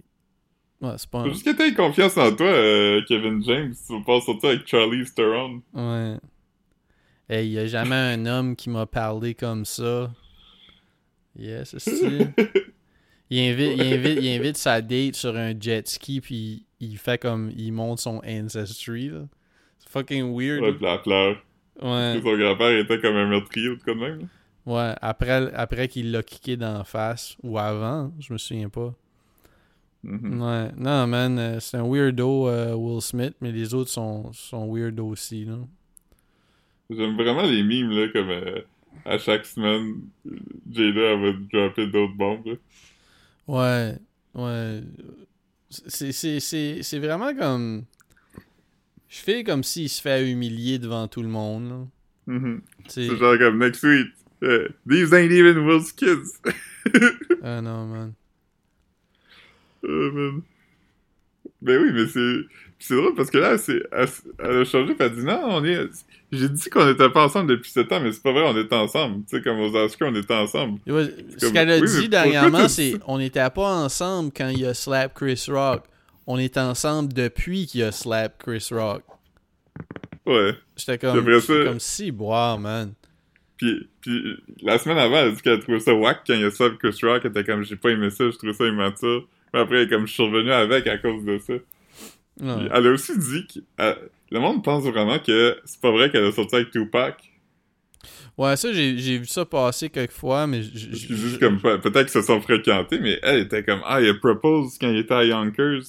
Ouais, 0.81 0.93
c'est 0.97 1.11
pas 1.11 1.21
un... 1.21 1.29
juste 1.29 1.45
que 1.45 1.51
t'aies 1.51 1.75
confiance 1.75 2.17
en 2.17 2.35
toi, 2.35 2.47
euh, 2.47 3.03
Kevin 3.09 3.43
James. 3.45 3.75
Tu 3.87 3.93
vas 3.93 4.05
pas 4.05 4.21
sortir 4.21 4.51
avec 4.51 4.67
Charlie 4.67 5.05
Theron. 5.15 5.63
Ouais. 5.75 6.17
Hey, 7.29 7.51
y 7.51 7.59
a 7.59 7.67
jamais 7.67 7.95
un 7.95 8.25
homme 8.27 8.55
qui 8.57 8.71
m'a 8.71 8.87
parlé 8.87 9.35
comme 9.35 9.65
ça. 9.65 10.11
Yes, 11.39 11.77
c'est 11.79 12.33
il 13.31 13.41
invite, 13.41 13.73
il, 13.77 13.93
invite, 13.93 14.19
il 14.23 14.29
invite 14.29 14.57
sa 14.57 14.81
date 14.81 15.15
sur 15.15 15.37
un 15.37 15.53
jet 15.59 15.87
ski, 15.89 16.21
puis 16.21 16.65
il 16.81 16.97
fait 16.99 17.21
comme. 17.21 17.53
Il 17.57 17.73
monte 17.73 17.99
son 18.01 18.23
ancestry, 18.27 19.09
là. 19.09 19.27
C'est 19.79 19.89
fucking 19.91 20.35
weird. 20.37 20.63
Ouais, 20.63 20.77
la 20.81 20.99
pleure. 20.99 21.37
Ouais. 21.81 22.15
Que 22.17 22.23
son 22.23 22.37
grand-père 22.37 22.79
était 22.79 23.01
comme 23.01 23.17
un 23.17 23.29
meurtrier 23.29 23.69
ou 23.69 23.77
de 23.77 23.83
quoi 23.83 23.95
de 23.95 24.01
même. 24.01 24.21
là. 24.21 24.27
Ouais, 24.67 24.95
après, 25.01 25.51
après 25.55 25.89
qu'il 25.89 26.11
l'a 26.11 26.23
kické 26.23 26.57
d'en 26.57 26.85
face, 26.85 27.37
ou 27.43 27.59
avant, 27.59 28.13
je 28.19 28.33
me 28.33 28.39
souviens 28.39 28.69
pas. 28.69 28.95
Mhm. 30.03 30.43
Ouais, 30.43 30.71
non, 30.77 31.07
man, 31.07 31.39
euh, 31.39 31.61
c'est 31.61 31.77
un 31.77 31.89
weirdo, 31.89 32.49
euh, 32.49 32.75
Will 32.75 33.01
Smith, 33.01 33.35
mais 33.41 33.51
les 33.51 33.73
autres 33.75 33.91
sont, 33.91 34.31
sont 34.33 34.73
weirdo 34.73 35.07
aussi, 35.07 35.45
là. 35.45 35.57
J'aime 36.91 37.17
vraiment 37.17 37.43
les 37.43 37.63
mimes, 37.63 37.91
là, 37.91 38.09
comme 38.09 38.31
euh, 38.31 38.61
à 39.05 39.19
chaque 39.19 39.45
semaine, 39.47 40.03
Jada 40.71 41.01
elle 41.01 41.21
va 41.21 41.33
dropper 41.53 41.87
d'autres 41.87 42.15
bombes. 42.15 42.47
Là. 42.47 42.55
Ouais, 43.49 43.95
ouais. 44.35 44.83
C'est, 45.71 46.99
vraiment 46.99 47.35
comme. 47.35 47.85
Je 49.09 49.19
fais 49.19 49.43
comme 49.43 49.65
s'il 49.65 49.89
se 49.89 50.01
fait 50.03 50.31
humilier 50.31 50.79
devant 50.79 51.09
tout 51.09 51.23
le 51.23 51.29
monde. 51.29 51.89
Mhm. 52.27 52.61
Sais- 52.89 53.09
C'est 53.09 53.17
genre 53.17 53.39
comme 53.39 53.59
next 53.59 53.83
week. 53.83 54.09
euh, 54.43 54.69
These 54.89 55.13
ain't 55.15 55.33
even 55.33 55.67
Will's 55.67 55.93
kids. 55.93 56.39
Ah 57.43 57.61
non, 57.61 57.87
man. 57.87 58.13
Oh, 59.85 60.11
man. 60.13 60.43
Ben 61.63 61.81
oui, 61.83 61.93
mais 61.93 62.07
c'est. 62.09 62.41
C'est 62.79 62.95
drôle 62.95 63.15
parce 63.15 63.31
que 63.31 63.39
là. 63.39 63.57
Elle, 63.93 64.09
elle 64.39 64.57
a 64.61 64.65
changé 64.65 64.95
elle 64.99 65.07
a 65.07 65.09
dit 65.09 65.25
non, 65.25 65.41
on 65.45 65.65
est. 65.65 65.89
J'ai 66.31 66.49
dit 66.49 66.69
qu'on 66.71 66.89
était 66.91 67.09
pas 67.11 67.25
ensemble 67.25 67.51
depuis 67.51 67.71
7 67.71 67.91
ans, 67.93 68.01
mais 68.01 68.13
c'est 68.13 68.23
pas 68.23 68.33
vrai, 68.33 68.43
on 68.47 68.57
était 68.57 68.75
ensemble. 68.75 69.25
Tu 69.29 69.37
sais, 69.37 69.43
comme 69.43 69.59
aux 69.61 69.75
Oscars, 69.75 70.09
on 70.11 70.15
était 70.15 70.35
ensemble. 70.35 70.79
Ouais, 70.87 71.07
Ce 71.37 71.45
comme- 71.47 71.53
qu'elle 71.55 71.71
a 71.71 71.79
oui, 71.79 71.89
dit 72.01 72.09
dernièrement, 72.09 72.69
c'est 72.69 72.95
on 73.07 73.19
n'était 73.19 73.49
pas 73.51 73.75
ensemble 73.77 74.31
quand 74.37 74.49
il 74.49 74.65
a 74.67 74.75
slap 74.75 75.15
Chris 75.15 75.47
Rock. 75.49 75.85
On 76.27 76.39
est 76.39 76.59
ensemble 76.59 77.13
depuis 77.15 77.67
qu'il 77.67 77.83
a 77.85 77.93
slap 77.93 78.37
Chris 78.43 78.69
Rock. 78.71 79.03
Ouais. 80.27 80.55
J'étais 80.77 80.99
comme, 80.99 81.41
ça- 81.41 81.65
comme 81.65 81.81
si, 81.81 82.11
boire, 82.11 82.59
man. 82.59 82.93
Puis, 83.57 83.89
puis 84.03 84.37
la 84.63 84.79
semaine 84.79 84.99
avant, 84.99 85.17
elle 85.17 85.29
a 85.29 85.31
dit 85.33 85.41
qu'elle 85.43 85.61
trouvait 85.61 85.81
ça 85.81 85.95
whack 85.95 86.21
quand 86.27 86.35
il 86.35 86.41
y 86.43 86.45
a 86.45 86.51
ça 86.51 86.67
Chris 86.79 86.97
Rock. 87.03 87.23
Elle 87.25 87.31
était 87.31 87.45
comme, 87.45 87.65
j'ai 87.65 87.77
pas 87.77 87.89
aimé 87.91 88.11
ça, 88.11 88.25
je 88.31 88.37
trouvais 88.37 88.53
ça 88.53 88.67
immature. 88.67 89.27
Mais 89.55 89.61
après, 89.61 89.77
elle 89.77 89.87
est 89.87 89.89
comme, 89.89 90.07
je 90.07 90.13
suis 90.13 90.23
revenu 90.23 90.53
avec 90.53 90.87
à 90.87 90.99
cause 90.99 91.25
de 91.25 91.39
ça. 91.39 91.55
Elle 92.41 92.87
a 92.87 92.91
aussi 92.91 93.19
dit 93.19 93.47
que 93.47 93.61
euh, 93.83 93.95
le 94.31 94.41
monde 94.41 94.63
pense 94.65 94.85
vraiment 94.85 95.19
que 95.19 95.57
c'est 95.65 95.81
pas 95.81 95.91
vrai 95.91 96.11
qu'elle 96.11 96.25
a 96.25 96.33
sorti 96.33 96.57
avec 96.57 96.71
Tupac. 96.71 97.17
Ouais, 98.37 98.57
ça, 98.57 98.73
j'ai 98.73 98.93
vu 99.19 99.27
ça 99.27 99.45
passer 99.45 99.91
quelques 99.91 100.13
fois, 100.13 100.47
mais 100.47 100.63
j- 100.63 100.71
j- 100.75 100.89
Parce 100.91 101.03
qu'ils 101.07 101.17
disent 101.17 101.39
comme, 101.39 101.61
pe- 101.61 101.79
peut-être 101.79 102.11
qu'ils 102.11 102.21
se 102.21 102.23
sont 102.23 102.41
fréquentés, 102.41 103.01
mais 103.01 103.19
elle 103.25 103.41
était 103.41 103.65
comme, 103.65 103.81
ah, 103.85 104.01
il 104.01 104.09
a 104.09 104.15
propose 104.15 104.79
quand 104.81 104.89
il 104.89 104.99
était 104.99 105.15
à 105.15 105.25
Yonkers. 105.25 105.83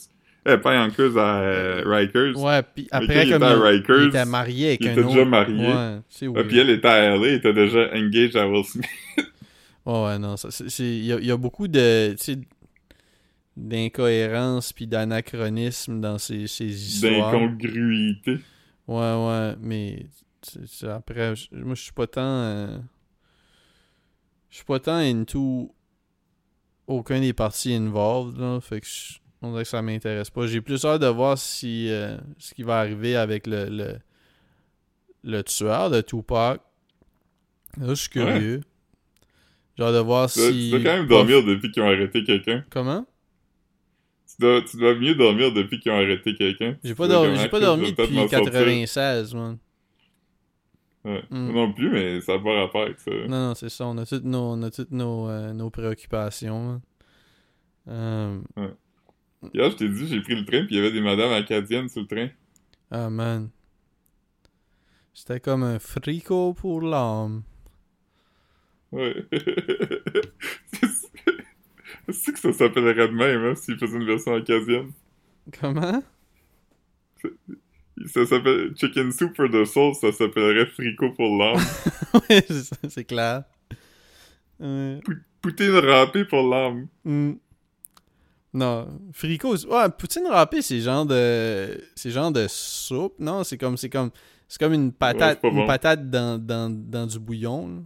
Eh, 0.48 0.58
pas 0.58 0.72
à 0.72 0.76
Yonkers, 0.84 1.16
à 1.18 1.42
euh, 1.42 1.84
Rikers. 1.86 2.36
Ouais, 2.42 2.64
puis 2.64 2.88
après, 2.90 3.28
il 3.28 3.34
comme 3.34 3.44
était 3.44 3.52
à 3.52 3.56
il, 3.56 3.62
Rikers, 3.62 4.02
il 4.04 4.08
était 4.08 4.26
marié 4.26 4.68
avec 4.70 4.82
il 4.82 4.88
un 4.88 4.92
était 4.94 5.00
autre. 5.02 5.10
déjà 5.10 5.26
marié. 5.26 5.68
Ouais, 5.68 6.00
c'est 6.10 6.26
Ah, 6.36 6.44
puis 6.44 6.58
elle 6.58 6.70
était 6.72 6.88
à 6.88 7.16
LA, 7.18 7.28
elle 7.28 7.34
était 7.36 7.54
déjà 7.54 7.90
engaged 7.94 8.36
à 8.36 8.48
Will 8.48 8.64
Smith. 8.66 8.86
Ouais, 9.86 10.04
ouais, 10.06 10.18
non, 10.20 10.36
il 10.80 10.86
y, 10.86 11.10
il 11.14 11.26
y 11.26 11.32
a 11.32 11.38
beaucoup 11.38 11.68
de, 11.68 12.16
d'incohérences 13.60 14.74
puis 14.74 14.88
d'anachronismes 14.88 16.00
dans 16.02 16.18
ces, 16.18 16.48
ces 16.48 16.66
histoires. 16.66 17.32
D'incongruité. 17.32 18.40
Ouais, 18.88 18.96
ouais, 18.98 19.56
mais 19.62 20.06
après, 20.84 21.34
moi, 21.52 21.76
je 21.76 21.82
suis 21.82 21.92
pas 21.92 22.08
tant... 22.08 22.22
euh, 22.22 22.78
je 24.50 24.56
suis 24.56 24.66
pas 24.66 24.80
tant 24.80 24.98
into 24.98 25.74
aucun 26.88 27.20
des 27.20 27.34
parties 27.34 27.74
involved, 27.76 28.40
là, 28.40 28.60
fait 28.62 28.82
que 28.82 28.88
je- 28.88 29.20
on 29.42 29.52
dirait 29.52 29.64
que 29.64 29.70
ça 29.70 29.82
m'intéresse 29.82 30.30
pas. 30.32 30.48
J'ai 30.48 30.60
plus 30.60 30.84
hâte 30.86 31.02
de 31.02 31.08
voir 31.08 31.38
si 31.38 31.90
euh, 31.90 32.18
ce 32.40 32.54
qui 32.54 32.64
va 32.64 32.80
arriver 32.80 33.16
avec 33.16 33.46
le, 33.48 33.70
le, 33.70 34.00
le 35.24 35.44
tueur 35.44 35.90
de 35.92 36.02
Tupac. 36.02 36.62
Là, 37.78 37.90
je 37.90 37.94
suis 37.94 38.20
Ouais. 38.20 38.26
curieux. 38.26 38.62
J'ai 39.78 39.84
hâte 39.84 39.94
de 39.94 40.00
voir 40.00 40.30
si... 40.30 40.40
tu 40.40 40.70
dois 40.72 40.80
quand 40.80 40.98
même 40.98 41.08
dormir 41.08 41.44
depuis 41.46 41.72
qu'ils 41.72 41.84
ont 41.84 41.88
arrêté 41.88 42.24
quelqu'un. 42.24 42.66
Comment? 42.70 43.06
Tu 44.40 44.46
dois, 44.46 44.62
tu 44.62 44.78
dois 44.78 44.96
mieux 44.96 45.16
dormir 45.16 45.52
depuis 45.52 45.80
qu'ils 45.82 45.92
ont 45.92 45.96
arrêté 45.96 46.34
quelqu'un. 46.34 46.78
J'ai 46.82 46.96
pas, 46.96 47.10
dormi, 47.10 47.36
j'ai 47.38 47.50
pas 47.50 47.60
depuis 47.60 48.16
m'en 48.16 48.28
sortir. 48.30 48.52
96, 48.54 49.34
man. 49.36 49.58
Ouais. 51.04 51.24
Mm. 51.30 51.38
Moi 51.52 51.54
Non 51.68 51.74
plus, 51.74 51.90
mais 51.90 52.22
ça 52.22 52.38
n'a 52.38 52.40
pas 52.44 52.62
rapport 52.62 52.84
avec 52.84 53.00
ça. 53.00 53.12
Non, 53.12 53.50
non, 53.50 53.56
c'est 53.56 53.68
ça. 53.68 53.86
On 53.86 53.98
a 53.98 54.06
toutes 54.06 54.24
nos, 54.24 54.52
on 54.54 54.64
a 54.64 54.72
toutes 54.72 54.92
nos, 54.92 55.28
euh, 55.28 55.52
nos 55.52 55.70
préoccupations. 55.70 56.82
Euh, 57.90 58.40
Hier, 59.54 59.72
je 59.72 59.76
t'ai 59.76 59.90
dit, 59.90 60.08
j'ai 60.08 60.22
pris 60.22 60.36
le 60.36 60.46
train, 60.46 60.66
puis 60.66 60.76
il 60.76 60.78
y 60.78 60.80
avait 60.80 60.92
des 60.92 61.02
madames 61.02 61.34
acadiennes 61.34 61.90
sur 61.90 62.02
le 62.02 62.08
train. 62.08 62.30
ah, 62.92 63.10
man. 63.10 63.50
C'était 65.14 65.42
comme 65.42 65.64
un 65.64 65.80
fricot 65.80 66.54
pour 66.54 66.82
l'âme. 66.82 67.44
Ouais. 68.94 69.26
C'est 70.74 70.89
que 72.12 72.40
ça 72.40 72.54
s'appellerait 72.54 73.08
de 73.08 73.14
même, 73.14 73.44
hein, 73.46 73.56
s'ils 73.56 73.78
faisaient 73.78 73.98
une 73.98 74.06
version 74.06 74.34
acadienne. 74.36 74.92
Comment? 75.60 76.02
Ça 78.06 78.26
s'appelle 78.26 78.74
Chicken 78.78 79.12
Soup 79.12 79.36
for 79.36 79.50
the 79.50 79.66
Soul, 79.66 79.94
ça 79.96 80.12
s'appellerait 80.12 80.68
Fricot 80.68 81.12
pour 81.12 81.38
l'âme. 81.38 81.60
Ouais, 82.30 82.46
c'est 82.88 83.04
clair. 83.04 83.44
Ouais. 84.60 85.00
Poutine 85.42 85.76
râpée 85.78 86.26
pour 86.26 86.48
l'âme. 86.50 86.88
Mm. 87.04 87.34
Non, 88.52 88.88
fricot, 89.14 89.56
ouais, 89.68 89.90
poutine 89.98 90.26
râpée, 90.28 90.62
c'est 90.64 90.80
genre 90.80 91.06
de, 91.06 91.80
c'est 91.96 92.10
genre 92.10 92.32
de 92.32 92.48
soupe, 92.50 93.14
non? 93.20 93.44
C'est 93.44 93.60
comme, 93.60 93.78
c'est 93.78 93.90
comme, 93.92 94.10
c'est 94.48 94.60
comme 94.60 94.74
une 94.74 94.92
patate, 94.92 95.40
une 95.44 95.68
patate 95.68 96.10
dans, 96.10 96.44
dans, 96.44 96.70
dans 96.70 97.06
du 97.06 97.20
bouillon. 97.20 97.68
là. 97.68 97.82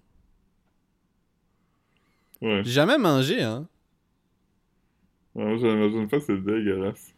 Ouais. 2.47 2.61
J'ai 2.63 2.71
jamais 2.71 2.97
mangé, 2.97 3.41
hein. 3.41 3.67
Ouais, 5.35 5.57
j'imagine 5.57 6.07
pas, 6.07 6.19
c'est 6.19 6.37
dégueulasse. 6.37 7.13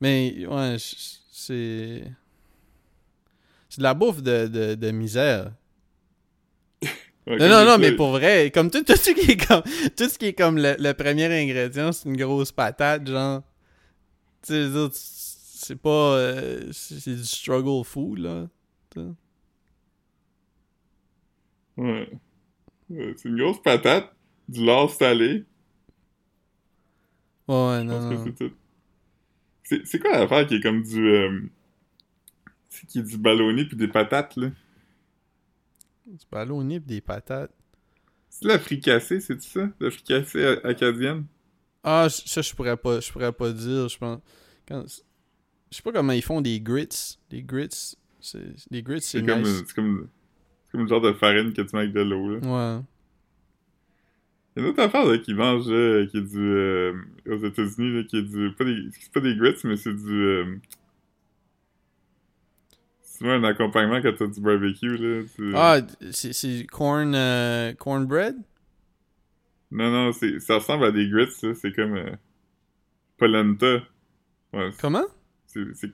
Mais, 0.00 0.46
ouais, 0.46 0.76
c'est. 0.78 2.04
C'est 3.68 3.78
de 3.78 3.82
la 3.82 3.94
bouffe 3.94 4.22
de, 4.22 4.46
de, 4.46 4.74
de 4.74 4.90
misère. 4.90 5.52
Ouais, 7.26 7.38
Non, 7.38 7.48
non, 7.48 7.60
je 7.62 7.66
non, 7.66 7.78
mais 7.78 7.92
pour 7.92 8.10
vrai, 8.10 8.50
comme 8.52 8.70
tout, 8.70 8.82
tout 8.84 8.96
ce 8.96 9.10
qui 9.10 9.32
est 9.32 9.36
comme. 9.36 9.62
Tout 9.96 10.08
ce 10.08 10.18
qui 10.18 10.26
est 10.26 10.32
comme 10.34 10.56
le, 10.58 10.76
le 10.78 10.92
premier 10.92 11.26
ingrédient, 11.26 11.92
c'est 11.92 12.08
une 12.08 12.16
grosse 12.16 12.52
patate, 12.52 13.06
genre. 13.08 13.42
Tu 14.42 14.52
sais, 14.52 14.62
je 14.64 14.88
c'est 14.92 15.76
pas. 15.76 16.16
euh, 16.16 16.68
c'est 16.72 17.16
du 17.16 17.24
struggle 17.24 17.84
food, 17.84 18.18
là. 18.18 18.46
Ouais. 21.76 22.08
Ouais, 22.90 23.14
C'est 23.16 23.28
une 23.28 23.36
grosse 23.36 23.60
patate, 23.62 24.14
du 24.48 24.64
lard 24.64 24.90
salé. 24.90 25.44
Ouais, 27.48 27.78
Je 27.80 27.84
non, 27.84 27.98
pense 27.98 28.08
que 28.10 28.14
non. 28.14 28.24
c'est 28.24 28.34
tout. 28.48 28.54
C'est 29.64 29.86
c'est 29.86 29.98
quoi 29.98 30.12
l'affaire 30.18 30.46
qui 30.46 30.56
est 30.56 30.60
comme 30.60 30.82
du. 30.82 31.08
euh, 31.08 31.40
C'est 32.68 32.86
qui 32.86 32.98
est 33.00 33.02
du 33.02 33.18
ballonné 33.18 33.64
puis 33.64 33.76
des 33.76 33.88
patates, 33.88 34.36
là? 34.36 34.48
Du 36.06 36.24
ballonné 36.30 36.78
pis 36.80 36.86
des 36.86 37.00
patates. 37.00 37.52
C'est 38.30 38.46
la 38.46 38.58
fricassée, 38.58 39.20
c'est 39.20 39.40
ça? 39.42 39.68
La 39.80 39.90
fricassée 39.90 40.44
acadienne? 40.62 41.24
Ah, 41.82 42.08
ça, 42.10 42.42
je 42.42 42.54
pourrais 42.54 42.76
pas, 42.76 43.00
je 43.00 43.10
pourrais 43.10 43.32
pas 43.32 43.50
dire, 43.52 43.88
je 43.88 43.96
pense. 43.98 44.20
Quand- 44.68 44.84
Je 45.70 45.76
sais 45.76 45.82
pas 45.82 45.92
comment 45.92 46.12
ils 46.12 46.22
font 46.22 46.40
des 46.40 46.60
grits. 46.60 47.18
Des 47.30 47.42
grits, 47.42 47.96
c'est. 48.20 48.70
Des 48.70 48.82
grits, 48.82 49.00
c'est 49.00 49.20
C'est 49.20 49.26
comme, 49.26 49.44
c'est 49.44 49.72
comme, 49.74 50.08
c'est 50.64 50.70
comme 50.72 50.82
le 50.82 50.88
genre 50.88 51.00
de 51.00 51.12
farine 51.12 51.52
que 51.52 51.62
tu 51.62 51.74
mets 51.74 51.82
avec 51.82 51.92
de 51.94 52.02
l'eau, 52.02 52.36
là. 52.36 52.76
Ouais. 52.76 52.82
Il 54.56 54.60
y 54.60 54.62
a 54.62 54.68
une 54.68 54.72
autre 54.72 54.82
affaire, 54.82 55.04
là, 55.04 55.18
qui 55.18 55.34
mange, 55.34 55.68
là, 55.68 56.06
qui 56.06 56.16
est 56.16 56.22
du, 56.22 56.38
euh, 56.40 56.94
aux 57.28 57.44
États-Unis, 57.44 58.06
qui 58.06 58.16
est 58.16 58.22
du, 58.22 58.52
pas 58.56 58.64
des, 58.64 58.88
c'est 58.98 59.12
pas 59.12 59.20
des 59.20 59.36
grits, 59.36 59.54
mais 59.64 59.76
c'est 59.76 59.94
du, 59.94 60.10
euh, 60.10 60.56
c'est 63.02 63.28
un 63.28 63.44
accompagnement 63.44 64.00
quand 64.00 64.12
t'as 64.18 64.26
du 64.26 64.40
barbecue, 64.40 64.96
là. 64.96 65.22
Ah, 65.54 65.78
c'est 66.10 66.32
c'est 66.32 66.64
corn, 66.70 67.14
euh, 67.14 67.74
cornbread? 67.74 68.36
Non, 69.70 69.90
non, 69.90 70.12
c'est, 70.12 70.40
ça 70.40 70.54
ressemble 70.54 70.86
à 70.86 70.90
des 70.90 71.06
grits, 71.08 71.30
ça, 71.32 71.54
c'est 71.54 71.72
comme, 71.72 71.94
euh, 71.96 72.16
polenta. 73.18 73.82
Ouais, 74.54 74.70
c'est, 74.72 74.80
Comment? 74.80 75.04
c'est, 75.46 75.90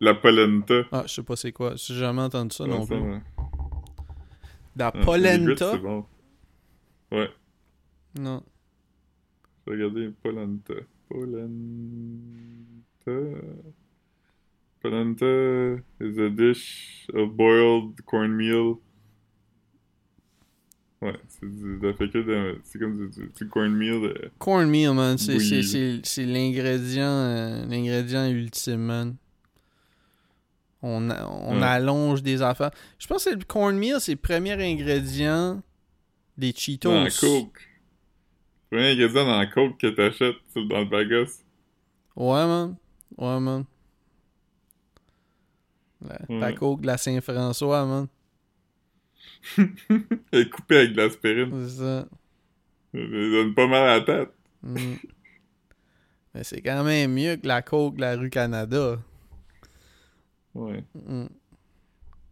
la 0.00 0.14
polenta. 0.14 0.82
Ah, 0.90 1.04
je 1.06 1.14
sais 1.14 1.22
pas 1.22 1.36
c'est 1.36 1.52
quoi. 1.52 1.74
J'ai 1.76 1.94
jamais 1.94 2.22
entendu 2.22 2.56
ça 2.56 2.66
non 2.66 2.82
ça, 2.82 2.96
plus. 2.96 3.02
ouais. 3.02 3.20
La 4.74 4.90
grits, 4.90 5.04
polenta? 5.04 5.72
c'est 5.72 5.78
bon. 5.78 6.06
Ouais, 7.12 7.30
Non. 8.18 8.42
regarder 9.66 10.10
polenta. 10.22 10.74
Polenta. 11.08 11.50
Polenta 14.82 15.82
is 16.00 16.18
a 16.18 16.30
dish 16.30 17.06
of 17.14 17.36
boiled 17.36 18.00
cornmeal. 18.06 18.78
Ouais, 21.02 21.16
c'est 21.28 21.46
de 21.46 21.78
de- 22.22 22.60
c'est 22.64 22.78
comme 22.78 22.96
du, 23.08 23.20
du, 23.20 23.28
du 23.34 23.48
cornmeal. 23.48 24.04
euh, 24.04 24.28
Cornmeal, 24.38 24.92
man. 24.94 25.16
C'est 25.16 26.26
l'ingrédient 26.26 27.08
euh, 27.08 27.64
l'ingrédient 27.66 28.28
ultime, 28.28 28.80
man. 28.80 29.16
On, 30.82 31.08
a- 31.10 31.26
on 31.26 31.56
Ouais. 31.58 31.62
allonge 31.66 32.22
des 32.22 32.42
affaires. 32.42 32.70
Je 32.98 33.06
pense 33.06 33.24
que 33.24 33.30
le 33.30 33.44
cornmeal, 33.44 34.00
c'est 34.00 34.12
le 34.12 34.18
premier 34.18 34.52
ingrédient 34.52 35.62
des 36.36 36.52
Cheetos. 36.54 36.90
coke. 37.20 37.66
Premier 38.70 38.92
ingrédient 38.92 39.24
dans 39.24 39.38
la 39.38 39.46
coke 39.46 39.78
que 39.78 39.88
t'achètes 39.88 40.36
dans 40.54 40.78
le 40.78 40.84
bagos. 40.84 41.42
Ouais, 42.14 42.46
man. 42.46 42.76
Ouais, 43.16 43.40
man. 43.40 43.64
La, 46.28 46.52
coke 46.52 46.80
de 46.80 46.86
la 46.86 46.96
Saint-François, 46.96 47.84
man. 47.84 48.08
Elle 50.32 50.40
est 50.40 50.50
coupée 50.50 50.78
avec 50.78 50.92
de 50.92 50.96
l'aspirine. 50.98 51.68
C'est 51.68 51.78
ça. 51.78 52.06
Elle 52.94 53.10
donne 53.10 53.54
pas 53.54 53.66
mal 53.66 53.88
à 53.88 53.98
la 53.98 54.00
tête. 54.02 54.32
Mm. 54.62 54.94
Mais 56.34 56.44
c'est 56.44 56.60
quand 56.60 56.84
même 56.84 57.12
mieux 57.12 57.36
que 57.36 57.46
la 57.46 57.62
coke 57.62 57.96
de 57.96 58.00
la 58.02 58.16
rue 58.16 58.30
Canada. 58.30 58.98
Ouais. 60.54 60.84
Mm. 60.94 61.26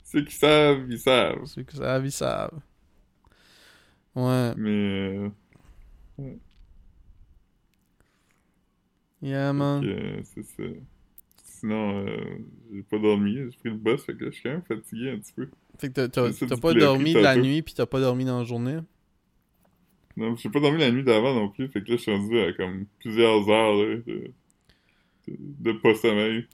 Ceux 0.04 0.24
qui 0.24 0.34
savent, 0.34 0.86
ils 0.88 0.98
savent. 0.98 1.44
Ceux 1.44 1.62
qui 1.62 1.76
savent, 1.76 2.06
ils 2.06 2.12
savent. 2.12 2.60
Ouais. 4.14 4.54
Mais, 4.56 4.70
euh, 4.70 5.28
Yeah, 9.20 9.52
man. 9.52 9.82
que, 9.82 10.22
c'est 10.34 10.42
ça. 10.44 10.62
Sinon, 11.44 12.06
euh, 12.06 12.16
j'ai 12.72 12.82
pas 12.82 12.98
dormi, 12.98 13.34
j'ai 13.34 13.58
pris 13.58 13.70
le 13.70 13.76
boss, 13.76 14.04
fait 14.04 14.14
que 14.14 14.26
je 14.26 14.30
suis 14.30 14.42
quand 14.42 14.50
même 14.50 14.62
fatigué 14.62 15.10
un 15.10 15.18
petit 15.18 15.32
peu. 15.32 15.48
Fait 15.78 15.88
que 15.92 16.06
t'as- 16.06 16.56
pas 16.56 16.74
dormi 16.74 17.14
de 17.14 17.20
la 17.20 17.36
nuit, 17.36 17.62
puis 17.62 17.74
t'as 17.74 17.86
pas 17.86 18.00
dormi 18.00 18.24
dans 18.24 18.38
la 18.38 18.44
journée? 18.44 18.78
Non, 20.16 20.34
j'ai 20.36 20.50
pas 20.50 20.60
dormi 20.60 20.78
la 20.78 20.90
nuit 20.90 21.04
d'avant 21.04 21.34
non 21.34 21.48
plus, 21.48 21.68
fait 21.68 21.82
que 21.82 21.90
là, 21.90 21.96
je 21.96 22.02
suis 22.02 22.12
rendu 22.12 22.38
à 22.40 22.52
comme 22.52 22.86
plusieurs 23.00 23.48
heures 23.48 23.74
là, 23.74 23.96
de, 24.06 24.32
de, 25.28 25.36
de 25.38 25.72
pas 25.72 25.94
sommeil. 25.94 26.46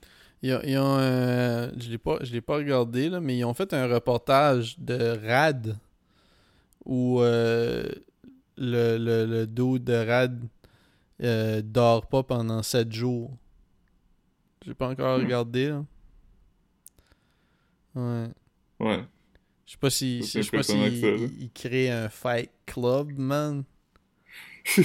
Ils 0.43 0.53
ont, 0.53 0.59
ils 0.63 0.77
ont, 0.77 0.97
euh, 0.99 1.69
je 1.79 1.89
l'ai 1.89 1.97
pas, 1.97 2.19
je 2.21 2.31
l'ai 2.33 2.41
pas 2.41 2.57
regardé 2.57 3.09
là, 3.09 3.19
mais 3.19 3.37
ils 3.37 3.45
ont 3.45 3.53
fait 3.53 3.73
un 3.73 3.87
reportage 3.87 4.77
de 4.79 5.17
Rad 5.27 5.77
où 6.85 7.19
euh, 7.21 7.83
le, 8.65 8.97
le, 8.97 9.25
le 9.25 9.47
dos 9.47 9.79
de 9.79 9.93
Rad 9.93 10.43
euh, 11.23 11.61
dort 11.63 12.07
pas 12.07 12.23
pendant 12.23 12.61
7 12.63 12.91
jours. 12.91 13.31
J'ai 14.65 14.73
pas 14.73 14.89
encore 14.89 15.17
Hmm. 15.19 15.23
regardé 15.23 15.69
là. 15.69 15.85
Ouais. 17.95 18.27
Ouais. 18.79 19.03
Je 19.65 19.71
sais 19.71 19.77
pas 19.77 19.89
si, 19.89 20.21
je 20.23 20.41
sais 20.41 20.49
pas 20.51 20.63
si 20.63 20.73
il, 20.77 21.41
il 21.43 21.51
crée 21.51 21.89
un 21.89 22.09
fight 22.09 22.51
club, 22.65 23.17
man. 23.17 23.63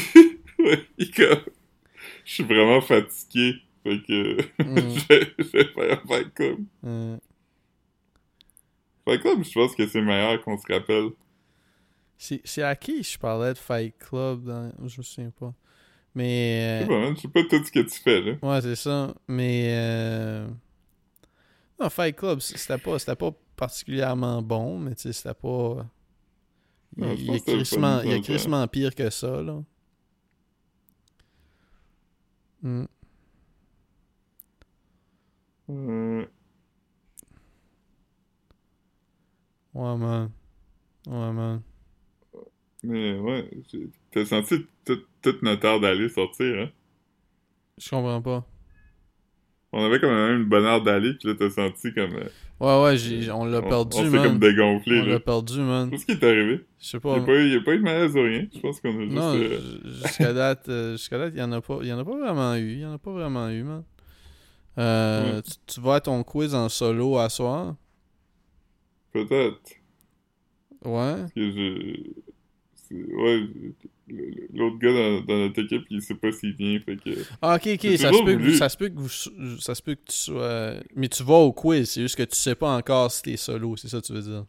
ouais. 0.58 0.86
Je 0.98 2.32
suis 2.32 2.44
vraiment 2.44 2.80
fatigué, 2.80 3.56
fait 3.82 4.00
que 4.06 4.36
Mm. 4.62 4.94
je 4.98 5.06
vais- 5.08 5.64
faire 5.74 5.98
un 6.02 6.06
Fight 6.06 6.34
Club. 6.34 6.58
Euh, 6.84 7.16
Fight 9.04 9.20
Club, 9.20 9.42
je 9.44 9.52
pense 9.52 9.74
que 9.74 9.86
c'est 9.86 10.00
meilleur 10.02 10.40
qu'on 10.42 10.56
se 10.58 10.70
rappelle. 10.72 11.10
C'est 12.20 12.62
à 12.62 12.76
qui 12.76 13.02
je 13.02 13.18
parlais 13.18 13.54
de 13.54 13.58
fight 13.58 13.96
club 13.98 14.44
dans... 14.44 14.72
Je 14.86 14.98
me 14.98 15.02
souviens 15.02 15.30
pas. 15.30 15.54
Mais. 16.14 16.80
Je 16.80 16.84
euh, 16.84 16.86
sais 16.86 16.88
pas, 16.88 17.00
man, 17.00 17.16
je 17.16 17.20
sais 17.20 17.28
pas 17.28 17.42
tout 17.44 17.64
ce 17.64 17.72
que 17.72 17.80
tu 17.80 18.00
fais, 18.00 18.20
là. 18.20 18.32
Ouais, 18.42 18.60
c'est 18.60 18.76
ça. 18.76 19.14
Mais. 19.28 19.70
Euh... 19.74 20.48
Non, 21.78 21.88
Fight 21.88 22.16
Club, 22.16 22.40
c'était 22.40 22.78
pas, 22.78 22.98
pas 23.16 23.32
particulièrement 23.56 24.42
bon, 24.42 24.78
mais 24.78 24.94
tu 24.94 25.02
sais, 25.02 25.12
c'était 25.12 25.34
pas. 25.34 25.86
Il, 26.96 27.04
je 27.04 27.32
il 27.32 27.42
crissement, 27.42 28.00
il 28.02 28.10
y 28.10 28.14
a 28.14 28.20
crissement 28.20 28.66
pire 28.68 28.94
que 28.94 29.08
ça, 29.08 29.40
là. 29.40 29.62
Hmm. 32.62 32.84
Euh, 35.70 36.26
Ouais, 39.72 39.96
man. 39.96 40.30
Ouais, 41.06 41.32
man. 41.32 41.62
Mais 42.82 43.18
ouais, 43.18 43.50
j'ai- 43.70 43.88
t'as 44.12 44.24
senti 44.24 44.66
tout- 44.84 45.02
toute 45.22 45.42
notre 45.42 45.66
heure 45.66 45.80
d'aller 45.80 46.08
sortir, 46.08 46.58
hein? 46.60 46.70
Je 47.78 47.88
comprends 47.90 48.20
pas. 48.22 48.46
On 49.72 49.84
avait 49.84 50.00
quand 50.00 50.10
même 50.12 50.42
une 50.42 50.48
bonne 50.48 50.64
heure 50.64 50.82
d'aller, 50.82 51.14
puis 51.14 51.28
là, 51.28 51.34
t'as 51.38 51.50
senti 51.50 51.92
comme... 51.94 52.14
euh, 52.16 52.28
Ouais, 52.60 52.82
ouais, 52.84 52.96
j'ai- 52.96 53.30
on 53.30 53.44
l'a 53.44 53.58
on, 53.58 53.68
perdu, 53.68 53.96
on 53.98 54.02
s'est 54.02 54.10
man. 54.10 54.22
comme 54.24 54.38
dégonflé, 54.38 55.00
On 55.00 55.06
l'a 55.06 55.20
perdu, 55.20 55.60
man. 55.60 55.90
Tout 55.90 55.96
ce 55.96 56.04
qui 56.06 56.12
est 56.12 56.24
arrivé? 56.24 56.60
Je 56.78 56.86
sais 56.86 56.96
Il 56.96 57.00
pas. 57.00 57.16
y 57.16 57.20
a, 57.20 57.22
pas 57.22 57.32
eu, 57.40 57.48
y 57.52 57.56
a 57.56 57.60
pas 57.60 57.74
eu 57.74 57.78
de 57.78 57.82
malaise 57.84 58.16
ou 58.16 58.22
rien. 58.22 58.46
Je 58.52 58.58
pense 58.60 58.80
qu'on 58.80 58.98
a 58.98 59.00
juste... 59.02 59.12
Non, 59.12 59.34
euh, 59.36 59.60
jusqu'à 59.84 60.32
date, 60.32 60.68
euh, 60.68 60.92
jusqu'à 60.92 61.18
date, 61.18 61.32
il 61.34 61.40
y 61.40 61.42
en 61.42 61.52
a 61.52 61.60
il 61.82 61.92
en 61.92 61.98
a 62.00 62.04
pas 62.04 62.18
vraiment 62.18 62.54
eu, 62.56 62.72
il 62.72 62.80
y 62.80 62.84
en 62.86 62.92
a 62.92 62.98
pas 62.98 63.12
vraiment 63.12 63.48
eu, 63.48 63.62
man. 63.62 63.84
Euh, 64.78 65.36
Ouais. 65.36 65.42
tu, 65.42 65.52
tu 65.74 65.80
vas 65.80 65.96
à 65.96 66.00
ton 66.00 66.22
quiz 66.24 66.54
en 66.54 66.68
solo 66.68 67.16
à 67.18 67.28
soir? 67.28 67.76
Peut-être. 69.12 69.70
Ouais. 70.84 71.16
Parce 71.16 71.32
que 71.32 71.50
je... 71.50 72.10
Ouais, 72.90 73.46
l'autre 74.52 74.78
gars 74.78 74.92
dans, 74.92 75.20
dans 75.20 75.38
notre 75.38 75.62
équipe, 75.62 75.84
il 75.90 76.02
sait 76.02 76.16
pas 76.16 76.32
s'il 76.32 76.54
vient, 76.54 76.80
fait 76.80 76.96
que... 76.96 77.10
Ah, 77.40 77.54
ok, 77.54 77.68
ok, 77.74 77.96
ça 77.96 78.12
se, 78.12 78.24
peut 78.24 78.36
que, 78.36 78.52
ça 78.54 78.68
se 78.68 78.76
peut 78.76 78.88
que 78.88 78.98
vous, 78.98 79.08
ça 79.60 79.74
se 79.76 79.82
peut 79.82 79.94
que 79.94 80.06
tu 80.06 80.16
sois, 80.16 80.74
mais 80.96 81.08
tu 81.08 81.22
vas 81.22 81.34
au 81.34 81.52
quiz, 81.52 81.88
c'est 81.88 82.02
juste 82.02 82.16
que 82.16 82.24
tu 82.24 82.36
sais 82.36 82.56
pas 82.56 82.76
encore 82.76 83.12
si 83.12 83.22
t'es 83.22 83.36
solo, 83.36 83.76
c'est 83.76 83.88
ça 83.88 84.00
que 84.00 84.06
tu 84.06 84.12
veux 84.12 84.22
dire. 84.22 84.44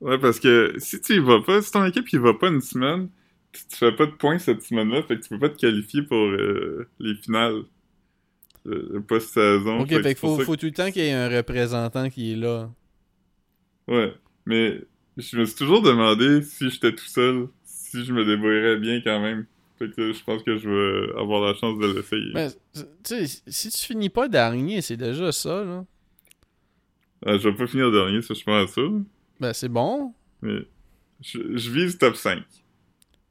Ouais, 0.00 0.18
parce 0.18 0.38
que 0.38 0.74
si 0.78 1.00
tu 1.00 1.16
y 1.16 1.18
vas 1.18 1.40
pas, 1.40 1.60
si 1.60 1.72
ton 1.72 1.84
équipe 1.84 2.12
y 2.12 2.16
va 2.18 2.32
pas 2.34 2.48
une 2.48 2.60
semaine, 2.60 3.08
tu, 3.50 3.66
tu 3.66 3.76
fais 3.76 3.92
pas 3.92 4.06
de 4.06 4.12
points 4.12 4.38
cette 4.38 4.62
semaine-là, 4.62 5.02
fait 5.02 5.16
que 5.16 5.22
tu 5.22 5.28
peux 5.30 5.40
pas 5.40 5.48
te 5.48 5.58
qualifier 5.58 6.02
pour 6.02 6.16
euh, 6.16 6.88
les 7.00 7.14
finales. 7.16 7.62
Le, 8.64 9.00
post-saison. 9.00 9.80
Ok, 9.80 9.88
fait 9.88 10.02
qu'il 10.02 10.16
faut, 10.16 10.56
tout 10.56 10.66
le 10.66 10.72
temps 10.72 10.90
qu'il 10.90 11.02
y 11.02 11.06
ait 11.06 11.12
un 11.12 11.34
représentant 11.34 12.10
qui 12.10 12.32
est 12.32 12.36
là. 12.36 12.70
Ouais, 13.86 14.12
mais 14.44 14.82
je 15.18 15.36
me 15.36 15.44
suis 15.44 15.56
toujours 15.56 15.82
demandé 15.82 16.42
si 16.42 16.70
j'étais 16.70 16.94
tout 16.94 17.04
seul, 17.04 17.48
si 17.64 18.04
je 18.04 18.12
me 18.12 18.24
débrouillerais 18.24 18.78
bien 18.78 19.00
quand 19.00 19.20
même. 19.20 19.46
Fait 19.78 19.90
que 19.94 20.12
je 20.12 20.24
pense 20.24 20.42
que 20.42 20.56
je 20.56 20.68
vais 20.68 21.18
avoir 21.20 21.40
la 21.40 21.54
chance 21.54 21.78
de 21.78 21.86
l'essayer. 21.86 22.32
Mais, 22.34 22.48
tu 22.74 23.26
sais, 23.26 23.42
si 23.46 23.70
tu 23.70 23.86
finis 23.86 24.08
pas 24.08 24.28
dernier, 24.28 24.80
c'est 24.80 24.96
déjà 24.96 25.30
ça, 25.30 25.62
là. 25.64 25.84
Ah, 27.26 27.36
je 27.36 27.48
vais 27.48 27.54
pas 27.54 27.66
finir 27.66 27.90
dernier, 27.90 28.22
ça 28.22 28.34
je 28.34 28.44
pense 28.44 28.70
à 28.70 28.72
ça. 28.72 28.80
Ben, 29.40 29.52
c'est 29.52 29.68
bon. 29.68 30.14
Mais 30.40 30.60
je, 31.20 31.38
je 31.56 31.70
vise 31.70 31.98
top 31.98 32.16
5. 32.16 32.42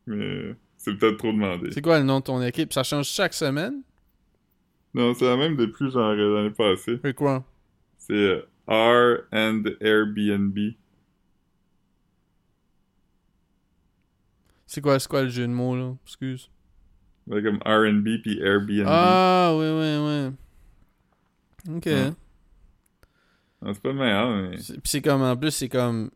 Mais 0.07 0.55
c'est 0.77 0.97
peut-être 0.97 1.17
trop 1.17 1.31
demandé. 1.31 1.69
C'est 1.71 1.81
quoi 1.81 1.99
le 1.99 2.05
nom 2.05 2.19
de 2.19 2.25
ton 2.25 2.41
équipe? 2.41 2.71
Ça 2.73 2.83
change 2.83 3.07
chaque 3.07 3.33
semaine? 3.33 3.81
Non, 4.93 5.13
c'est 5.13 5.25
la 5.25 5.37
même 5.37 5.55
depuis 5.55 5.91
genre 5.91 6.11
euh, 6.11 6.35
l'année 6.35 6.53
passée. 6.53 6.99
C'est 7.03 7.13
quoi? 7.13 7.45
C'est 7.97 8.13
euh, 8.13 8.41
R 8.67 9.23
and 9.33 9.63
Airbnb. 9.81 10.57
C'est 14.67 14.81
quoi, 14.81 14.97
quoi 14.99 15.23
le 15.23 15.29
jeu 15.29 15.47
de 15.47 15.51
mots, 15.53 15.75
là? 15.75 15.95
Excuse. 16.05 16.49
Ouais, 17.25 17.41
comme 17.41 17.57
R&B 17.65 18.21
puis 18.21 18.39
Airbnb. 18.39 18.85
Ah, 18.87 19.53
oui, 19.57 19.65
oui, 19.65 19.97
oui. 21.71 21.75
Ok. 21.77 21.85
Ouais. 21.85 22.11
Ah, 23.61 23.73
c'est 23.73 23.81
pas 23.81 23.89
le 23.89 23.95
meilleur, 23.95 24.29
mais... 24.51 24.57
Puis 24.57 24.79
c'est 24.85 25.01
comme, 25.01 25.21
en 25.23 25.35
plus, 25.35 25.51
c'est 25.51 25.69
comme. 25.69 26.11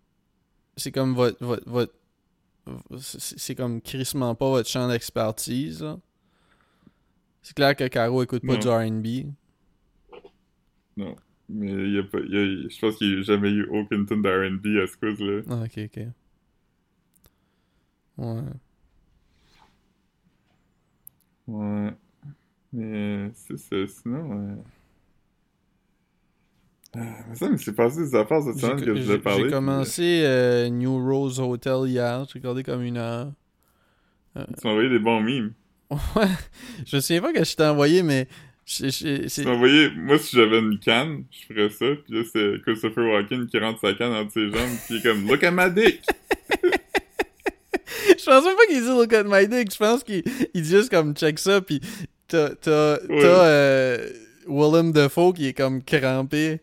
C'est 0.77 0.91
comme 0.91 1.13
votre. 1.15 1.43
votre, 1.43 1.67
votre 1.67 1.93
c'est 2.99 3.55
comme 3.55 3.81
crissement 3.81 4.35
pas 4.35 4.47
votre 4.49 4.69
champ 4.69 4.87
d'expertise, 4.87 5.81
là. 5.81 5.97
C'est 7.41 7.55
clair 7.55 7.75
que 7.75 7.87
Caro 7.87 8.21
écoute 8.21 8.45
pas 8.45 8.53
Non. 8.53 8.59
du 8.59 8.67
RB. 8.69 9.31
Non. 10.95 11.15
Mais 11.49 11.71
il 11.71 11.93
y 11.95 11.97
a 11.97 12.03
pas... 12.03 12.19
y 12.19 12.37
a- 12.37 12.69
je 12.69 12.79
pense 12.79 12.95
qu'il 12.97 13.15
n'y 13.15 13.19
a 13.19 13.23
jamais 13.23 13.49
eu 13.49 13.65
aucune 13.65 14.05
tune 14.05 14.21
d'R&B 14.21 14.77
à 14.81 14.85
ce 14.87 14.95
quiz-là. 14.95 15.41
Ah, 15.49 15.63
ok, 15.65 15.79
ok. 15.85 16.03
Ouais. 18.21 18.41
Ouais. 21.47 21.91
Mais 22.73 23.31
c'est 23.33 23.57
ça, 23.57 23.75
sinon... 23.87 24.31
Euh... 24.31 24.55
Ah, 26.93 26.99
mais 27.29 27.35
ça, 27.35 27.49
mais 27.49 27.57
c'est 27.57 27.73
passé 27.75 27.99
des 28.01 28.15
affaires 28.15 28.41
cette 28.43 28.57
semaine 28.57 28.81
que 28.81 28.95
je 28.95 29.03
voulais 29.03 29.17
parler. 29.19 29.43
j'ai 29.45 29.49
commencé 29.49 30.23
euh, 30.25 30.69
New 30.69 30.93
Rose 31.05 31.39
Hotel 31.39 31.87
hier. 31.87 32.25
J'ai 32.25 32.39
regardé 32.39 32.63
comme 32.63 32.81
une 32.83 32.97
heure. 32.97 33.31
puis 34.35 34.43
Tu 34.59 34.67
m'as 34.67 34.71
envoyé 34.71 34.89
des 34.89 34.99
bons 34.99 35.21
memes. 35.21 35.53
Ouais. 35.89 36.27
Je 36.85 36.95
me 36.97 37.01
souviens 37.01 37.21
pas 37.21 37.33
que 37.33 37.43
je 37.43 37.55
t'ai 37.55 37.63
envoyé, 37.65 38.03
mais. 38.03 38.27
je- 38.65 38.87
je- 38.87 39.27
c'est- 39.27 39.41
Tu 39.43 39.47
m'as 39.47 39.53
envoyé... 39.55 39.89
Moi, 39.95 40.17
si 40.19 40.35
j'avais 40.35 40.59
une 40.59 40.79
canne, 40.79 41.23
je 41.31 41.45
ferais 41.53 41.69
ça. 41.69 41.85
Puis 42.03 42.13
là, 42.13 42.23
c'est 42.31 42.61
Christopher 42.63 43.05
Walken 43.05 43.47
qui 43.47 43.57
rentre 43.59 43.79
sa 43.79 43.93
canne 43.93 44.11
entre 44.13 44.31
ses 44.33 44.49
jambes 44.49 44.77
puis 44.85 44.95
il 44.95 44.97
est 44.97 45.01
comme 45.01 45.27
«Look 45.29 45.43
at 45.43 45.51
my 45.51 45.73
dick! 45.73 46.01
Je 48.21 48.25
pense 48.29 48.45
même 48.45 48.55
pas 48.55 48.65
qu'il 48.67 48.81
dit 48.81 48.87
Look 48.87 49.13
at 49.13 49.23
my 49.25 49.47
dick. 49.47 49.71
Je 49.73 49.77
pense 49.77 50.03
qu'il 50.03 50.23
il 50.53 50.61
dit 50.61 50.69
juste 50.69 50.89
comme 50.91 51.13
check 51.15 51.39
ça. 51.39 51.61
Puis 51.61 51.81
t'as 52.27 52.49
t'as 52.55 52.97
euh, 53.09 54.09
Willem 54.47 54.91
Dafoe 54.91 55.33
qui 55.33 55.47
est 55.47 55.53
comme 55.53 55.83
crampé. 55.83 56.59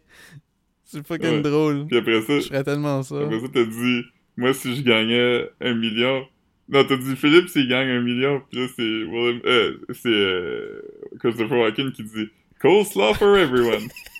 C'est 0.84 1.06
fucking 1.06 1.28
Ouais. 1.36 1.42
drôle. 1.42 1.86
Puis 1.86 1.98
après 1.98 2.22
ça... 2.22 2.40
Je 2.40 2.46
ferais 2.46 2.64
tellement 2.64 3.02
ça. 3.02 3.16
Après 3.20 3.40
ça, 3.40 3.46
t'as 3.52 3.64
dit, 3.64 4.02
moi, 4.38 4.54
si 4.54 4.74
je 4.76 4.82
gagnais 4.82 5.46
un 5.60 5.74
million. 5.74 6.24
Non, 6.70 6.84
t'as 6.84 6.96
dit 6.96 7.14
Philippe 7.16 7.48
s'il 7.48 7.68
gagne 7.68 7.88
un 7.88 8.00
million. 8.00 8.40
Puis 8.50 8.60
là, 8.60 8.66
c'est 8.74 8.82
William, 8.82 9.40
euh, 9.44 9.78
c'est 9.92 10.08
euh, 10.08 10.80
Christopher 11.20 11.58
Walken 11.58 11.92
qui 11.92 12.04
dit 12.04 12.28
Coleslaw 12.60 13.14
for 13.14 13.36
everyone. 13.36 13.82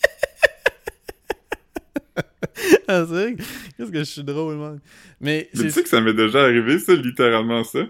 ah, 2.88 3.04
c'est 3.06 3.12
vrai. 3.12 3.34
que- 3.34 3.42
Qu'est-ce 3.76 3.90
que 3.92 3.98
je 3.98 4.04
suis 4.04 4.24
drôle, 4.24 4.56
man? 4.56 4.80
Mais 5.20 5.48
Mais 5.54 5.60
tu 5.62 5.70
sais 5.70 5.82
que 5.82 5.88
ça 5.88 6.00
m'est 6.00 6.14
déjà 6.14 6.42
arrivé, 6.44 6.78
ça, 6.78 6.94
littéralement 6.94 7.64
ça. 7.64 7.80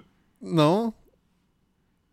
Non. 0.42 0.92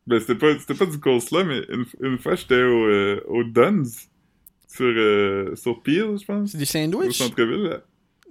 Ben, 0.07 0.19
c'était 0.19 0.35
pas, 0.35 0.57
c'était 0.59 0.75
pas 0.75 0.85
du 0.85 0.99
coleslaw, 0.99 1.43
mais 1.45 1.61
une, 1.69 1.85
une 2.01 2.17
fois, 2.19 2.35
j'étais 2.35 2.61
au, 2.61 2.85
euh, 2.85 3.21
au 3.27 3.43
Duns, 3.43 3.83
sur, 4.67 4.85
euh, 4.85 5.55
sur 5.55 5.81
Peel, 5.81 6.17
je 6.19 6.25
pense, 6.25 6.51
C'est 6.51 6.57
des 6.57 6.63
au 6.63 6.67
sandwichs. 6.67 7.17
centre-ville. 7.17 7.63
là. 7.63 7.81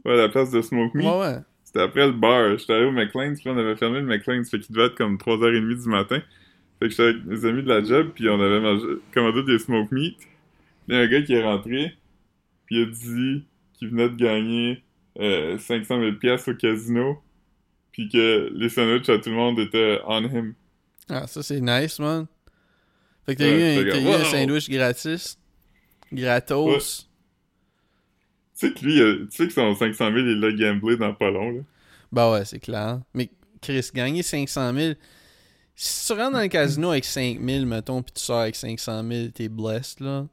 Ouais, 0.05 0.13
à 0.13 0.17
la 0.17 0.29
place 0.29 0.51
de 0.51 0.61
Smoke 0.63 0.97
Me. 0.97 1.03
Ouais, 1.03 1.19
ouais. 1.21 1.39
C'était 1.65 1.81
après 1.81 2.07
le 2.07 2.13
bar. 2.13 2.57
J'étais 2.59 2.75
allé 2.75 2.85
au 2.85 2.93
McLean's, 2.93 3.41
puis 3.41 3.49
on 3.51 3.59
avait 3.59 3.75
fermé 3.77 4.01
le 4.01 4.07
McLean's, 4.07 4.49
fait 4.51 4.61
qu'il 4.61 4.75
devait 4.75 4.87
être 4.87 4.95
comme 4.97 5.17
3h30 5.17 5.83
du 5.83 5.89
matin. 5.89 6.21
Fait 6.79 6.87
que 6.87 6.91
j'étais 6.91 7.03
avec 7.05 7.25
mes 7.25 7.45
amis 7.47 7.63
de 7.63 7.69
la 7.69 7.83
job, 7.83 8.11
puis 8.15 8.29
on 8.29 8.41
avait 8.41 8.61
mangé, 8.61 8.87
commandé 9.13 9.43
des 9.45 9.59
smoke 9.59 9.93
meat. 9.93 10.17
Il 10.87 10.95
y 10.95 10.99
a 10.99 11.01
un 11.01 11.07
gars 11.09 11.23
qui 11.23 11.33
est 11.33 11.43
rentré, 11.43 11.95
puis 12.67 12.77
il 12.77 12.83
a 12.83 12.87
dit 12.87 13.45
qu'il 13.89 13.91
venait 13.91 14.09
de 14.09 14.17
gagner 14.17 14.83
euh, 15.21 15.59
500 15.59 16.01
000 16.01 16.13
pièces 16.17 16.49
au 16.49 16.55
casino, 16.55 17.19
puis 17.93 18.09
que 18.09 18.51
les 18.55 18.69
sandwichs 18.69 19.09
à 19.09 19.19
tout 19.19 19.31
le 19.31 19.37
monde 19.37 19.59
étaient 19.59 20.01
on 20.07 20.23
him. 20.25 20.55
Ah, 21.09 21.27
ça 21.27 21.43
c'est 21.43 21.61
nice, 21.61 21.99
man. 21.99 22.27
Fait 23.27 23.35
que 23.37 23.43
t'as 23.43 23.49
Ouais, 23.49 23.77
eu, 23.77 23.89
un, 23.89 23.93
comme, 23.93 24.05
eu 24.05 24.09
un 24.09 24.25
sandwich 24.25 24.71
gratis. 24.71 25.39
Gratos. 26.13 27.09
Tu 28.59 28.67
sais 28.69 28.73
que 28.73 28.85
lui, 28.85 29.01
euh, 29.01 29.27
tu 29.31 29.37
sais 29.37 29.47
que 29.49 29.53
son 29.53 29.75
500 29.75 30.13
000, 30.13 30.17
il 30.19 30.41
l'a 30.41 30.53
gamblé 30.53 30.97
dans 30.97 31.13
pas 31.15 31.31
long, 31.31 31.51
là. 31.51 31.61
Bah 32.13 32.31
ouais, 32.33 32.45
c'est 32.45 32.61
clair. 32.61 33.01
Mais 33.13 33.29
Chris, 33.61 33.89
gagner 33.93 34.23
500 34.23 34.73
000. 34.75 34.95
Si 35.75 36.07
tu 36.07 36.13
rentres 36.13 36.33
dans 36.33 36.41
le 36.41 36.47
casino 36.49 36.91
avec 36.91 37.05
5 37.05 37.41
000, 37.41 37.65
mettons, 37.67 38.03
puis 38.03 38.13
tu 38.15 38.23
sors 38.23 38.41
avec 38.41 38.55
500 38.55 39.03
000, 39.09 39.29
t'es 39.35 39.49
blessed, 39.49 40.01
là. 40.01 40.27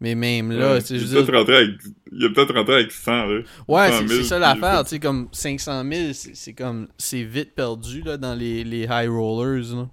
Mais 0.00 0.14
même 0.14 0.52
là, 0.52 0.74
Ouais, 0.74 0.80
tu 0.82 0.88
sais, 0.88 0.98
je 0.98 1.04
il, 1.04 1.06
veux 1.06 1.16
est 1.18 1.22
dire- 1.22 1.26
peut-être 1.26 1.36
rentré 1.38 1.56
avec, 1.56 1.70
il 2.12 2.24
a 2.26 2.30
peut-être 2.30 2.54
rentré 2.54 2.74
avec 2.74 2.92
100, 2.92 3.26
là. 3.26 3.40
Ouais, 3.68 3.90
100 3.90 3.98
c'est 4.00 4.08
000, 4.08 4.22
c'est 4.22 4.28
ça 4.28 4.38
l'affaire, 4.38 4.84
tu 4.84 4.90
sais, 4.90 5.00
comme 5.00 5.28
500 5.32 5.84
000, 5.84 6.12
c'est 6.12 6.52
comme, 6.54 6.88
c'est 6.98 7.22
vite 7.22 7.54
perdu, 7.54 8.02
là, 8.02 8.16
dans 8.16 8.34
les, 8.34 8.64
les 8.64 8.86
high 8.90 9.08
rollers, 9.08 9.74
là. 9.74 9.88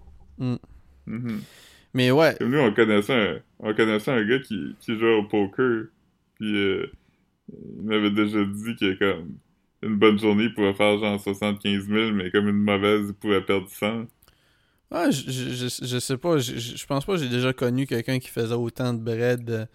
Mhm. 1.06 1.45
Mais 1.93 2.12
ouais, 2.12 2.36
Comme 2.39 2.49
nous, 2.51 2.60
on 2.60 2.74
connaissait 2.74 3.14
un, 3.14 3.39
on 3.60 3.74
connaissait 3.74 4.12
un 4.12 4.24
gars 4.26 4.39
qui, 4.39 4.76
qui 4.80 4.97
jouait 4.97 5.16
au 5.16 5.24
poker, 5.26 5.86
puis 6.36 6.58
euh, 6.58 6.88
il 7.51 7.84
m'avait 7.84 8.12
déjà 8.12 8.43
dit 8.45 8.76
que 8.78 8.93
comme 8.95 9.38
une 9.84 9.97
bonne 9.97 10.20
journée, 10.20 10.45
il 10.45 10.54
pouvait 10.54 10.74
faire 10.74 10.97
genre 10.99 11.20
75 11.22 11.88
000, 11.88 12.12
mais 12.14 12.32
comme 12.32 12.47
une 12.49 12.58
mauvaise, 12.64 13.08
il 13.10 13.14
pouvait 13.16 13.41
perdre 13.43 13.70
100. 13.70 14.06
ouais 14.91 15.12
je, 15.12 15.32
je, 15.32 15.49
je, 15.68 15.86
je 15.86 15.99
sais 15.99 16.18
pas, 16.18 16.38
je, 16.38 16.54
je 16.58 16.78
je 16.78 16.86
pense 16.86 17.06
pas 17.06 17.14
que 17.14 17.20
j'ai 17.20 17.30
déjà 17.30 17.54
connu 17.54 17.88
quelqu'un 17.88 18.20
qui 18.20 18.30
faisait 18.30 18.54
autant 18.54 18.93
de 18.93 18.99
bread. 18.99 19.49
euh. 19.49 19.66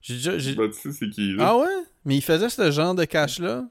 J'ai 0.00 0.14
déjà, 0.14 0.38
j'ai- 0.38 0.54
Bah, 0.54 0.68
tu 0.68 0.74
sais, 0.74 0.92
c'est 0.92 1.10
qui, 1.10 1.32
là? 1.34 1.48
Ah 1.50 1.58
ouais? 1.58 1.84
Mais 2.04 2.16
il 2.16 2.22
faisait 2.22 2.48
ce 2.48 2.70
genre 2.70 2.94
de 2.94 3.04
cash-là? 3.04 3.64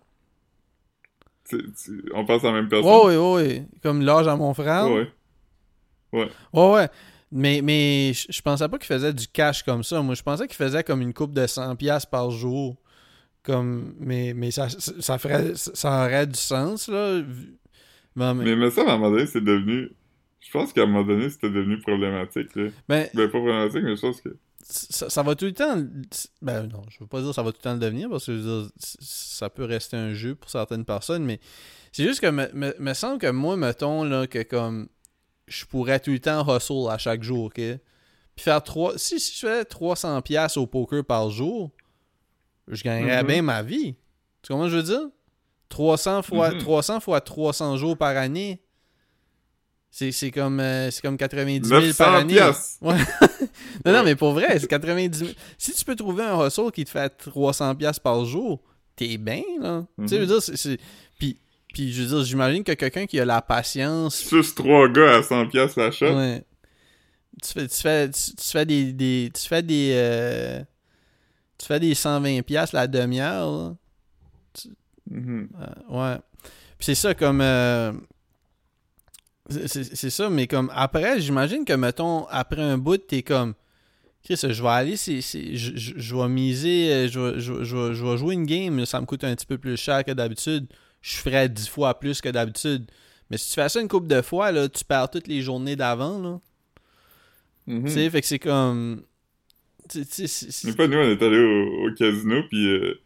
Tu- 1.47 1.71
tu- 1.73 2.03
on 2.13 2.25
pense 2.25 2.43
à 2.43 2.47
la 2.47 2.53
même 2.53 2.69
personne? 2.69 2.91
Ouais, 2.91 3.17
ouais, 3.17 3.34
ouais. 3.34 3.65
Comme 3.82 4.01
l'âge 4.01 4.27
à 4.27 4.36
mon 4.36 4.53
frère. 4.53 4.88
Ouais. 4.89 5.07
Ouais, 6.53 6.73
ouais. 6.73 6.89
Mais, 7.32 7.61
mais 7.61 8.11
je 8.13 8.41
pensais 8.41 8.67
pas 8.67 8.77
qu'il 8.77 8.88
faisait 8.88 9.13
du 9.13 9.27
cash 9.27 9.63
comme 9.63 9.84
ça. 9.84 10.01
Moi, 10.01 10.15
je 10.15 10.23
pensais 10.23 10.47
qu'il 10.47 10.55
faisait 10.55 10.84
comme 10.84 11.01
une 11.01 11.13
coupe 11.13 11.34
de 11.34 11.45
100$ 11.45 11.75
piastres 11.75 12.09
par 12.09 12.32
jour. 12.32 12.77
Comme, 13.43 13.95
mais, 13.99 14.34
mais 14.36 14.51
ça, 14.51 14.67
ça, 14.69 15.17
ferait, 15.17 15.53
ça 15.55 16.05
aurait 16.05 16.27
du 16.27 16.38
sens, 16.39 16.88
là. 16.89 17.21
mais, 18.15 18.55
Mais, 18.55 18.69
ça, 18.71 18.82
à 18.82 18.93
un 18.93 18.97
moment 18.97 19.11
donné, 19.11 19.25
c'est 19.27 19.41
devenu... 19.43 19.91
Je 20.39 20.51
pense 20.51 20.73
qu'à 20.73 20.84
un 20.84 20.86
moment 20.88 21.03
donné, 21.03 21.30
c'était 21.30 21.49
devenu 21.49 21.80
problématique, 21.80 22.55
là. 22.55 22.69
mais 22.88 23.09
Ben, 23.13 23.30
pas 23.30 23.39
problématique, 23.39 23.84
mais 23.84 23.95
je 23.95 24.01
pense 24.01 24.21
que... 24.21 24.30
ça, 24.70 25.09
ça 25.09 25.24
va 25.24 25.36
tout 25.36 25.45
le 25.45 25.53
temps. 25.53 25.78
Ben 26.41 26.67
non, 26.67 26.84
je 26.89 26.99
veux 26.99 27.07
pas 27.07 27.22
dire 27.22 27.34
ça 27.34 27.41
va 27.43 27.51
tout 27.51 27.57
le 27.59 27.63
temps 27.63 27.74
le 27.74 27.80
devenir 27.80 28.09
parce 28.09 28.26
que 28.28 28.36
je 28.36 28.39
veux 28.41 28.61
dire, 28.63 28.72
c- 28.78 28.97
ça 29.01 29.49
peut 29.49 29.65
rester 29.65 29.97
un 29.97 30.13
jeu 30.13 30.36
pour 30.36 30.49
certaines 30.49 30.86
personnes, 30.86 31.24
mais 31.26 31.39
c'est 31.91 32.03
juste 32.03 32.20
que 32.22 32.28
me, 32.28 32.47
me, 32.53 32.74
me 32.80 32.93
semble 32.93 33.17
que 33.20 33.30
moi, 33.32 33.57
mettons, 33.57 34.03
là, 34.03 34.28
que 34.28 34.43
comme 34.43 34.88
je 35.47 35.65
pourrais 35.65 35.99
tout 35.99 36.11
le 36.11 36.20
temps 36.20 36.45
hustle 36.55 36.88
à 36.89 36.97
chaque 36.99 37.24
jour, 37.24 37.45
ok? 37.45 37.55
Puis 37.55 37.80
faire 38.38 38.61
trois. 38.63 38.97
Si, 38.97 39.20
si 39.20 39.34
je 39.36 39.39
faisais 39.47 39.63
300$ 39.63 40.22
piastres 40.22 40.59
au 40.59 40.67
poker 40.67 41.03
par 41.03 41.30
jour, 41.32 41.72
je 42.67 42.84
gagnerais 42.84 43.22
Mhm. 43.24 43.28
bien 43.28 43.41
ma 43.41 43.63
vie. 43.63 43.95
Tu 44.43 44.53
comprends 44.53 44.67
ce 44.67 44.72
que 44.74 44.78
je 44.78 44.78
veux 44.78 44.84
dire? 44.99 45.09
300 45.70 46.22
fois, 46.22 46.51
Mhm. 46.51 46.59
300 46.59 46.99
fois 46.99 47.20
300 47.22 47.76
jours 47.78 47.97
par 47.97 48.15
année. 48.15 48.61
C'est 49.91 50.32
comme, 50.32 50.59
euh, 50.59 50.91
c'est 50.91 51.01
comme 51.01 51.17
90 51.17 51.67
000 51.67 51.82
par 51.97 52.11
900 52.11 52.13
année. 52.15 52.39
Ouais. 52.82 52.97
non, 53.86 53.93
non, 53.93 54.03
mais 54.03 54.15
pour 54.15 54.34
vrai, 54.34 54.59
c'est 54.59 54.67
90 54.67 55.17
000. 55.20 55.32
Si 55.57 55.74
tu 55.74 55.86
peux 55.86 55.95
trouver 55.95 56.24
un 56.24 56.45
hustle 56.47 56.72
qui 56.72 56.86
te 56.86 56.89
fait 56.89 57.11
300$ 57.28 57.76
piastres 57.76 58.01
par 58.01 58.24
jour, 58.26 58.61
t'es 58.95 59.17
bien, 59.17 59.43
là. 59.61 59.86
Tu 59.99 60.07
sais, 60.07 60.15
je 60.17 60.22
veux 60.22 60.28
Mhm. 60.34 60.39
dire, 60.39 60.41
c'est-. 60.57 60.78
Puis, 61.17 61.38
puis, 61.74 61.91
je 61.93 62.01
veux 62.03 62.07
dire, 62.17 62.24
j'imagine 62.26 62.63
que 62.63 62.72
quelqu'un 62.74 63.05
qui 63.05 63.20
a 63.20 63.26
la 63.26 63.41
patience. 63.41 64.28
Juste 64.30 64.57
trois 64.57 64.88
gars 64.89 65.17
à 65.17 65.24
100 65.24 65.47
piastres 65.47 65.80
la 65.80 65.91
shot. 65.91 66.15
Ouais. 66.15 66.43
Tu 67.41 67.53
fais, 67.53 67.67
tu 67.67 67.82
fais, 67.82 68.09
tu, 68.09 68.36
tu 68.36 68.47
fais 68.49 68.65
des, 68.65 68.91
des. 68.93 69.32
Tu 69.34 69.47
fais 69.47 69.61
des. 69.61 69.91
euh, 69.93 70.61
tu 71.57 71.65
fais 71.67 71.80
des 71.80 71.93
120$ 71.93 72.41
piastres 72.43 72.76
la 72.76 72.88
demi-heure, 72.88 73.49
là. 73.51 73.76
Mhm. 75.09 75.49
Euh, 75.61 76.13
ouais. 76.13 76.17
Puis 76.78 76.86
c'est 76.86 76.95
ça 76.95 77.13
comme. 77.13 77.41
euh, 77.41 77.91
c'est- 79.67 80.09
ça, 80.09 80.29
mais 80.29 80.47
comme 80.47 80.71
après, 80.73 81.19
j'imagine 81.19 81.65
que, 81.65 81.73
mettons, 81.73 82.25
après 82.27 82.61
un 82.61 82.77
bout, 82.77 82.97
t'es 82.97 83.23
comme. 83.23 83.53
Chris, 84.23 84.35
je 84.41 84.61
vais 84.61 84.69
aller, 84.69 84.97
c'est, 84.97 85.21
je, 85.21 86.15
vais 86.15 86.27
miser, 86.27 86.91
euh, 86.93 87.07
je, 87.07 87.19
vais- 87.19 87.39
je, 87.39 87.53
vais- 87.53 87.63
je, 87.65 87.75
vais- 87.77 87.93
je 87.95 88.05
vais 88.05 88.17
jouer 88.17 88.33
une 88.33 88.45
game, 88.45 88.85
ça 88.85 88.99
me 88.99 89.05
coûte 89.05 89.23
un 89.23 89.33
petit 89.35 89.45
peu 89.45 89.57
plus 89.57 89.77
cher 89.77 90.03
que 90.03 90.11
d'habitude. 90.11 90.67
Je 91.01 91.15
ferais 91.15 91.47
10 91.47 91.69
fois 91.69 91.97
plus 91.97 92.19
que 92.19 92.27
d'habitude. 92.29 92.85
Mais 93.31 93.37
si 93.37 93.47
tu 93.49 93.55
fais 93.55 93.69
ça 93.69 93.79
une 93.79 93.87
couple 93.87 94.07
de 94.07 94.21
fois, 94.21 94.51
là, 94.51 94.67
tu 94.67 94.83
perds 94.83 95.09
toutes 95.09 95.27
les 95.27 95.41
journées 95.41 95.75
d'avant, 95.77 96.19
là. 96.21 96.39
Mhm. 97.67 97.85
Tu 97.85 97.91
sais, 97.91 98.09
fait 98.09 98.21
que 98.21 98.27
c'est 98.27 98.39
comme. 98.39 99.03
tu 99.89 100.03
sais, 100.03 100.27
c'est- 100.27 100.67
Une 100.67 100.75
fois, 100.75 100.87
nous, 100.87 100.97
on 100.97 101.09
est 101.09 101.21
allé 101.23 101.37
au, 101.39 101.87
au 101.87 101.93
casino, 101.93 102.41
puis 102.49 102.67
euh, 102.67 102.99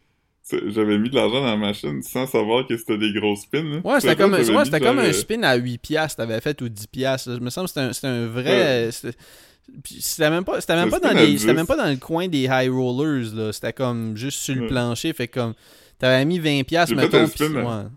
j'avais 0.67 0.97
mis 0.97 1.09
de 1.09 1.15
l'argent 1.15 1.41
dans 1.41 1.45
la 1.45 1.57
machine 1.57 2.01
sans 2.01 2.27
savoir 2.27 2.67
que 2.67 2.75
c'était 2.77 2.97
des 2.97 3.13
gros 3.13 3.35
spins. 3.35 3.63
là. 3.63 3.77
Ouais, 3.83 3.99
c'était 4.01 4.15
comme, 4.15 4.33
ouais, 4.33 4.43
c'était 4.43 4.53
genre, 4.79 4.79
comme 4.81 4.99
un 4.99 5.13
spin 5.13 5.43
à 5.43 5.55
8 5.55 5.77
piastres 5.77 6.17
t'avais 6.17 6.41
fait 6.41 6.61
ou 6.61 6.67
10 6.69 6.87
piastres. 6.87 7.35
Je 7.35 7.39
me 7.39 7.49
semble 7.49 7.69
que 7.69 7.91
c'était 7.93 8.07
un, 8.07 8.11
un 8.13 8.27
vrai... 8.27 8.89
c'était- 8.91 10.29
même 10.29 10.43
pas, 10.43 10.59
c'était 10.59 10.75
même 10.75 10.89
pas 10.89 10.97
un 10.97 10.99
dans 10.99 11.07
spin 11.09 11.17
à 11.17 11.23
les, 11.23 11.37
c'était 11.37 11.51
10. 11.53 11.55
même 11.57 11.67
pas 11.67 11.77
dans 11.77 11.89
le 11.89 11.95
coin 11.95 12.27
des 12.27 12.49
high 12.51 12.69
rollers, 12.69 13.33
là. 13.33 13.53
C'était 13.53 13.71
comme 13.73 14.17
juste 14.17 14.39
sur 14.39 14.55
le 14.55 14.61
Ouais. 14.63 14.67
plancher. 14.67 15.13
Fait 15.13 15.29
comme, 15.29 15.53
t'avais 15.97 16.25
mis 16.25 16.39
20 16.39 16.63
piastres, 16.63 16.95
mettons, 16.95 17.19
un 17.23 17.27
pis, 17.27 17.31
spin. 17.45 17.91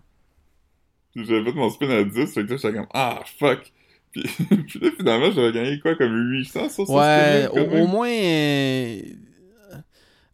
Puis 1.13 1.25
j'avais 1.25 1.43
fait 1.51 1.53
mon 1.57 1.69
spin 1.69 1.89
à 1.89 2.03
10, 2.03 2.33
fait 2.33 2.45
que 2.45 2.51
là, 2.51 2.55
j'étais 2.57 2.73
comme, 2.73 2.87
ah, 2.93 3.19
fuck! 3.39 3.73
Puis, 4.13 4.23
puis 4.23 4.79
là, 4.79 4.89
finalement, 4.97 5.31
j'avais 5.31 5.51
gagné 5.51 5.79
quoi, 5.79 5.93
comme 5.95 6.13
800 6.31 6.69
sur 6.69 6.89
Ouais, 6.89 7.47
au, 7.51 7.55
même? 7.57 7.81
au 7.81 7.87
moins... 7.87 8.07
euh, 8.09 9.01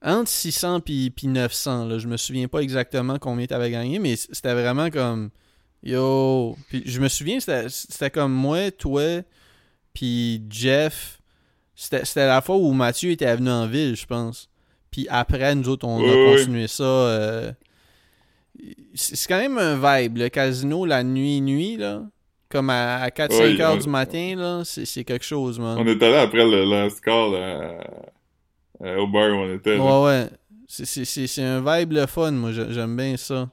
entre 0.04 0.30
600 0.30 0.82
puis, 0.82 1.10
puis 1.10 1.28
900, 1.28 1.86
là. 1.86 1.97
Je 1.97 2.08
me 2.08 2.18
souviens 2.18 2.47
pas 2.47 2.60
exactement 2.60 3.18
combien 3.20 3.45
t'avais 3.45 3.72
gagné, 3.72 3.99
mais 3.99 4.16
c'était 4.16 4.54
vraiment 4.54 4.89
comme... 4.89 5.30
Yo... 5.82 6.56
Puis 6.70 6.84
je 6.86 6.99
me 7.01 7.08
souviens, 7.10 7.39
c'était 7.39 7.68
c'était 7.70 8.10
comme 8.10 8.32
moi, 8.34 8.72
toi, 8.72 9.22
puis 9.93 10.41
Jeff. 10.49 11.20
C'était 11.76 12.06
c'était 12.06 12.28
la 12.28 12.41
fois 12.41 12.56
où 12.56 12.72
Mathieu 12.72 13.12
était 13.12 13.36
venu 13.36 13.49
en 13.49 13.68
ville, 13.68 13.95
je 13.95 14.06
pense. 14.06 14.49
Puis 14.91 15.08
après, 15.10 15.56
nous 15.56 15.68
autres, 15.70 15.86
on 15.88 15.97
a 15.99 16.36
continué 16.36 16.68
ça. 16.68 16.84
euh, 16.84 17.51
C'est 18.93 19.28
quand 19.28 19.39
même 19.39 19.58
un 19.58 19.76
vibe, 19.76 20.18
le 20.18 20.30
casino, 20.30 20.86
la 20.86 21.04
nuit, 21.04 21.41
nuit, 21.41 21.78
là. 21.78 22.04
Comme 22.49 22.70
à, 22.70 23.10
4-5 23.10 23.30
Ouais, 23.39 23.62
heures 23.62 23.78
du 23.80 23.89
matin, 23.89 24.36
là. 24.38 24.62
C'est 24.64 24.86
c'est 24.86 25.04
quelque 25.04 25.26
chose, 25.26 25.60
man. 25.60 25.78
On 25.80 25.88
est 25.88 26.01
allé 26.04 26.16
après 26.18 26.45
le 26.45 26.64
last 26.64 27.01
call 27.01 27.36
à- 27.36 27.84
à- 28.82 29.00
au 29.00 29.08
bar 29.08 29.30
où 29.32 29.36
on 29.42 29.54
était. 29.54 29.78
là. 29.78 29.84
Ouais, 29.84 30.06
ouais. 30.06 30.30
C'est- 30.68 30.86
C'est 30.86 31.06
c'est- 31.06 31.28
c'est 31.28 31.44
un 31.44 31.60
vibe 31.62 31.92
le 31.94 32.06
fun, 32.08 32.32
moi. 32.32 32.52
J'ai- 32.52 32.72
J'aime 32.72 32.96
bien 32.96 33.18
ça. 33.18 33.50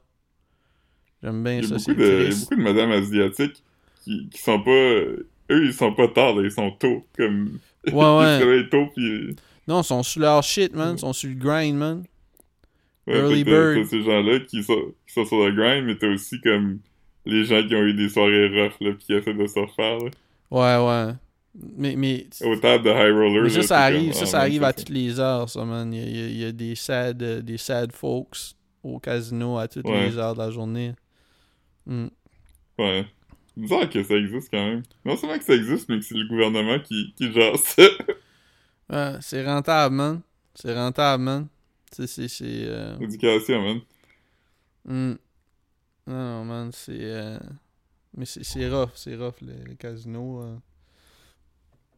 J'aime 1.23 1.43
bien 1.45 1.59
Il 1.59 1.65
ça. 1.65 1.75
beaucoup 1.75 1.85
C'est 1.85 1.95
de, 1.95 2.23
il 2.27 2.33
y 2.33 2.33
a 2.33 2.39
beaucoup 2.41 2.57
de 2.57 2.63
madames 2.63 2.93
asiatiques 2.93 3.63
qui, 4.05 4.29
qui 4.31 4.39
sont 4.41 4.61
pas... 4.63 4.71
Eux, 4.71 5.65
ils 5.67 5.75
sont 5.75 5.93
pas 5.93 6.09
tard, 6.09 6.35
là, 6.37 6.43
ils 6.45 6.51
sont 6.51 6.71
tôt. 6.73 7.05
Comme... 7.17 7.59
Ouais, 7.87 7.93
ils 7.93 7.95
ouais. 7.97 8.39
réveillent 8.39 8.69
tôt, 8.71 8.87
puis... 8.95 9.37
Non, 9.69 9.83
ils 9.83 9.85
sont 9.85 10.03
sur 10.03 10.21
leur 10.23 10.43
shit, 10.43 10.75
man. 10.75 10.95
Ils 10.97 11.01
sont 11.01 11.13
sur 11.13 11.29
le 11.29 11.35
grind, 11.35 11.77
man. 11.77 12.05
Ouais, 13.07 13.19
Early 13.19 13.45
bird. 13.45 13.75
t'as- 13.77 13.83
t'as 13.83 13.89
ces 13.89 14.03
gens-là 14.03 14.41
qui 14.41 14.63
sont, 14.63 14.95
qui 15.07 15.13
sont 15.13 15.25
sur 15.27 15.45
le 15.45 15.53
grind, 15.53 15.85
mais 15.87 15.97
t'as 15.97 16.09
aussi 16.09 16.41
comme 16.41 16.79
les 17.27 17.45
gens 17.45 17.67
qui 17.67 17.75
ont 17.75 17.83
eu 17.83 17.93
des 17.95 18.09
soirées 18.09 18.49
rough, 18.49 18.75
là, 18.81 18.93
pis 18.93 19.05
qui 19.07 19.13
essaient 19.15 19.35
de 19.35 19.47
se 19.47 19.59
refaire, 19.59 19.99
là. 19.99 20.11
Ouais, 20.51 20.87
ouais. 21.09 21.13
Mais, 21.55 21.97
mais, 21.97 22.27
Au 22.43 22.55
table 22.57 22.85
de 22.85 22.91
high 22.91 23.13
rollers. 23.13 23.43
mais 23.43 23.51
ça, 23.51 23.63
ça 23.63 23.81
arrive, 23.81 24.13
ça, 24.13 24.25
ça 24.27 24.39
arrive 24.41 24.63
à 24.63 24.73
toutes 24.73 24.89
les 24.89 25.19
heures, 25.19 25.49
ça, 25.49 25.65
man. 25.65 25.93
Il 25.93 25.99
y 25.99 26.23
a, 26.23 26.27
il 26.29 26.49
y 26.49 26.53
des 26.53 26.75
sad, 26.77 27.21
euh, 27.23 27.43
des 27.43 27.59
sad 27.59 27.91
folks 27.93 28.55
au 28.85 28.99
casino 29.01 29.59
à 29.59 29.67
toutes 29.67 29.87
Ouais. 29.87 30.09
les 30.09 30.17
heures 30.17 30.35
de 30.35 30.39
la 30.39 30.51
journée. 30.51 30.95
Hmm. 31.87 32.07
Ouais. 32.79 33.05
C'est 33.53 33.61
bizarre 33.63 33.91
que 33.91 34.03
ça 34.03 34.15
existe 34.15 34.49
quand 34.53 34.65
même. 34.65 34.83
Non 35.05 35.17
seulement 35.17 35.39
que 35.39 35.45
ça 35.45 35.55
existe, 35.55 35.89
mais 35.89 35.99
que 35.99 36.05
c'est 36.05 36.15
le 36.15 36.29
gouvernement 36.29 36.79
qui, 36.79 37.13
qui 37.17 37.33
gère 37.33 37.57
ça. 37.59 37.83
Ouais, 38.93 39.15
c'est 39.21 39.45
rentable, 39.47 39.95
man. 39.95 40.21
C'est 40.55 40.75
rentable, 40.75 41.23
man. 41.23 41.47
C'est, 41.93 42.07
c'est, 42.09 42.27
c'est, 42.29 42.45
euh, 42.65 42.99
Éducation, 43.01 43.61
man. 43.63 43.81
hmm. 44.85 45.17
Non, 46.09 46.15
non, 46.17 46.45
man, 46.45 46.71
c'est... 46.73 46.97
euh, 47.01 47.39
Mais 48.17 48.25
c'est, 48.25 48.43
c'est 48.45 48.69
rough, 48.69 48.91
c'est 48.95 49.15
rough, 49.17 49.41
le, 49.43 49.53
le 49.69 49.75
casino. 49.75 50.43
euh. 50.43 50.57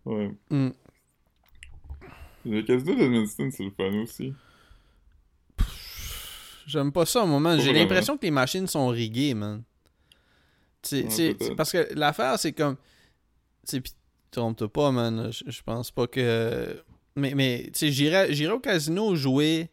Ouais. 0.04 0.30
Hmm. 0.50 0.70
Le 2.44 2.62
casino 2.62 2.94
de 2.96 3.08
Winston, 3.08 3.50
c'est 3.52 3.64
le 3.64 3.70
fun 3.70 3.92
aussi. 4.02 4.34
J'aime 6.66 6.92
pas 6.92 7.06
ça 7.06 7.22
au 7.24 7.26
moment. 7.26 7.56
J'ai 7.58 7.72
l'impression 7.72 8.16
que 8.16 8.22
les 8.24 8.30
machines 8.30 8.66
sont 8.66 8.88
riguées, 8.88 9.34
man. 9.34 9.62
Ouais, 10.92 11.54
parce 11.56 11.70
que 11.72 11.88
l'affaire, 11.94 12.38
c'est 12.38 12.52
comme. 12.52 12.76
Tu 12.76 12.82
sais, 13.76 13.80
pis 13.80 13.92
trompe-toi 14.30 14.72
pas, 14.72 14.90
man. 14.90 15.30
Je 15.46 15.62
pense 15.62 15.90
pas 15.90 16.06
que. 16.06 16.82
Mais, 17.14 17.34
mais 17.34 17.64
tu 17.72 17.78
sais, 17.78 17.92
j'irais 17.92 18.32
j'irais 18.32 18.54
au 18.54 18.60
casino 18.60 19.14
jouer 19.14 19.68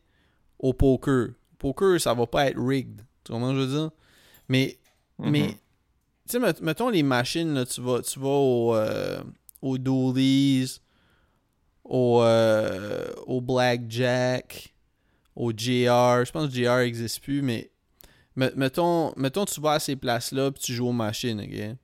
au 0.60 0.74
poker. 0.74 1.30
Poker, 1.58 2.00
ça 2.00 2.14
va 2.14 2.28
pas 2.28 2.48
être 2.50 2.60
rigged. 2.60 3.02
Tu 3.24 3.32
comprends 3.32 3.50
ce 3.50 3.54
que 3.54 3.60
je 3.62 3.66
veux 3.66 3.80
dire? 3.80 3.92
Mais, 4.50 4.78
mais 5.20 5.48
tu 5.50 5.58
sais, 6.28 6.40
met- 6.40 6.62
mettons 6.62 6.90
les 6.90 7.04
machines, 7.04 7.54
là, 7.54 7.66
tu 7.66 7.82
vas, 7.82 8.02
tu 8.02 8.20
vas 8.20 8.28
au, 8.28 8.76
euh, 8.76 9.22
au 9.62 9.78
Doolies, 9.78 10.80
au, 11.84 12.22
euh, 12.22 13.08
au 13.28 13.42
Blackjack, 13.42 14.74
au 15.36 15.52
GR. 15.52 16.26
Je 16.26 16.32
pense 16.32 16.48
que 16.50 16.54
GR 16.54 16.78
n'existe 16.78 17.22
plus, 17.22 17.42
mais 17.42 17.72
met- 18.36 18.54
mettons, 18.56 19.14
mettons 19.18 19.46
tu 19.46 19.60
vas 19.62 19.74
à 19.74 19.80
ces 19.80 19.96
places-là 19.96 20.52
puis 20.52 20.62
tu 20.64 20.74
joues 20.74 20.88
aux 20.88 20.94
machines, 20.94 21.40
ok? 21.42 21.76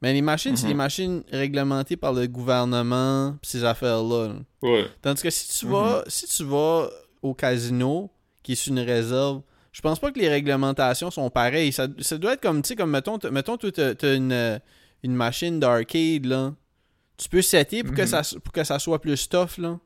Mais 0.00 0.12
les 0.12 0.22
machines, 0.22 0.56
c'est 0.56 0.64
Mhm. 0.66 0.68
des 0.72 0.74
machines 0.76 1.22
réglementées 1.32 1.96
par 1.96 2.12
le 2.12 2.26
gouvernement 2.28 3.36
pis 3.42 3.48
ces 3.50 3.64
affaires-là. 3.64 4.28
là. 4.28 4.34
Ouais. 4.62 4.86
Tandis 5.02 5.22
que 5.22 5.30
si 5.30 5.48
tu 5.58 5.66
Mhm. 5.66 5.72
vas 5.72 6.04
si 6.06 6.26
tu 6.28 6.44
vas 6.44 6.88
au 7.20 7.34
casino, 7.34 8.08
qui 8.44 8.52
est 8.52 8.54
sur 8.54 8.72
une 8.72 8.78
réserve, 8.78 9.42
je 9.72 9.80
pense 9.80 9.98
pas 9.98 10.12
que 10.12 10.18
les 10.20 10.28
réglementations 10.28 11.10
sont 11.10 11.28
pareilles. 11.30 11.72
Ça, 11.72 11.88
ça 12.00 12.16
doit 12.16 12.34
être 12.34 12.40
comme, 12.40 12.62
tu 12.62 12.68
sais, 12.68 12.76
comme 12.76 12.90
mettons, 12.90 13.18
mettons 13.32 13.56
toi, 13.56 13.70
t'as, 13.72 14.14
une, 14.16 14.60
une 15.02 15.14
machine 15.14 15.58
d'arcade, 15.60 16.26
là. 16.26 16.54
Tu 17.18 17.28
peux 17.28 17.42
setter 17.42 17.82
pour, 17.82 17.94
que 17.94 18.02
Mhm. 18.02 18.06
ça, 18.06 18.22
pour 18.42 18.52
que 18.52 18.64
ça 18.64 18.78
soit 18.78 19.00
plus 19.00 19.28
tough, 19.28 19.58
là. 19.58 19.78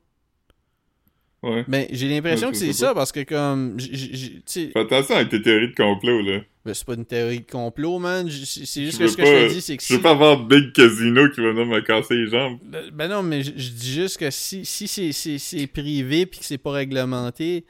Ouais. 1.43 1.65
Ben, 1.67 1.87
j'ai 1.91 2.09
l'impression 2.09 2.49
Ouais, 2.49 2.53
que 2.53 2.59
c'est 2.59 2.73
ça, 2.73 2.95
parce 2.95 3.11
que 3.11 3.25
comme, 3.25 3.77
Fais 3.81 4.71
attention 4.77 5.17
avec 5.17 5.29
tes 5.31 5.43
théories 5.43 5.71
de 5.71 5.75
complot, 5.75 6.23
là. 6.23 6.39
ben, 6.65 6.73
c'est 6.73 6.85
pas 6.87 6.95
une 6.95 7.05
théorie 7.05 7.41
de 7.41 7.51
complot, 7.51 7.99
man. 7.99 8.31
C'est 8.31 8.85
juste 8.85 8.99
que 8.99 9.09
ce 9.09 9.17
que 9.17 9.25
je 9.27 9.49
te 9.49 9.53
dis, 9.55 9.61
c'est 9.61 9.77
que 9.77 9.83
Je 9.83 9.87
si... 9.89 9.93
veux 9.95 10.01
pas 10.03 10.13
avoir 10.13 10.39
Big 10.47 10.73
Casino 10.73 11.29
qui 11.31 11.41
va 11.41 11.51
venir 11.51 11.67
me 11.67 11.81
casser 11.81 12.15
les 12.15 12.29
jambes. 12.29 12.61
Ben 12.93 13.09
non, 13.09 13.25
mais 13.25 13.43
je, 13.43 13.51
dis 13.51 13.93
juste 13.93 14.19
que 14.19 14.31
si, 14.31 14.65
si 14.65 14.87
c'est- 15.13 15.67
privé 15.67 16.27
puis 16.27 16.39
que 16.39 16.45
c'est 16.47 16.59
pas 16.59 16.71
réglementé, 16.71 17.65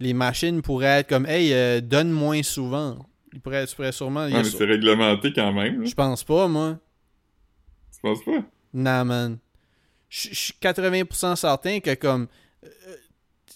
les 0.00 0.12
machines 0.12 0.60
pourraient 0.60 1.00
être 1.00 1.08
comme 1.08 1.24
Hey, 1.24 1.54
euh, 1.54 1.80
donne 1.80 2.10
moins 2.10 2.42
souvent. 2.42 3.06
Il 3.32 3.40
pourrait, 3.40 3.66
tu 3.66 3.74
pourrais 3.74 3.92
sûrement. 3.92 4.28
Non, 4.28 4.36
mais 4.38 4.44
sur- 4.44 4.58
c'est 4.58 4.64
réglementé 4.66 5.32
quand 5.32 5.50
même, 5.52 5.80
là. 5.80 5.86
Je 5.88 5.94
pense 5.94 6.22
pas, 6.24 6.46
moi. 6.46 6.78
Tu 7.94 8.00
penses 8.02 8.22
pas? 8.22 8.44
Nah, 8.74 9.04
man. 9.04 9.38
Je 10.10 10.28
suis 10.34 10.52
80% 10.60 11.34
certain 11.36 11.80
que 11.80 11.94
comme 11.94 12.28
euh, 12.64 12.68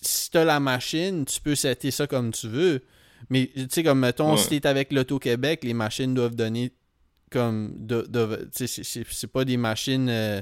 si 0.00 0.30
t'as 0.30 0.44
la 0.44 0.58
machine, 0.60 1.24
tu 1.24 1.40
peux 1.40 1.54
setter 1.54 1.90
ça 1.90 2.06
comme 2.06 2.32
tu 2.32 2.48
veux. 2.48 2.82
Mais 3.30 3.50
tu 3.54 3.66
sais, 3.70 3.82
comme 3.82 3.98
mettons, 4.00 4.32
Ouais. 4.32 4.38
si 4.38 4.48
t'es 4.48 4.66
avec 4.66 4.92
l'Auto-Québec, 4.92 5.64
les 5.64 5.74
machines 5.74 6.14
doivent 6.14 6.34
donner 6.36 6.72
comme. 7.30 7.86
c'est- 8.52 9.26
pas 9.26 9.44
des 9.44 9.56
machines. 9.56 10.08
euh, 10.08 10.40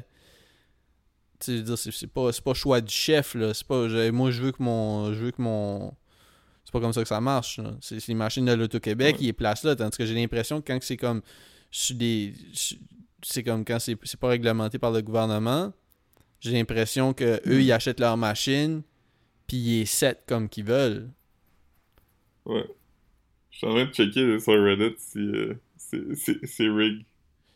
tu 1.39 1.47
sais, 1.47 1.53
je 1.53 1.59
veux 1.59 1.65
dire, 1.65 1.79
c'est 1.79 2.07
pas, 2.07 2.33
c'est 2.33 2.45
pas 2.45 2.55
choix 2.55 2.81
du 2.81 2.93
chef, 2.95 3.35
là. 3.35 3.53
C'est 3.53 3.67
pas. 3.67 3.87
moi, 4.13 4.31
je 4.31 4.43
veux 4.43 4.53
que 4.53 4.63
mon. 4.63 5.13
Je 5.13 5.19
veux 5.19 5.31
que 5.33 5.43
mon. 5.43 5.93
C'est 6.65 6.73
pas 6.73 6.81
comme 6.81 6.93
ça 6.93 7.03
que 7.03 7.09
ça 7.09 7.21
marche. 7.21 7.61
C'est 7.81 8.07
les 8.09 8.15
machines 8.15 8.45
de 8.45 8.53
l'Auto-Québec 8.53 9.15
Ouais. 9.15 9.19
qui 9.19 9.25
les 9.27 9.33
placent 9.33 9.65
là. 9.65 9.77
Tandis 9.77 9.97
que 9.97 10.05
j'ai 10.07 10.15
l'impression 10.15 10.61
que 10.61 10.73
quand 10.73 10.79
c'est 10.83 10.97
comme. 10.97 11.23
Sur 11.71 11.97
des. 11.97 12.33
C'est 13.29 13.43
comme 13.43 13.65
quand 13.65 13.79
c'est 13.81 13.97
pas 14.21 14.29
réglementé 14.29 14.79
par 14.79 14.93
le 14.93 15.03
gouvernement, 15.03 15.73
j'ai 16.41 16.53
l'impression 16.53 17.13
que 17.13 17.41
eux 17.49 17.61
ils 17.61 17.73
achètent 17.73 18.01
leur 18.01 18.17
machine 18.17 18.83
puis 19.49 19.57
ils 19.81 19.87
set 19.87 20.23
comme 20.27 20.49
qu'ils 20.49 20.65
veulent. 20.65 21.09
Ouais. 22.45 22.65
Je 23.51 23.59
suis 23.59 23.67
en 23.67 23.71
train 23.71 23.85
de 23.87 23.93
checker 23.93 24.39
sur 24.39 24.63
Reddit 24.63 24.95
si 24.99 25.19
euh, 25.19 25.55
c'est- 26.17 26.69
rig. 26.69 27.05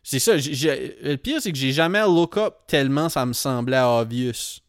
C'est 0.02 0.18
ça, 0.18 0.36
le 0.36 1.16
pire 1.16 1.40
c'est 1.40 1.52
que 1.52 1.58
j'ai 1.58 1.72
jamais 1.72 2.00
look 2.02 2.36
up 2.36 2.54
tellement 2.66 3.08
ça 3.08 3.24
me 3.26 3.32
semblait 3.32 3.80
obvious. 3.80 4.60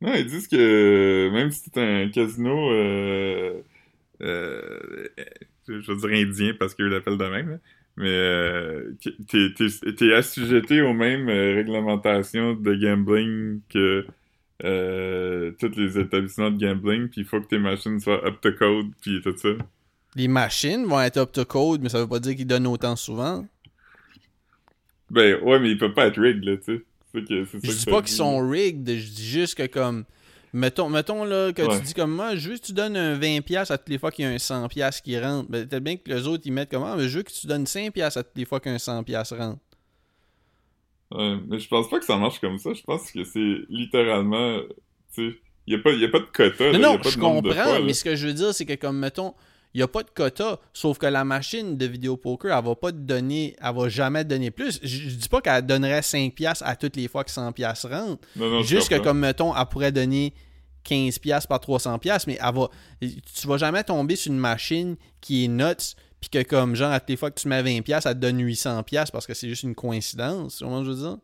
Non, 0.00 0.14
ils 0.14 0.26
disent 0.26 0.46
que 0.46 1.30
même 1.32 1.50
si 1.50 1.62
c'est 1.72 1.78
un 1.80 2.08
casino, 2.10 2.70
euh, 2.70 3.60
euh, 4.20 5.08
je 5.66 5.90
veux 5.92 5.96
dire 5.96 6.28
indien 6.28 6.52
parce 6.58 6.74
qu'eux 6.74 6.88
l'appellent 6.88 7.16
de 7.18 7.24
même, 7.24 7.58
mais 7.96 8.08
euh, 8.08 8.94
t'es, 9.26 10.12
assujetti 10.14 10.80
aux 10.82 10.92
mêmes 10.92 11.28
euh, 11.28 11.54
réglementations 11.54 12.54
de 12.54 12.74
gambling 12.74 13.60
que 13.70 14.06
euh, 14.64 15.52
tous 15.58 15.76
les 15.76 15.98
établissements 15.98 16.50
de 16.50 16.58
gambling, 16.58 17.08
puis 17.08 17.22
il 17.22 17.26
faut 17.26 17.40
que 17.40 17.46
tes 17.46 17.58
machines 17.58 17.98
soient 18.00 18.24
up 18.26 18.40
to 18.42 18.52
code, 18.52 18.90
puis 19.00 19.20
tout 19.22 19.36
ça. 19.36 19.48
Les 20.14 20.28
machines 20.28 20.84
vont 20.84 21.00
être 21.00 21.16
up 21.16 21.32
to 21.32 21.44
code, 21.44 21.82
mais 21.82 21.88
ça 21.88 22.00
veut 22.00 22.08
pas 22.08 22.20
dire 22.20 22.36
qu'ils 22.36 22.46
donnent 22.46 22.66
autant 22.66 22.96
souvent. 22.96 23.46
Ben 25.10 25.42
ouais, 25.42 25.58
mais 25.58 25.70
ils 25.70 25.78
peuvent 25.78 25.94
pas 25.94 26.06
être 26.06 26.20
rigged, 26.20 26.44
là, 26.44 26.56
tu 26.56 26.76
sais. 26.76 26.82
Je 27.14 27.72
dis 27.72 27.86
pas 27.86 28.02
qu'ils 28.02 28.16
sont 28.16 28.46
rigged, 28.46 28.86
je 28.86 29.10
dis 29.10 29.26
juste 29.26 29.54
que 29.54 29.66
comme 29.66 30.04
mettons 30.52 30.88
mettons 30.88 31.24
là 31.24 31.52
que 31.52 31.62
Ouais. 31.62 31.78
tu 31.78 31.84
dis 31.86 31.94
comme 31.94 32.12
moi, 32.12 32.36
je 32.36 32.50
veux 32.50 32.56
que 32.56 32.62
tu 32.62 32.72
donnes 32.72 32.96
un 32.96 33.14
20 33.14 33.40
pièces 33.42 33.70
à 33.70 33.78
toutes 33.78 33.88
les 33.88 33.98
fois 33.98 34.10
qu'il 34.10 34.24
y 34.24 34.28
a 34.28 34.30
un 34.30 34.38
100 34.38 34.68
pièces 34.68 35.00
qui 35.00 35.18
rentre. 35.18 35.48
Ben 35.50 35.66
peut-être 35.68 35.82
bien 35.84 35.96
que 35.96 36.08
les 36.10 36.26
autres 36.26 36.42
ils 36.46 36.52
mettent 36.52 36.70
comment, 36.70 36.96
mais 36.96 37.08
je 37.08 37.18
veux 37.18 37.22
que 37.22 37.32
tu 37.32 37.46
donnes 37.46 37.66
5 37.66 37.92
pièces 37.92 38.16
à 38.16 38.22
toutes 38.22 38.36
les 38.36 38.44
fois 38.44 38.60
qu'un 38.60 38.78
100 38.78 39.02
pièces 39.04 39.32
rentre. 39.32 39.58
Ouais, 41.12 41.36
mais 41.46 41.58
je 41.58 41.68
pense 41.68 41.88
pas 41.88 41.98
que 41.98 42.04
ça 42.04 42.16
marche 42.16 42.40
comme 42.40 42.58
ça. 42.58 42.72
Je 42.74 42.82
pense 42.82 43.10
que 43.12 43.22
c'est 43.24 43.58
littéralement, 43.68 44.58
tu 45.14 45.30
sais, 45.30 45.36
y 45.68 45.74
a 45.74 45.78
pas, 45.78 45.92
y 45.92 46.04
a 46.04 46.08
pas 46.08 46.18
de 46.18 46.24
quota. 46.24 46.72
là, 46.72 46.72
Non, 46.72 46.78
y 46.78 46.84
a 46.84 46.96
non, 46.96 46.98
pas 46.98 47.10
je 47.10 47.16
de 47.16 47.20
comprends, 47.20 47.52
fois, 47.64 47.80
mais 47.80 47.92
ce 47.92 48.04
que 48.04 48.16
je 48.16 48.26
veux 48.26 48.32
dire, 48.34 48.52
c'est 48.52 48.66
que 48.66 48.74
comme, 48.74 48.98
mettons, 48.98 49.34
il 49.74 49.78
n'y 49.78 49.82
a 49.82 49.88
pas 49.88 50.02
de 50.02 50.10
quota, 50.10 50.58
sauf 50.72 50.98
que 50.98 51.06
la 51.06 51.24
machine 51.24 51.76
de 51.76 51.86
vidéo 51.86 52.16
poker, 52.16 52.56
elle 52.56 52.64
va 52.64 52.74
pas 52.74 52.92
te 52.92 52.96
donner, 52.96 53.56
elle 53.60 53.74
va 53.74 53.88
jamais 53.88 54.24
te 54.24 54.30
donner 54.30 54.50
plus. 54.50 54.80
Je, 54.82 55.08
je 55.08 55.16
dis 55.16 55.28
pas 55.28 55.40
qu'elle 55.40 55.66
donnerait 55.66 56.02
5 56.02 56.34
piastres 56.34 56.64
à 56.66 56.76
toutes 56.76 56.96
les 56.96 57.08
fois 57.08 57.24
que 57.24 57.30
100 57.30 57.52
piastres 57.52 57.90
rentrent. 57.90 58.26
Non, 58.36 58.48
non, 58.50 58.62
Juste 58.62 58.88
que 58.88 58.98
comme, 58.98 59.18
mettons, 59.18 59.54
elle 59.54 59.66
pourrait 59.66 59.92
donner 59.92 60.32
15 60.84 61.18
piastres 61.18 61.48
par 61.48 61.60
300 61.60 61.98
piastres, 61.98 62.28
mais 62.28 62.38
elle 62.40 62.54
va, 62.54 62.70
tu 63.00 63.46
vas 63.46 63.58
jamais 63.58 63.84
tomber 63.84 64.16
sur 64.16 64.32
une 64.32 64.38
machine 64.38 64.96
qui 65.20 65.44
est 65.44 65.48
nuts, 65.48 65.94
puis 66.20 66.30
que 66.30 66.42
comme, 66.42 66.74
genre, 66.74 66.92
à 66.92 67.00
toutes 67.00 67.10
les 67.10 67.16
fois 67.16 67.30
que 67.30 67.40
tu 67.40 67.48
mets 67.48 67.62
20 67.62 67.82
piastres, 67.82 68.08
elle 68.08 68.14
te 68.14 68.20
donne 68.20 68.40
800 68.40 68.82
piastres 68.84 69.12
parce 69.12 69.26
que 69.26 69.34
c'est 69.34 69.48
juste 69.48 69.64
une 69.64 69.74
coïncidence, 69.74 70.60
que 70.60 70.64
je 70.64 70.90
veux 70.90 70.96
dire? 70.96 71.18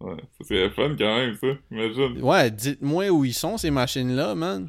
Ouais, 0.00 0.16
ça 0.38 0.46
serait 0.46 0.70
fun 0.70 0.94
quand 0.96 1.16
même, 1.16 1.36
ça. 1.36 1.48
Imagine. 1.70 2.22
Ouais, 2.22 2.50
dites-moi 2.50 3.10
où 3.10 3.24
ils 3.24 3.34
sont, 3.34 3.58
ces 3.58 3.70
machines-là, 3.70 4.34
man. 4.34 4.68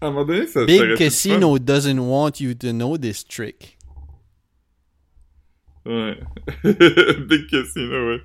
À 0.00 0.06
un 0.06 0.10
moment 0.10 0.24
donné, 0.24 0.46
ça 0.46 0.60
ça 0.60 0.66
Big 0.66 0.96
Casino 0.96 1.58
doesn't 1.58 1.98
want 1.98 2.40
you 2.40 2.54
to 2.54 2.72
know 2.72 2.96
this 2.96 3.24
trick. 3.24 3.76
Ouais. 5.84 6.18
Big 6.64 7.48
Casino, 7.50 8.08
ouais. 8.08 8.22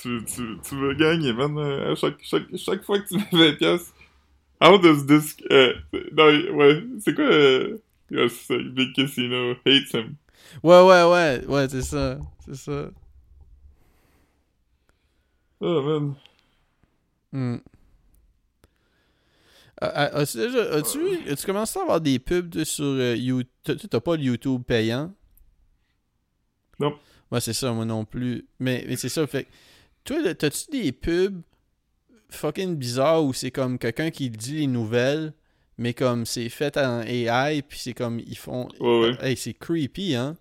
Tu, 0.00 0.24
tu, 0.24 0.42
tu 0.62 0.74
veux 0.76 0.94
gagner, 0.94 1.32
man. 1.32 1.56
euh, 1.58 1.92
À 1.92 1.94
chaque, 1.96 2.18
chaque, 2.22 2.56
chaque 2.56 2.84
fois 2.84 3.00
que 3.00 3.08
tu 3.08 3.16
mets 3.16 3.50
20 3.50 3.56
piastres. 3.58 3.94
How 4.60 4.78
does 4.78 5.06
this... 5.06 5.36
Euh, 5.50 5.74
non, 6.12 6.56
ouais, 6.56 6.82
c'est 7.00 7.14
quoi... 7.14 7.24
Euh, 7.24 7.78
Big 8.10 8.94
Casino 8.94 9.52
hates 9.66 9.92
him. 9.92 10.14
Ouais, 10.62 10.80
ouais, 10.82 11.04
ouais, 11.04 11.44
ouais, 11.46 11.68
c'est 11.68 11.82
ça, 11.82 12.18
c'est 12.46 12.54
ça. 12.54 12.90
Oh, 15.60 15.82
man. 15.82 16.14
Hmm. 17.32 17.56
Ah, 19.80 20.10
ah, 20.12 20.18
As-tu 20.18 20.40
as-tu 21.30 21.46
commencé 21.46 21.78
à 21.78 21.82
avoir 21.82 22.00
des 22.00 22.18
pubs 22.18 22.64
sur 22.64 22.84
euh, 22.84 23.14
YouTube? 23.16 23.78
T'as- 23.90 24.00
pas 24.00 24.16
le 24.16 24.22
YouTube 24.22 24.62
payant? 24.66 25.12
Non. 26.80 26.94
Ouais, 27.30 27.40
c'est 27.40 27.52
ça, 27.52 27.72
moi 27.72 27.84
non 27.84 28.04
plus. 28.04 28.46
Mais, 28.58 28.84
mais 28.88 28.96
c'est 28.96 29.08
ça, 29.08 29.26
fait 29.26 29.46
toi, 30.04 30.34
t'as-tu 30.34 30.70
des 30.70 30.92
pubs 30.92 31.42
fucking 32.30 32.76
bizarres 32.76 33.24
où 33.24 33.32
c'est 33.32 33.50
comme 33.50 33.78
quelqu'un 33.78 34.10
qui 34.10 34.30
dit 34.30 34.56
les 34.56 34.66
nouvelles, 34.66 35.32
mais 35.76 35.94
comme 35.94 36.26
c'est 36.26 36.48
fait 36.48 36.76
en 36.76 37.02
AI, 37.02 37.62
puis 37.62 37.78
c'est 37.78 37.94
comme 37.94 38.18
ils 38.18 38.38
font. 38.38 38.68
Ouais, 38.80 39.00
ouais. 39.00 39.16
Hey, 39.20 39.36
c'est 39.36 39.54
creepy, 39.54 40.14
hein? 40.14 40.36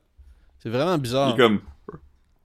C'est 0.60 0.70
vraiment 0.70 0.98
bizarre. 0.98 1.34
est 1.34 1.38
comme... 1.38 1.62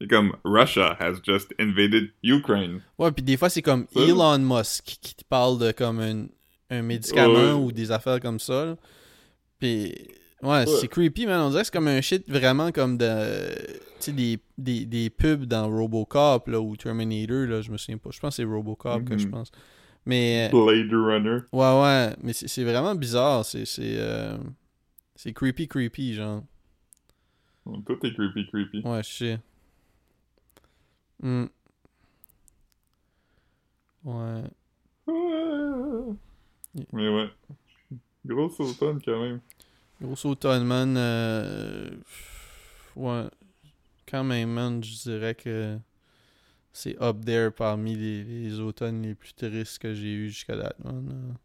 Il 0.01 0.05
est 0.05 0.09
comme... 0.09 0.37
Russia 0.45 0.97
has 1.01 1.15
just 1.25 1.55
invaded 1.59 2.11
Ukraine. 2.23 2.81
Ouais, 2.99 3.13
puis 3.13 3.23
des 3.23 3.37
fois, 3.37 3.49
c'est 3.49 3.63
comme? 3.63 3.87
Elon 3.95 4.39
Musk 4.39 4.85
qui, 5.01 5.15
te 5.15 5.25
parle 5.25 5.59
de 5.59 5.73
comme 5.73 6.29
un 6.73 6.83
médicament 6.83 7.35
Ouais. 7.57 7.65
ou 7.65 7.73
des 7.73 7.91
affaires 7.93 8.19
comme 8.21 8.39
ça. 8.41 8.65
là. 8.65 8.77
Puis, 9.59 9.95
ouais, 10.43 10.49
Ouais. 10.49 10.67
c'est 10.67 10.89
creepy, 10.89 11.27
man. 11.27 11.41
On 11.41 11.51
dirait 11.51 11.63
que 11.63 11.67
c'est 11.67 11.73
comme 11.73 11.89
un 11.89 12.01
shit 12.01 12.29
vraiment 12.29 12.73
comme 12.73 12.97
de. 12.99 13.55
Tu 14.01 14.07
sais, 14.07 14.13
des, 14.13 14.39
des, 14.59 14.85
des 14.87 15.11
pubs 15.11 15.45
dans 15.45 15.69
Robocop 15.71 16.49
là, 16.49 16.61
ou 16.61 16.77
Terminator, 16.77 17.47
là, 17.47 17.61
je 17.63 17.71
me 17.71 17.77
souviens 17.77 17.99
pas. 17.99 18.11
Je 18.11 18.19
pense 18.19 18.37
que 18.37 18.43
c'est 18.43 18.49
Robocop 18.49 19.05
que 19.05 19.17
je 19.19 19.27
Mhm. 19.27 19.31
pense. 19.33 19.53
Mais, 20.05 20.49
Blade 20.51 20.91
Runner. 20.93 21.39
ouais, 21.53 21.81
ouais, 21.83 22.17
mais 22.23 22.33
c'est 22.33 22.49
c'est 22.49 22.65
vraiment 22.65 22.95
bizarre. 22.97 23.45
C'est 23.45 23.65
c'est 23.65 23.95
euh, 23.99 24.37
c'est 25.15 25.33
creepy, 25.33 25.69
creepy, 25.69 26.15
genre. 26.15 26.43
Tout 27.87 27.99
est 28.05 28.13
creepy, 28.13 28.47
creepy. 28.49 28.83
Ouais, 28.85 29.03
je 29.05 29.09
sais. 29.13 29.39
Hmm. 31.23 31.45
Ouais. 34.05 34.43
Mais 36.93 37.09
ouais. 37.09 37.31
Grosse 38.25 38.61
automne 38.61 39.01
quand 39.05 39.21
même. 39.21 39.41
Gros 40.01 40.27
automne, 40.27 40.65
man. 40.65 40.97
euh, 40.97 41.91
Ouais. 42.97 43.29
Quand 44.07 44.25
même, 44.25 44.51
man, 44.51 44.83
je 44.85 45.03
dirais 45.03 45.35
que 45.35 45.79
c'est 46.73 47.01
up 47.03 47.25
there 47.25 47.51
parmi 47.51 47.95
les, 47.97 48.25
les 48.25 48.61
automnes 48.61 49.03
les 49.03 49.15
plus 49.15 49.35
tristes 49.35 49.79
que 49.79 49.95
j'ai 49.95 50.13
eu 50.13 50.29
jusqu'à 50.31 50.57
date, 50.57 50.79
man. 50.85 51.37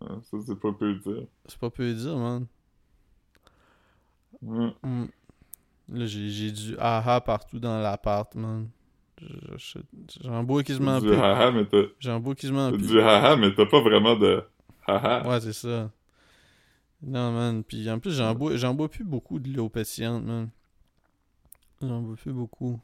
Ah, 0.00 0.18
ça, 0.22 0.36
c'est 0.46 0.58
pas 0.58 0.72
peu 0.72 0.94
dire. 0.94 1.26
C'est 1.46 1.58
pas 1.58 1.70
peu 1.70 1.92
dire, 1.94 2.16
man. 2.16 2.46
Ouais. 4.42 4.72
Mm. 4.82 5.06
Là, 5.90 6.06
j'ai 6.06 6.28
j'ai 6.30 6.52
du 6.52 6.76
aha 6.78 7.20
partout 7.20 7.58
dans 7.58 7.80
l'appart, 7.80 8.34
man. 8.34 8.68
Je- 9.56 9.78
J'en 10.22 10.42
bois 10.44 10.62
quasiment 10.62 11.00
Du 11.00 11.06
plus. 11.08 11.16
haha, 11.16 11.50
mais 11.50 11.64
t'as 11.66 11.82
J'en 11.98 12.20
bois 12.20 12.34
quasiment 12.34 12.70
t'as 12.70 12.76
plus. 12.76 12.86
du 12.86 13.00
haha, 13.00 13.36
mais 13.36 13.54
t'as 13.54 13.66
pas 13.66 13.80
vraiment 13.80 14.14
de 14.16 14.42
haha. 14.86 15.28
Ouais, 15.28 15.40
c'est 15.40 15.52
ça. 15.52 15.90
Non, 17.02 17.32
man. 17.32 17.62
Puis 17.64 17.88
en 17.90 17.98
plus, 17.98 18.12
j'en 18.12 18.34
bois, 18.34 18.56
j'en 18.56 18.74
bois 18.74 18.88
plus 18.88 19.04
beaucoup 19.04 19.38
de 19.38 19.48
l'eau 19.54 19.68
pétillante, 19.68 20.24
man. 20.24 20.48
J'en 21.82 22.00
bois 22.02 22.16
plus 22.16 22.32
beaucoup. 22.32 22.80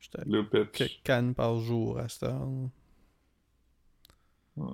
J'étais 0.00 0.20
à 0.20 0.24
quelques 0.24 1.00
cannes 1.02 1.34
par 1.34 1.58
jour 1.58 1.98
à 1.98 2.08
cette 2.08 2.24
heure. 2.24 2.46
là. 4.56 4.64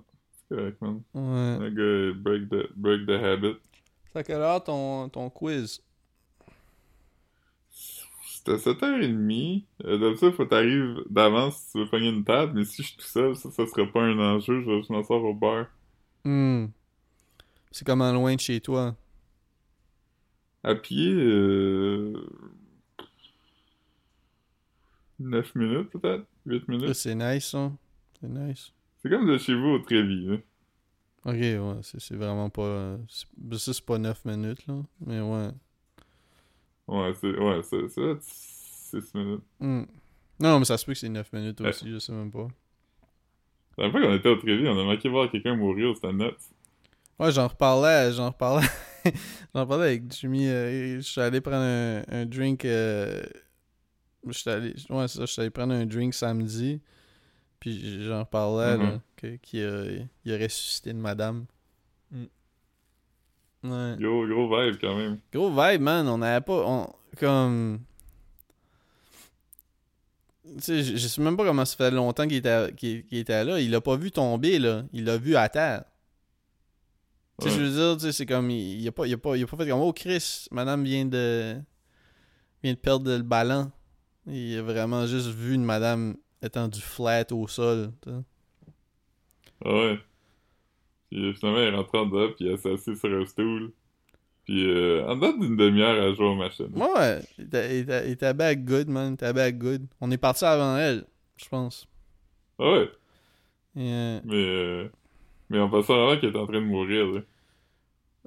C'est 0.49 0.57
correct, 0.57 0.81
man. 0.83 1.03
Ouais. 1.15 1.69
Le 1.69 1.71
gars, 1.71 2.19
break 2.21 2.49
the, 2.49 2.69
break 2.77 3.07
the 3.07 3.11
habit. 3.23 3.57
C'est 4.13 4.19
à 4.19 4.23
quelle 4.25 4.41
heure 4.41 4.63
ton, 4.65 5.09
ton 5.09 5.31
quiz? 5.31 5.81
C'était 8.43 8.57
7h30. 8.57 9.65
Euh, 9.85 9.99
D'habitude, 9.99 10.33
faut 10.33 10.47
t'arrives 10.47 11.03
d'avance 11.11 11.59
si 11.59 11.73
tu 11.73 11.79
veux 11.79 11.89
pogner 11.91 12.09
une 12.09 12.25
table, 12.25 12.53
mais 12.55 12.65
si 12.65 12.83
je 12.83 12.89
suis 12.89 12.97
tout 12.97 13.05
seul, 13.05 13.37
ça, 13.37 13.51
ça 13.51 13.67
sera 13.67 13.87
pas 13.87 14.01
un 14.01 14.19
enjeu, 14.19 14.63
je, 14.63 14.83
je 14.83 14.93
m'en 14.93 15.03
sors 15.03 15.23
au 15.23 15.35
bar. 15.35 15.67
Hmm. 16.25 16.67
C'est 17.71 17.87
comment 17.87 18.11
loin 18.13 18.35
de 18.35 18.41
chez 18.41 18.61
toi? 18.61 18.97
À 20.65 20.75
pied, 20.75 21.13
euh... 21.13 22.15
9 25.19 25.55
minutes 25.55 25.91
peut-être? 25.91 26.25
8 26.47 26.61
Ça, 26.61 26.73
minutes? 26.73 26.95
c'est 26.95 27.15
nice, 27.15 27.51
ça. 27.51 27.71
C'est 28.21 28.29
nice. 28.29 28.73
C'est 29.03 29.11
comme 29.11 29.27
de 29.27 29.37
chez 29.39 29.55
vous 29.55 29.69
au 29.69 29.79
Trévis, 29.81 30.27
là. 30.27 30.37
Ok, 31.27 31.35
ouais, 31.35 31.81
c'est 31.83 32.17
vraiment 32.17 32.49
pas. 32.49 32.97
Ça, 33.09 33.73
c'est 33.75 33.85
pas 33.85 33.99
9 33.99 34.25
minutes, 34.25 34.67
là. 34.67 34.77
Mais 35.07 35.21
ouais. 35.21 35.51
Ouais, 36.91 37.13
c'est 37.21 37.39
ouais, 37.39 37.61
c'est 37.63 37.89
c'est 37.89 39.01
6 39.01 39.15
minutes. 39.15 39.43
Hmm. 39.61 39.85
Non, 40.41 40.59
mais 40.59 40.65
ça 40.65 40.77
se 40.77 40.85
peut 40.85 40.93
que 40.93 40.99
c'est 40.99 41.09
9 41.09 41.33
minutes 41.33 41.61
Ouais. 41.61 41.69
aussi, 41.69 41.91
je 41.91 41.99
sais 41.99 42.13
même 42.13 42.31
pas. 42.33 42.49
La 43.79 43.85
dernière 43.89 43.93
fois 43.93 44.01
qu'on 44.03 44.15
était 44.17 44.29
au 44.29 44.37
Trévis, 44.37 44.67
on 44.69 44.79
a 44.79 44.85
manqué 44.85 45.09
voir 45.09 45.31
quelqu'un 45.31 45.55
mourir, 45.55 45.95
c'était 45.95 46.13
nuts. 46.13 46.31
Ouais, 47.19 47.31
j'en 47.33 47.47
reparlais, 47.49 48.13
j'en 48.13 48.27
reparlais. 48.31 48.67
j'en 49.55 49.61
reparlais 49.61 49.87
avec 49.87 50.13
Jimmy. 50.13 50.49
euh, 50.49 50.97
je 50.97 51.01
suis 51.03 51.21
allé 51.21 51.41
prendre 51.41 51.59
un, 51.63 52.03
un 52.09 52.27
drink. 52.27 52.65
Euh... 52.65 53.23
Je 54.27 54.33
suis 54.33 54.51
allé. 54.51 54.75
Ouais, 54.91 55.07
ça, 55.09 55.21
je 55.21 55.27
suis 55.33 55.41
allé 55.41 55.51
prendre 55.51 55.73
un 55.75 55.87
drink 55.87 56.13
samedi. 56.15 56.81
Puis 57.61 58.03
j'en 58.05 58.21
reparlais, 58.21 58.77
Mhm. 58.79 59.01
que- 59.17 59.37
qu'il 59.37 59.65
a, 59.65 59.85
il 60.25 60.33
a 60.33 60.39
ressuscité 60.39 60.91
une 60.91 61.01
madame. 61.01 61.45
Ouais. 63.63 63.97
Gros, 64.01 64.27
gros 64.27 64.49
vibe 64.49 64.77
quand 64.81 64.97
même. 64.97 65.19
Gros 65.33 65.51
vibe, 65.51 65.83
man. 65.83 66.09
On 66.09 66.19
n'avait 66.19 66.41
pas. 66.45 66.63
On, 66.67 66.93
comme. 67.19 67.81
Tu 70.57 70.63
sais, 70.63 70.83
je 70.83 70.97
je 70.97 71.07
sais 71.09 71.21
même 71.23 71.37
pas 71.37 71.45
comment 71.45 71.65
ça 71.65 71.77
fait 71.77 71.91
longtemps 71.91 72.27
qu'il 72.27 72.39
était, 72.39 72.71
était 73.13 73.45
là. 73.45 73.61
Il 73.61 73.71
l'a 73.71 73.81
pas 73.81 73.97
vu 73.97 74.11
tomber, 74.11 74.59
là. 74.59 74.85
Il 74.93 75.05
l'a 75.05 75.17
vu 75.17 75.37
à 75.37 75.49
terre. 75.49 75.85
Tu 77.41 77.49
sais, 77.49 77.55
Ouais. 77.55 77.61
je 77.61 77.65
veux 77.65 77.71
dire, 77.71 77.97
tu 77.97 78.03
sais, 78.07 78.13
c'est 78.13 78.27
comme. 78.27 78.51
Il, 78.51 78.81
il, 78.81 78.89
a 78.89 78.93
pas, 78.93 79.07
il, 79.07 79.13
a 79.15 79.19
pas, 79.19 79.37
il 79.37 79.45
a 79.45 79.47
pas 79.47 79.57
fait 79.57 79.69
comme. 79.69 79.81
Oh, 79.81 79.93
Chris, 79.93 80.47
madame 80.51 80.83
vient 80.85 81.05
de. 81.05 81.57
vient 82.63 82.73
de 82.73 82.79
perdre 82.79 83.11
le 83.11 83.23
ballon. 83.23 83.71
Il 84.27 84.59
a 84.59 84.63
vraiment 84.63 85.07
juste 85.07 85.29
vu 85.29 85.55
une 85.55 85.65
madame 85.65 86.17
étendue 86.43 86.81
flat 86.81 87.25
au 87.33 87.47
sol. 87.49 87.93
Ah 89.65 89.73
ouais. 89.75 89.99
Puis 91.11 91.35
finalement, 91.35 91.59
il 91.61 91.65
est 91.65 91.77
rentré 91.77 91.99
en 91.99 92.07
dedans, 92.07 92.33
puis 92.37 92.47
il 92.47 92.59
s'est 92.59 92.73
assis 92.73 92.97
sur 92.97 93.13
un 93.13 93.27
stool. 93.27 93.73
Puis 94.45 94.65
euh, 94.69 95.07
en 95.07 95.17
dedans 95.17 95.37
d'une 95.37 95.57
demi-heure 95.57 96.03
à 96.03 96.15
jouer 96.15 96.27
aux 96.27 96.35
machines. 96.37 96.71
Ouais, 96.75 96.93
ouais. 96.99 97.21
Il 97.39 98.11
était- 98.13 98.35
back 98.35 98.65
good, 98.65 98.89
man. 98.89 99.11
Il 99.11 99.15
était 99.15 99.33
back 99.33 99.59
good. 99.59 99.87
On 100.01 100.11
est 100.11 100.19
parti 100.19 100.45
avant 100.45 100.77
elle, 100.77 101.05
je 101.37 101.49
pense. 101.49 101.87
Ah 102.59 102.73
ouais? 102.73 102.91
Et, 103.77 103.93
euh, 103.93 104.21
Mais, 104.25 104.35
euh, 104.35 104.89
mais 105.49 105.59
on 105.61 105.69
pensait 105.71 105.93
vraiment 105.93 106.19
qu'il 106.19 106.29
était 106.29 106.39
en 106.39 106.47
train 106.47 106.61
de 106.61 106.67
mourir, 106.67 107.07
là. 107.07 107.21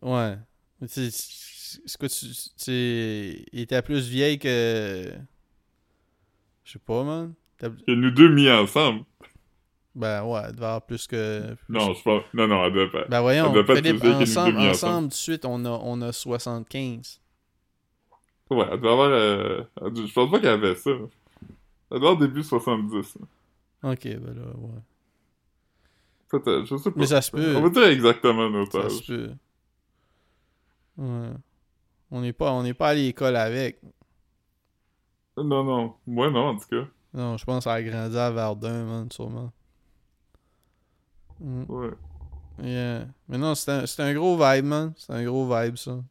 Ouais. 0.02 0.38
Mais 0.82 0.88
tu 0.88 1.10
sais, 1.10 1.80
c'est 1.86 1.98
quoi 1.98 2.10
tu. 2.10 2.26
Tu 2.28 2.34
sais, 2.58 3.46
il 3.52 3.60
était 3.62 3.82
plus 3.82 4.08
vieille 4.10 4.40
que. 4.40 5.12
Je 6.64 6.72
sais 6.74 6.80
pas, 6.80 7.04
man. 7.04 7.34
Que 7.58 7.92
nous 7.92 8.12
deux 8.12 8.30
mis 8.30 8.50
ensemble. 8.50 9.04
Ben 9.96 10.24
ouais, 10.24 10.42
elle 10.46 10.54
devait 10.54 10.66
avoir 10.66 10.82
plus 10.86 11.06
que. 11.06 11.56
Non, 11.70 11.94
je 11.94 12.02
pense. 12.02 12.24
Non, 12.34 12.48
non, 12.48 12.64
elle 12.66 12.74
devait 12.74 12.90
pas. 12.90 13.06
Ben 13.08 13.22
voyons, 13.22 13.46
elle 13.48 13.54
doit 13.54 13.66
pas 13.66 13.76
Philippe, 13.76 14.04
ensemble, 14.04 14.24
ensemble, 14.58 14.60
ensemble. 14.70 15.02
tout 15.04 15.08
de 15.10 15.14
suite, 15.14 15.46
on 15.46 15.66
a, 15.66 15.70
on 15.70 16.02
a 16.02 16.12
75. 16.12 17.22
Ouais, 18.50 18.66
elle 18.72 18.78
devait 18.78 18.90
avoir. 18.92 19.10
euh, 19.12 19.62
devait- 19.82 20.08
Je 20.08 20.14
pense 20.14 20.32
pas 20.32 20.40
qu'elle 20.40 20.50
avait 20.50 20.76
ça. 20.76 20.90
Elle 20.90 22.00
doit 22.00 22.10
avoir 22.12 22.18
début 22.18 22.42
70. 22.44 23.16
là. 23.20 23.92
Ok, 23.92 24.04
ben 24.04 24.34
là, 24.34 24.42
ouais. 24.58 24.82
Peut-être, 26.30 26.66
je 26.66 26.78
sais 26.78 26.90
pas. 26.90 27.00
Mais 27.00 27.06
ça 27.06 27.22
se 27.22 27.30
peut. 27.30 27.56
On 27.56 27.62
va 27.62 27.70
dire 27.70 27.86
exactement 27.86 28.50
notre 28.50 28.82
Ça 28.82 28.90
se 28.90 29.04
peut. 29.04 29.32
Ouais. 30.98 31.30
On 32.10 32.22
n'est 32.22 32.34
pas, 32.34 32.52
on 32.52 32.72
pas 32.74 32.90
à 32.90 32.94
l'école 32.96 33.36
avec. 33.36 33.80
Non, 35.38 35.64
non. 35.64 35.94
Moi, 36.08 36.30
non, 36.32 36.50
en 36.50 36.56
tout 36.58 36.68
cas. 36.70 36.88
Non, 37.14 37.38
je 37.38 37.46
pense 37.46 37.64
qu'elle 37.64 37.74
a 37.74 37.84
grandi 37.84 38.18
à 38.18 38.32
Verdun, 38.32 38.86
man, 38.86 39.12
sûrement. 39.12 39.52
Mm. 41.44 41.64
Ouais. 41.68 41.92
Yeah. 42.64 43.08
Mais 43.28 43.38
non, 43.38 43.56
c'est 43.56 43.72
un, 43.72 43.84
un 44.06 44.14
gros 44.14 44.38
vibe, 44.38 44.66
man. 44.66 44.94
C'est 44.98 45.12
un 45.14 45.24
gros 45.24 45.46
vibe, 45.48 45.76
ça. 45.76 46.04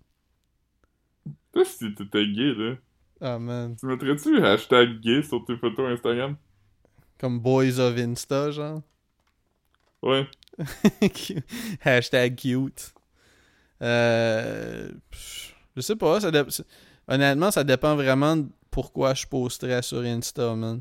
Toi, 1.52 1.64
si 1.64 1.94
t'étais 1.94 2.26
gay, 2.28 2.54
là, 2.54 2.74
Ah, 3.20 3.38
man. 3.38 3.76
tu 3.76 3.86
mettrais-tu 3.86 4.44
hashtag 4.44 5.00
gay 5.00 5.22
sur 5.22 5.44
tes 5.44 5.56
photos 5.56 5.92
Instagram? 5.92 6.36
Comme 7.18 7.38
Boys 7.40 7.78
of 7.78 7.96
Insta, 7.96 8.50
genre. 8.50 8.82
Ouais. 10.02 10.26
Hashtag 11.84 12.34
cute. 12.36 12.92
Euh, 13.80 14.88
je 15.76 15.80
sais 15.80 15.96
pas. 15.96 16.20
Ça 16.20 16.30
dé- 16.30 16.42
c'est- 16.48 16.66
Honnêtement, 17.08 17.50
ça 17.50 17.64
dépend 17.64 17.94
vraiment 17.96 18.36
de 18.36 18.46
pourquoi 18.70 19.14
je 19.14 19.26
posterais 19.26 19.82
sur 19.82 20.00
Insta, 20.00 20.54
man. 20.54 20.80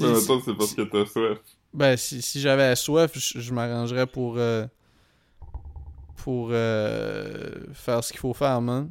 Maintenant, 0.00 0.40
c'est 0.44 0.54
parce 0.56 0.74
que 0.74 0.82
t'as 0.82 1.06
soif. 1.06 1.38
Ben, 1.74 1.96
si, 1.96 2.22
si 2.22 2.40
j'avais 2.40 2.74
soif, 2.76 3.10
je, 3.18 3.40
je 3.40 3.52
m'arrangerais 3.52 4.06
pour. 4.06 4.36
euh, 4.38 4.66
pour 6.16 6.48
euh, 6.52 7.50
faire 7.74 8.02
ce 8.02 8.10
qu'il 8.12 8.20
faut 8.20 8.32
faire, 8.32 8.60
man. 8.60 8.90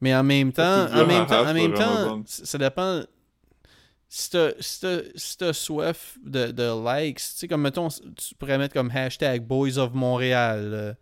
Mais 0.00 0.14
en 0.14 0.22
même 0.22 0.52
temps, 0.52 0.86
en 1.02 1.06
même 1.06 1.26
temps, 1.26 1.40
en 1.46 1.54
même 1.54 1.74
temps, 1.74 2.22
ça 2.26 2.58
dépend. 2.58 3.02
Si 4.08 4.30
t'as 4.30 4.52
si 4.60 5.38
soif 5.52 6.16
de, 6.24 6.52
de 6.52 7.02
likes, 7.04 7.16
tu 7.18 7.22
sais, 7.24 7.48
comme 7.48 7.62
mettons, 7.62 7.88
tu 7.88 8.34
pourrais 8.38 8.56
mettre 8.56 8.72
comme 8.74 8.90
hashtag 8.94 9.42
Boys 9.44 9.78
of 9.78 9.92
Montréal, 9.94 10.70
euh, 10.72 10.94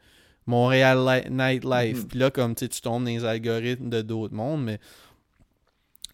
Montréal 0.47 0.99
Li- 1.07 1.31
Nightlife. 1.31 1.99
Mhm. 2.03 2.09
Puis 2.09 2.19
là, 2.19 2.31
comme 2.31 2.55
tu 2.55 2.65
sais, 2.65 2.69
tu 2.69 2.81
tombes 2.81 3.05
dans 3.05 3.11
les 3.11 3.25
algorithmes 3.25 3.91
de 3.91 4.01
d'autres 4.01 4.35
mondes, 4.35 4.65
mais 4.65 4.81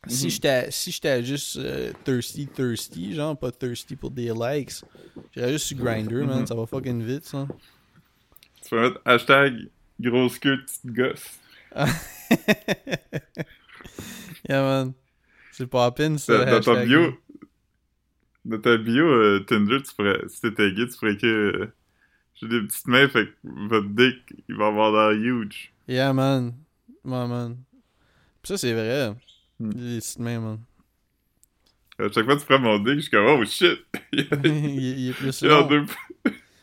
si 0.09 0.25
Mhm. 0.25 0.31
j'étais 0.31 0.71
si 0.71 0.91
j'étais 0.93 1.23
juste 1.25 1.57
euh, 1.57 1.93
thirsty, 2.05 2.47
thirsty, 2.49 3.15
genre 3.15 3.39
pas 3.39 3.53
thirsty 3.53 3.97
pour 3.97 4.11
des 4.11 4.33
likes, 4.33 4.73
j'irais 5.35 5.53
juste 5.53 5.67
sur 5.67 5.77
Grindr, 5.79 6.27
man, 6.27 6.41
Mhm. 6.41 6.47
ça 6.47 6.55
va 6.55 6.67
fucking 6.67 7.03
vite, 7.03 7.25
ça. 7.25 7.47
Tu 8.63 8.71
peux 8.71 8.81
mettre 8.81 9.01
hashtag 9.05 9.69
grosse 10.01 10.39
queue 10.39 10.59
petite 10.65 10.87
gosse. 10.87 11.39
yeah, 14.49 14.63
man. 14.63 14.93
C'est 15.53 15.67
pas 15.67 15.91
peine, 15.93 16.19
ça. 16.19 16.45
Dans, 16.45 16.51
dans 16.51 16.61
ta 16.61 16.73
hashtag. 16.73 16.89
bio, 16.89 17.19
dans 18.45 18.61
ta 18.61 18.77
bio 18.77 19.05
euh, 19.07 19.41
Tinder, 19.41 19.83
tu 19.83 19.95
pourrais, 19.95 20.21
si 20.29 20.41
t'étais 20.41 20.73
gay, 20.73 20.87
tu 20.87 20.97
pourrais 20.99 21.13
écrire 21.15 21.31
euh, 21.31 21.73
J'ai 22.35 22.49
des 22.49 22.61
petites 22.63 22.87
mains, 22.87 23.09
fait 23.09 23.27
que 23.27 23.33
votre 23.45 23.89
dick, 23.89 24.17
il 24.49 24.55
va 24.57 24.69
avoir 24.69 24.93
l'air 24.93 25.21
huge. 25.21 25.73
Yeah, 25.89 26.13
man. 26.13 26.55
Ouais, 27.05 27.27
man. 27.27 27.57
Pis 28.43 28.49
ça, 28.49 28.59
c'est 28.59 28.73
vrai. 28.73 29.15
Hmm. 29.61 29.71
Les 29.77 29.99
petites 29.99 30.19
mains, 30.19 30.41
man. 30.41 30.59
À 31.99 32.11
chaque 32.11 32.25
fois 32.25 32.35
que 32.37 32.41
tu 32.41 32.47
prends 32.47 32.59
mon 32.59 32.79
dick, 32.79 32.95
je 32.97 33.01
suis 33.01 33.11
comme 33.11 33.27
Oh 33.27 33.45
shit! 33.45 33.79
il 34.13 34.27
il, 34.45 34.99
il 35.01 35.11
est 35.11 35.13
plus 35.13 35.41
y 35.43 35.47
a 35.47 35.49
long. 35.61 35.67
deux. 35.69 35.85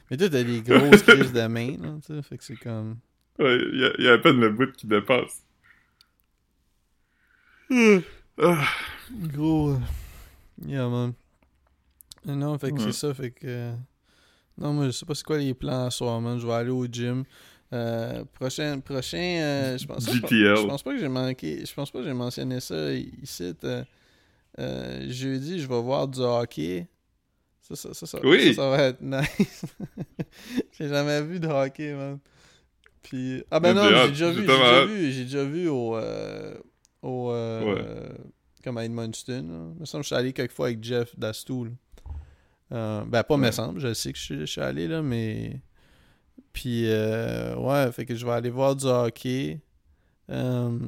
Mais 0.10 0.18
toi, 0.18 0.30
t'as 0.30 0.44
des 0.44 0.62
grosses 0.62 1.04
crises 1.04 1.32
de 1.34 1.48
main, 1.48 1.78
là, 1.80 1.98
tu 2.06 2.14
sais. 2.16 2.22
Fait 2.24 2.38
que 2.38 2.44
c'est 2.44 2.56
comme. 2.56 2.98
Ouais, 3.38 3.56
il 3.72 3.80
y, 3.80 3.86
a, 3.86 3.92
il 4.00 4.06
y 4.06 4.08
a 4.10 4.14
à 4.14 4.18
peine 4.18 4.40
le 4.40 4.50
bout 4.50 4.72
qui 4.72 4.88
dépasse. 4.88 5.44
Ah, 8.40 8.66
Gros. 9.12 9.72
euh, 9.72 9.80
Yeah, 10.66 10.88
man. 10.88 11.14
Non, 12.26 12.58
fait 12.58 12.72
que 12.72 12.76
Ouais. 12.78 12.82
c'est 12.86 12.92
ça, 12.94 13.14
fait 13.14 13.32
que. 13.32 13.46
euh, 13.46 13.76
Non, 14.58 14.74
moi, 14.74 14.86
je 14.88 14.92
sais 14.92 15.06
pas 15.06 15.14
c'est 15.14 15.24
quoi 15.26 15.38
les 15.38 15.54
plans 15.54 15.86
à 15.86 15.92
soir, 15.92 16.20
man. 16.20 16.40
Je 16.40 16.48
vais 16.48 16.54
aller 16.54 16.70
au 16.72 16.86
gym. 16.88 17.24
Euh, 17.74 18.24
prochain, 18.34 18.80
prochain, 18.80 19.18
euh, 19.42 19.78
je 19.78 19.86
pense 19.86 20.06
GTL. 20.10 20.56
je 20.58 20.66
pense 20.68 20.82
pas 20.84 20.94
que 20.94 21.00
j'ai 21.00 21.10
manqué, 21.10 21.66
je 21.66 21.74
pense 21.74 21.92
pas 21.92 22.00
que 22.00 22.06
j'ai 22.06 22.14
mentionné 22.14 22.60
ça 22.62 22.94
ici. 22.94 23.54
euh, 23.64 23.84
euh, 24.60 25.06
jeudi, 25.12 25.60
je 25.60 25.68
vais 25.68 25.82
voir 25.82 26.08
du 26.08 26.20
hockey. 26.22 26.88
Ça, 27.62 27.76
ça, 27.76 27.94
ça, 27.94 28.06
ça, 28.06 28.20
Oui. 28.24 28.54
ça, 28.54 28.62
ça 28.64 28.70
va 28.70 28.84
être 28.84 29.02
nice. 29.02 29.66
j'ai 30.80 30.88
jamais 30.88 31.22
vu 31.22 31.40
de 31.42 31.48
hockey, 31.48 31.94
man. 31.94 32.20
Puis... 33.04 33.44
Ah 33.52 33.60
ben 33.60 33.74
non, 33.74 33.84
j'ai 33.90 34.08
déjà 34.10 34.34
déjà 34.34 34.86
vu, 34.86 35.12
j'ai 35.12 35.24
déjà 35.26 35.44
vu 35.44 35.68
au... 35.68 35.98
au 37.02 37.34
Comme 38.64 38.78
à 38.78 38.86
Edmundston. 38.86 39.44
là. 39.50 39.72
Il 39.76 39.82
me 39.82 39.86
semble 39.86 40.02
que 40.04 40.04
je 40.04 40.08
suis 40.08 40.16
allé 40.16 40.32
quelques 40.34 40.52
fois 40.54 40.68
avec 40.68 40.82
Jeff 40.84 41.18
Dastoul. 41.20 41.74
Ben 42.72 43.06
pas 43.28 43.36
me 43.38 43.44
Ouais. 43.46 43.52
semble, 43.52 43.80
je 43.82 43.94
sais 43.94 44.14
que 44.14 44.20
je 44.20 44.40
je 44.42 44.46
suis 44.46 44.62
allé 44.62 44.88
là, 44.88 45.02
mais... 45.02 45.60
Puis, 46.60 46.86
euh, 46.90 47.56
ouais, 47.56 47.92
fait 47.92 48.04
que 48.08 48.16
je 48.16 48.26
vais 48.26 48.32
aller 48.32 48.50
voir 48.50 48.76
du 48.76 48.86
hockey. 48.88 49.60
Euh, 50.32 50.80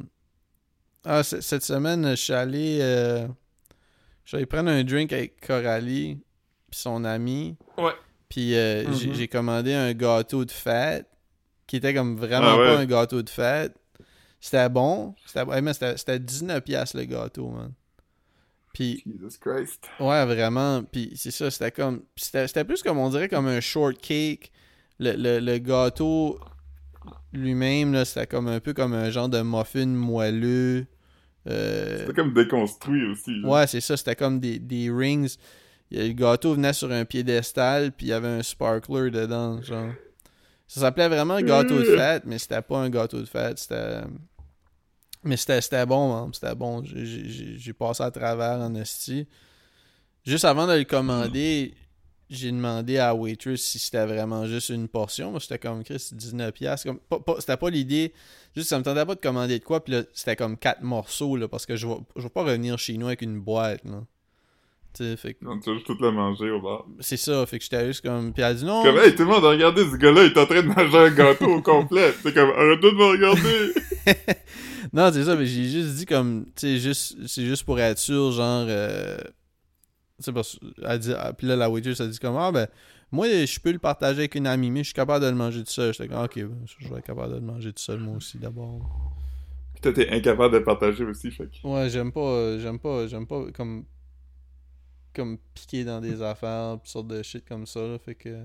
Ah, 1.05 1.21
cette 1.23 1.63
semaine, 1.63 2.09
je 2.09 2.15
suis 2.15 2.33
allé... 2.33 2.79
euh, 2.81 3.27
Je 4.23 4.29
suis 4.29 4.37
allé 4.37 4.45
prendre 4.47 4.71
un 4.71 4.83
drink 4.83 5.13
avec 5.13 5.39
Coralie 5.45 6.17
puis 6.71 6.79
son 6.79 7.05
ami. 7.05 7.55
Ouais. 7.77 7.91
Puis 8.29 8.55
euh, 8.55 8.91
j'ai- 8.93 9.07
Mhm. 9.09 9.13
j'ai 9.13 9.27
commandé 9.27 9.73
un 9.75 9.93
gâteau 9.93 10.43
de 10.43 10.51
fête 10.51 11.07
qui 11.67 11.75
était 11.77 11.93
comme 11.93 12.17
vraiment 12.17 12.47
Ah 12.47 12.57
ouais. 12.57 12.65
pas 12.75 12.77
un 12.79 12.85
gâteau 12.87 13.21
de 13.21 13.29
fête. 13.29 13.75
C'était 14.39 14.69
bon. 14.69 15.13
C'était 15.27 15.43
ouais, 15.43 15.61
mais 15.61 15.73
c'était- 15.73 15.97
c'était 15.97 16.17
19$ 16.19 16.61
piastres, 16.61 16.97
le 16.97 17.05
gâteau, 17.05 17.49
man. 17.49 17.73
Puis 18.73 19.03
Jesus 19.05 19.37
Christ. 19.39 19.83
Ouais, 19.99 20.25
vraiment. 20.25 20.83
Puis 20.83 21.11
c'est 21.15 21.31
ça, 21.31 21.49
c'était 21.51 21.71
comme. 21.71 22.01
c'était 22.15 22.65
plus 22.65 22.81
comme 22.81 22.97
on 22.97 23.09
dirait 23.11 23.29
comme 23.29 23.47
un 23.47 23.59
shortcake. 23.61 24.51
Le, 24.99 25.13
le, 25.13 25.39
le 25.39 25.57
gâteau 25.59 26.39
lui-même, 27.31 28.03
c'était 28.05 28.27
comme 28.27 28.47
un 28.47 28.59
peu 28.59 28.73
comme 28.73 28.93
un 28.93 29.09
genre 29.09 29.29
de 29.29 29.41
muffin 29.41 29.85
moelleux. 29.85 30.85
Euh, 31.47 31.99
C'était 32.01 32.13
comme 32.13 32.33
déconstruit 32.33 33.05
aussi. 33.05 33.41
ouais, 33.43 33.65
c'est 33.67 33.81
ça, 33.81 33.95
c'était 33.95 34.15
comme 34.15 34.39
des, 34.39 34.59
des 34.59 34.89
rings. 34.91 35.37
Le 35.91 36.11
gâteau 36.11 36.53
venait 36.53 36.73
sur 36.73 36.91
un 36.91 37.05
piédestal, 37.05 37.91
puis 37.91 38.07
il 38.07 38.09
y 38.09 38.13
avait 38.13 38.27
un 38.27 38.43
sparkler 38.43 39.09
dedans, 39.09 39.61
genre. 39.61 39.91
Ça 40.67 40.81
s'appelait 40.81 41.07
vraiment 41.07 41.41
gâteau 41.41 41.79
de 41.79 41.85
fête, 41.85 42.23
mais 42.25 42.37
c'était 42.37 42.61
pas 42.61 42.77
un 42.79 42.89
gâteau 42.89 43.19
de 43.19 43.25
fête, 43.25 43.57
c'était. 43.57 44.01
Mais 45.23 45.35
c'était 45.37 45.85
bon, 45.85 46.13
man. 46.13 46.33
C'était 46.33 46.53
bon. 46.55 46.83
J'ai- 46.83 47.73
passé 47.73 48.03
à 48.03 48.11
travers 48.11 48.59
en 48.59 48.75
esti. 48.75 49.27
Juste 50.25 50.45
avant 50.45 50.67
de 50.67 50.73
le 50.73 50.83
commander, 50.83 51.73
j'ai 52.29 52.51
demandé 52.51 52.97
à 52.97 53.07
la 53.07 53.15
waitress 53.15 53.61
si 53.61 53.79
c'était 53.79 54.05
vraiment 54.05 54.45
juste 54.45 54.69
une 54.69 54.87
portion. 54.87 55.31
Moi, 55.31 55.39
c'était 55.39 55.57
comme 55.59 55.83
Chris, 55.83 56.09
19$. 56.13 56.51
piastres. 56.51 56.87
Comme, 56.87 56.99
pas- 56.99 57.19
pas- 57.19 57.35
c'était 57.39 57.57
pas 57.57 57.69
l'idée. 57.69 58.13
Juste, 58.55 58.69
ça 58.69 58.77
me 58.77 58.83
tentait 58.83 59.05
pas 59.05 59.15
de 59.15 59.19
commander 59.21 59.57
de 59.59 59.63
quoi. 59.63 59.83
Puis 59.83 59.93
là, 59.93 60.03
c'était 60.13 60.35
comme 60.35 60.57
quatre 60.57 60.81
morceaux, 60.81 61.35
là, 61.35 61.47
parce 61.47 61.65
que 61.65 61.75
je 61.75 61.87
vais, 61.87 61.97
je 62.15 62.21
vais 62.23 62.29
pas 62.29 62.43
revenir 62.43 62.77
chez 62.77 62.97
nous 62.97 63.07
avec 63.07 63.21
une 63.21 63.39
boîte, 63.39 63.83
là. 63.85 64.03
Tu 64.91 65.03
sais, 65.03 65.17
fait 65.17 65.33
que 65.35 65.45
Non, 65.45 65.59
tu 65.59 65.69
vas 65.69 65.75
juste 65.75 65.85
tout 65.85 65.97
le 66.01 66.11
manger 66.11 66.49
au 66.49 66.59
bar. 66.61 66.83
c'est 66.99 67.15
ça. 67.17 67.45
Fait 67.45 67.59
que 67.59 67.63
j'étais 67.63 67.85
juste 67.87 68.01
comme. 68.03 68.33
Puis 68.33 68.41
elle 68.41 68.49
a 68.49 68.53
dit 68.55 68.65
non. 68.65 68.81
Comme, 68.83 68.97
hey, 68.97 69.13
tout 69.13 69.21
le 69.23 69.29
monde 69.29 69.45
a 69.45 69.49
regardé 69.49 69.83
ce 69.83 69.95
gars-là, 69.95 70.23
il 70.23 70.31
est 70.31 70.37
en 70.37 70.45
train 70.47 70.63
de 70.63 70.67
manger 70.67 70.97
un 70.97 71.11
gâteau 71.11 71.45
au 71.45 71.61
complet. 71.61 72.11
C'est 72.23 72.33
comme, 72.33 72.49
arrête 72.49 72.79
de 72.81 72.89
me 72.89 73.03
regarder. 73.05 73.73
Non, 74.91 75.11
c'est 75.13 75.23
ça, 75.23 75.35
mais 75.35 75.45
j'ai 75.45 75.65
juste 75.65 75.95
dit 75.97 76.05
comme, 76.07 76.45
tu 76.55 76.61
sais, 76.65 76.79
juste, 76.79 77.15
c'est 77.27 77.45
juste 77.45 77.63
pour 77.63 77.79
être 77.79 77.99
sûr, 77.99 78.31
genre, 78.31 78.65
euh, 78.67 79.17
parce 80.33 80.59
elle 80.83 80.99
dit, 80.99 81.13
ah, 81.17 81.33
puis 81.33 81.47
là, 81.47 81.55
la 81.55 81.69
waitress, 81.69 81.99
elle 81.99 82.09
dit 82.09 82.19
comme, 82.19 82.37
ah, 82.37 82.51
ben, 82.51 82.67
moi, 83.11 83.27
je 83.27 83.59
peux 83.59 83.71
le 83.71 83.79
partager 83.79 84.19
avec 84.19 84.35
une 84.35 84.47
amie, 84.47 84.71
mais 84.71 84.79
je 84.81 84.85
suis 84.85 84.93
capable 84.93 85.23
de 85.25 85.29
le 85.29 85.35
manger 85.35 85.63
tout 85.63 85.71
seul. 85.71 85.93
J'étais 85.93 86.07
comme, 86.07 86.23
ok, 86.23 86.35
ben, 86.35 86.65
je 86.65 86.87
vais 86.87 86.99
être 86.99 87.05
capable 87.05 87.33
de 87.33 87.39
le 87.39 87.45
manger 87.45 87.73
tout 87.73 87.81
seul, 87.81 87.99
moi 87.99 88.17
aussi, 88.17 88.37
d'abord. 88.37 88.81
Puis 89.73 89.81
toi, 89.81 89.93
t'es 89.93 90.09
incapable 90.09 90.53
de 90.55 90.59
partager 90.59 91.03
aussi, 91.05 91.31
fait 91.31 91.47
que... 91.47 91.67
Ouais, 91.67 91.89
j'aime 91.89 92.11
pas, 92.11 92.19
euh, 92.19 92.59
j'aime 92.59 92.79
pas, 92.79 93.07
j'aime 93.07 93.25
pas, 93.25 93.45
comme, 93.53 93.85
comme 95.15 95.37
piquer 95.53 95.83
dans 95.85 96.01
des 96.01 96.21
affaires, 96.21 96.77
pis 96.83 96.89
sortes 96.89 97.07
de 97.07 97.23
shit 97.23 97.47
comme 97.47 97.65
ça, 97.65 97.81
là, 97.81 97.97
fait 97.97 98.15
que... 98.15 98.37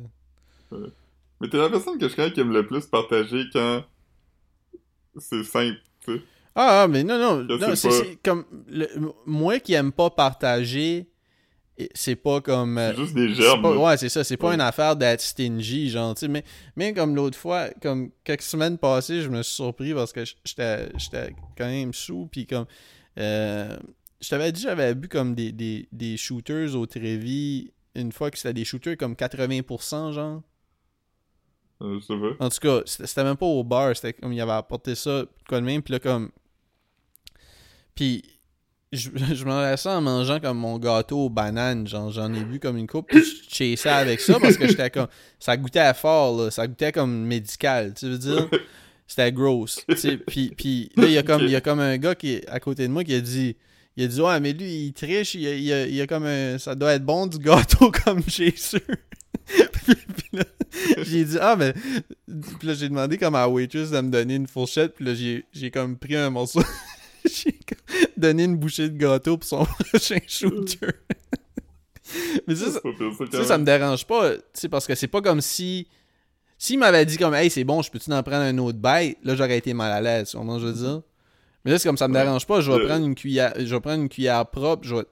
Mais 1.40 1.48
t'es 1.48 1.58
la 1.58 1.68
personne 1.68 1.98
que 1.98 2.08
je 2.08 2.14
connais 2.16 2.32
qui 2.32 2.40
aime 2.40 2.52
le 2.52 2.66
plus 2.66 2.86
partager 2.86 3.42
quand 3.52 3.84
c'est 5.18 5.44
simple, 5.44 5.78
tu 6.04 6.14
sais. 6.16 6.22
Ah, 6.54 6.82
ah, 6.82 6.88
mais 6.88 7.02
non, 7.02 7.18
non, 7.18 7.42
non 7.42 7.74
c'est 7.74 7.88
pas. 7.88 8.04
comme, 8.24 8.44
le- 8.68 8.88
moi 9.26 9.58
qui 9.58 9.74
aime 9.74 9.92
pas 9.92 10.10
partager, 10.10 11.08
c'est 11.94 12.16
pas 12.16 12.40
comme... 12.40 12.78
euh, 12.78 12.92
C'est 12.94 13.02
juste 13.02 13.14
des 13.14 13.34
germes. 13.34 13.62
pas- 13.62 13.76
ouais, 13.76 13.96
c'est 13.96 14.08
ça. 14.08 14.22
C'est 14.24 14.36
pas 14.36 14.48
Ouais. 14.48 14.54
une 14.54 14.60
affaire 14.60 14.94
d'être 14.96 15.20
stingy, 15.20 15.88
genre. 15.90 16.14
Mais, 16.28 16.44
mais 16.76 16.92
comme 16.94 17.14
l'autre 17.16 17.36
fois, 17.38 17.68
comme 17.82 18.10
quelques 18.22 18.42
semaines 18.42 18.78
passées, 18.78 19.22
je 19.22 19.28
me 19.28 19.42
suis 19.42 19.54
surpris 19.54 19.92
parce 19.94 20.12
que 20.12 20.24
j'étais 20.44 20.88
j'étais 20.96 21.34
quand 21.58 21.66
même 21.66 21.92
sous, 21.92 22.28
puis 22.30 22.46
comme. 22.46 22.66
euh, 23.18 23.76
je 24.20 24.28
t'avais 24.30 24.52
dit, 24.52 24.62
j'avais 24.62 24.94
bu 24.94 25.08
comme 25.08 25.34
des, 25.34 25.52
des, 25.52 25.86
des 25.92 26.16
shooters 26.16 26.74
au 26.76 26.86
Trévis 26.86 27.72
une 27.94 28.10
fois 28.10 28.30
que 28.30 28.38
c'était 28.38 28.54
des 28.54 28.64
shooters 28.64 28.96
comme 28.96 29.14
80%, 29.14 30.12
genre. 30.12 30.42
Euh, 31.82 32.00
sais 32.00 32.16
pas. 32.16 32.44
En 32.44 32.48
tout 32.48 32.58
cas, 32.60 32.80
c'était 32.86 33.06
c'était 33.06 33.24
même 33.24 33.36
pas 33.36 33.46
au 33.46 33.62
bar, 33.64 33.94
c'était 33.96 34.12
comme 34.14 34.32
il 34.32 34.40
avait 34.40 34.52
apporté 34.52 34.94
ça, 34.94 35.24
quoi 35.48 35.60
de 35.60 35.66
même, 35.66 35.82
puis 35.82 35.92
là, 35.92 35.98
comme. 35.98 36.30
Puis, 37.94 38.22
je, 38.96 39.10
je 39.34 39.74
ça 39.76 39.98
en 39.98 40.00
mangeant 40.00 40.40
comme 40.40 40.58
mon 40.58 40.78
gâteau 40.78 41.26
aux 41.26 41.30
bananes, 41.30 41.86
genre, 41.86 42.10
j'en 42.10 42.32
ai 42.32 42.44
bu 42.44 42.58
comme 42.58 42.76
une 42.76 42.86
coupe, 42.86 43.08
puis 43.08 43.22
je 43.22 43.54
chassais 43.54 43.88
avec 43.88 44.20
ça 44.20 44.38
parce 44.40 44.56
que 44.56 44.66
j'étais 44.68 44.90
comme. 44.90 45.08
Ça 45.38 45.56
goûtait 45.56 45.92
fort, 45.94 46.44
là, 46.44 46.50
ça 46.50 46.66
goûtait 46.66 46.92
comme 46.92 47.24
médical, 47.24 47.94
tu 47.94 48.08
veux 48.08 48.18
dire? 48.18 48.48
C'était 49.06 49.32
gross. 49.32 49.84
Puis, 50.26 50.52
puis 50.56 50.90
là, 50.96 51.04
il 51.06 51.12
y, 51.12 51.18
a 51.18 51.22
comme, 51.22 51.42
il 51.42 51.50
y 51.50 51.56
a 51.56 51.60
comme 51.60 51.78
un 51.80 51.98
gars 51.98 52.14
qui 52.14 52.32
est 52.32 52.48
à 52.48 52.58
côté 52.58 52.86
de 52.88 52.92
moi 52.92 53.04
qui 53.04 53.14
a 53.14 53.20
dit. 53.20 53.54
Il 53.96 54.04
a 54.04 54.06
dit, 54.08 54.20
ouais, 54.20 54.40
mais 54.40 54.52
lui, 54.54 54.86
il 54.86 54.92
triche, 54.94 55.34
il 55.34 55.42
y 55.42 55.46
a, 55.46 55.54
il 55.54 55.72
a- 55.72 55.86
il 55.86 55.94
y 55.94 56.00
a 56.00 56.06
comme 56.06 56.24
un. 56.24 56.56
Ça 56.58 56.74
doit 56.74 56.94
être 56.94 57.04
bon 57.04 57.26
du 57.26 57.38
gâteau 57.38 57.92
comme 58.04 58.22
j'ai 58.26 58.56
sûr. 58.56 58.80
puis, 59.46 59.94
puis 59.94 60.28
là, 60.32 60.44
j'ai 61.02 61.24
dit, 61.24 61.36
ah, 61.38 61.54
mais. 61.54 61.74
Puis 62.58 62.66
là, 62.66 62.74
j'ai 62.74 62.88
demandé 62.88 63.18
comme 63.18 63.34
à 63.34 63.40
la 63.40 63.48
waitress 63.48 63.90
de 63.90 64.00
me 64.00 64.10
donner 64.10 64.36
une 64.36 64.46
fourchette, 64.46 64.94
puis 64.94 65.04
là, 65.04 65.14
j'ai 65.14 65.44
j'ai 65.52 65.70
comme 65.70 65.98
pris 65.98 66.16
un 66.16 66.30
morceau. 66.30 66.62
J'ai 67.24 67.58
donné 68.16 68.44
une 68.44 68.56
bouchée 68.56 68.88
de 68.88 68.96
gâteau 68.98 69.36
pour 69.38 69.48
son 69.48 69.64
prochain 69.90 70.18
shooter. 70.26 70.86
mais 72.46 72.54
ça, 72.54 72.66
ça, 72.70 73.44
ça, 73.44 73.58
me 73.58 73.64
dérange 73.64 74.06
pas, 74.06 74.32
parce 74.70 74.86
que 74.86 74.94
c'est 74.94 75.08
pas 75.08 75.20
comme 75.22 75.40
si. 75.40 75.88
S'il 76.56 76.78
m'avait 76.78 77.04
dit 77.04 77.16
comme, 77.18 77.34
hey, 77.34 77.50
c'est 77.50 77.64
bon, 77.64 77.82
je 77.82 77.90
peux-tu 77.90 78.12
en 78.12 78.22
prendre 78.22 78.44
un 78.44 78.56
autre 78.58 78.78
bite, 78.78 79.18
là, 79.24 79.34
j'aurais 79.34 79.58
été 79.58 79.74
mal 79.74 79.90
à 79.90 80.00
l'aise, 80.00 80.30
tu 80.30 80.36
comprends 80.36 80.58
je 80.58 80.66
veux 80.66 80.72
dire? 80.72 81.02
Mais 81.64 81.72
là, 81.72 81.78
c'est 81.78 81.88
comme 81.88 81.96
ça 81.96 82.06
me 82.08 82.14
Ouais. 82.14 82.22
dérange 82.22 82.46
pas, 82.46 82.60
je 82.60 82.70
vais 82.70 82.78
Euh. 82.82 82.86
prendre 82.86 83.04
une 83.04 83.14
cuillère, 83.14 83.52
je 83.58 83.74
vais 83.74 83.80
prendre 83.80 84.02
une 84.02 84.08
cuillère 84.08 84.46
propre, 84.46 84.86
je 84.86 84.94
vais 84.94 85.02
te 85.02 85.08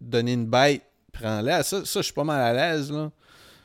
donner 0.00 0.34
une 0.34 0.46
bite, 0.46 0.82
prends-la. 1.12 1.62
Ça, 1.62 1.84
ça, 1.84 2.00
je 2.00 2.04
suis 2.04 2.12
pas 2.12 2.24
mal 2.24 2.40
à 2.40 2.52
l'aise, 2.74 2.92
là. 2.92 3.10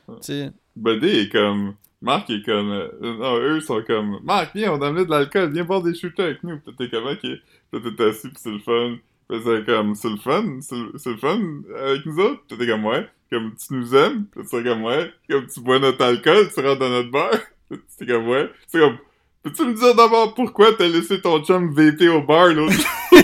Tu 0.08 0.16
sais. 0.22 0.52
Buddy 0.76 1.08
est 1.10 1.30
comme... 1.30 1.76
Marc 2.02 2.30
est 2.30 2.44
comme... 2.46 2.72
euh, 2.72 2.88
Non, 3.02 3.38
eux 3.40 3.60
sont 3.60 3.84
comme... 3.86 4.20
Marc, 4.24 4.56
viens, 4.56 4.72
on 4.74 4.82
a 4.82 4.88
amené 4.88 5.06
de 5.06 5.12
l'alcool, 5.12 5.52
viens 5.52 5.66
boire 5.66 5.82
des 5.84 5.94
shooters 5.96 6.26
avec 6.28 6.44
nous. 6.44 6.60
T'es 6.78 6.90
comme, 6.90 7.08
ok. 7.08 7.26
Puis 7.72 7.96
t'es 7.96 8.04
assis, 8.06 8.30
pis 8.30 8.36
c'est 8.40 8.52
le 8.52 8.60
fun. 8.60 8.98
Puis 9.30 9.40
c'est 9.44 9.66
comme, 9.66 9.96
c'est 9.96 10.10
le 10.10 10.18
fun? 10.18 10.60
C'est 10.62 11.10
le 11.12 11.18
fun 11.18 11.40
avec 11.78 12.06
nous 12.06 12.20
autres? 12.20 12.42
Puis 12.48 12.58
t'es 12.58 12.68
comme, 12.68 12.86
ouais. 12.86 13.08
Comme, 13.32 13.54
tu 13.56 13.74
nous 13.74 13.94
aimes? 13.96 14.26
Puis 14.32 14.44
c'est 14.50 14.64
comme, 14.64 14.84
ouais. 14.86 15.12
Comme, 15.30 15.48
tu 15.48 15.60
bois 15.60 15.80
notre 15.80 16.04
alcool, 16.04 16.48
tu 16.54 16.60
rentres 16.62 16.80
dans 16.80 16.90
notre 16.90 17.12
bar? 17.12 17.32
C'est 17.90 18.08
comme, 18.08 18.28
ouais. 18.30 18.50
C'est 18.68 18.80
comme... 18.80 18.98
Peux-tu 19.44 19.66
me 19.66 19.74
dire 19.74 19.94
d'abord 19.96 20.34
pourquoi 20.34 20.74
t'as 20.74 20.88
laissé 20.88 21.20
ton 21.22 21.44
chum 21.44 21.74
VT 21.74 22.08
au 22.10 22.22
bar 22.22 22.48
l'autre 22.54 22.74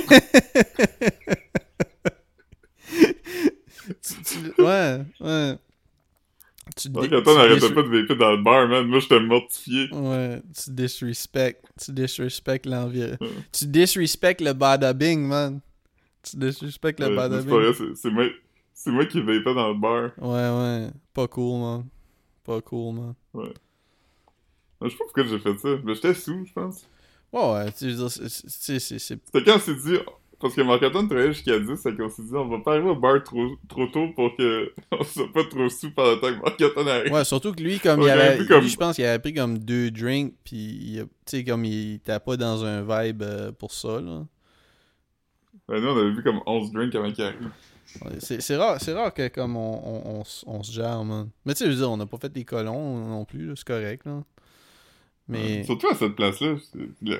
Tu- 4.02 4.22
tu- 4.24 4.62
ouais, 4.62 5.00
ouais. 5.20 5.54
Tu 6.76 6.90
Donc, 6.90 7.08
dé- 7.10 7.16
attends, 7.16 7.36
pas 7.36 7.48
de 7.84 7.88
VP 7.90 8.16
dans 8.16 8.32
le 8.32 8.42
bar, 8.42 8.68
man. 8.68 8.88
Moi, 8.88 9.00
j'étais 9.00 9.20
mortifié. 9.20 9.90
Ouais, 9.94 10.42
tu 10.54 10.72
disrespect. 10.72 11.62
Tu 11.84 11.92
disrespect 11.92 12.62
l'environnement. 12.66 13.18
Ouais. 13.22 13.28
Tu 13.52 13.66
disrespect 13.68 14.38
le 14.42 14.54
bada 14.54 14.94
bing, 14.94 15.28
man. 15.28 15.60
Tu 16.24 16.38
disrespect 16.38 16.96
le 17.00 17.08
Ouais, 17.10 17.16
bada 17.16 17.42
mais 17.44 17.74
c'est 17.74 17.74
c'est- 17.74 17.96
c'est 17.96 18.10
moi, 18.10 18.26
c'est 18.74 18.92
moi 18.92 19.06
qui 19.06 19.20
vapais 19.22 19.54
dans 19.54 19.70
le 19.70 19.76
bar. 19.80 20.12
Ouais, 20.18 20.28
ouais. 20.88 20.90
Pas 21.14 21.28
cool, 21.28 21.60
man. 21.62 21.86
Pas 22.44 22.62
cool, 22.62 22.96
man. 22.96 23.14
Je 24.82 24.90
sais 24.90 24.96
pas 24.98 25.04
pourquoi 25.06 25.24
j'ai 25.26 25.40
fait 25.40 25.58
ça. 25.58 25.70
Mais 25.84 25.96
j'étais 25.96 26.14
sous, 26.14 26.46
je 26.46 26.54
pense. 26.54 26.86
Ouais, 27.32 27.52
ouais. 27.54 27.72
Tu 27.72 27.94
dire, 27.94 28.10
c'est- 28.12 28.30
c'est- 28.30 28.80
c'est- 28.80 28.80
c'est. 28.80 29.00
C'était 29.00 29.44
quand 29.44 29.56
on 29.56 29.60
s'est 29.60 29.76
dit... 29.76 29.98
Parce 30.44 30.56
que 30.56 30.62
Marc-Antoine 30.62 31.08
travaillait 31.08 31.32
jusqu'à 31.32 31.58
10, 31.58 31.78
c'est 31.78 31.96
qu'on 31.96 32.10
s'est 32.10 32.22
dit 32.22 32.34
on 32.36 32.50
va 32.50 32.60
pas 32.60 32.72
arriver 32.74 32.90
au 32.90 32.96
bar 32.98 33.24
trop, 33.24 33.48
trop 33.70 33.88
tôt 33.88 34.10
pour 34.14 34.36
que 34.36 34.74
on 34.92 35.02
soit 35.04 35.32
pas 35.32 35.46
trop 35.46 35.70
sous 35.70 35.92
par 35.92 36.06
le 36.12 36.20
temps 36.20 36.28
que 36.34 36.42
Marc-Antoine 36.42 36.88
arrive. 36.90 37.14
Ouais, 37.14 37.24
surtout 37.24 37.54
que 37.54 37.64
lui, 37.64 37.80
comme 37.80 38.02
On 38.02 38.06
il 38.06 38.10
avait. 38.10 38.46
comme- 38.46 38.62
je 38.68 38.76
pense 38.76 38.96
qu'il 38.98 39.06
avait 39.06 39.20
pris 39.20 39.34
comme 39.34 39.58
deux 39.58 39.90
drinks, 39.90 40.34
puis 40.44 40.98
tu 41.00 41.08
sais, 41.26 41.44
comme 41.46 41.64
il 41.64 41.96
était 41.96 42.20
pas 42.20 42.36
dans 42.36 42.66
un 42.66 42.82
vibe 42.82 43.22
euh, 43.22 43.52
pour 43.54 43.72
ça, 43.72 44.02
là. 44.02 44.26
Ben, 45.70 45.80
nous, 45.80 45.88
on 45.88 45.98
avait 45.98 46.12
vu 46.12 46.22
comme 46.24 46.42
11 46.46 46.72
drinks 46.74 46.94
avant 46.96 47.12
qu'il 47.12 47.24
arrive. 47.24 47.50
Ouais, 48.04 48.12
C'est 48.20 48.58
rare, 48.58 48.82
c'est 48.82 48.92
rare 48.94 49.14
que 49.14 49.30
comme 49.30 49.56
on, 49.56 49.82
on, 49.86 50.18
on, 50.18 50.22
s- 50.24 50.44
on 50.46 50.62
se 50.62 50.74
gère, 50.74 51.06
man. 51.06 51.30
Mais 51.46 51.54
tu 51.54 51.60
sais, 51.60 51.66
je 51.68 51.72
veux 51.72 51.78
dire, 51.78 51.90
on 51.90 51.96
n'a 51.96 52.06
pas 52.06 52.18
fait 52.18 52.32
des 52.34 52.44
colons 52.44 52.98
non 53.08 53.24
plus, 53.24 53.54
c'est 53.56 53.66
correct, 53.68 54.06
là. 54.06 54.24
Mais. 55.28 55.64
Surtout 55.64 55.88
à 55.88 55.96
cette 55.96 56.16
place-là, 56.16 56.56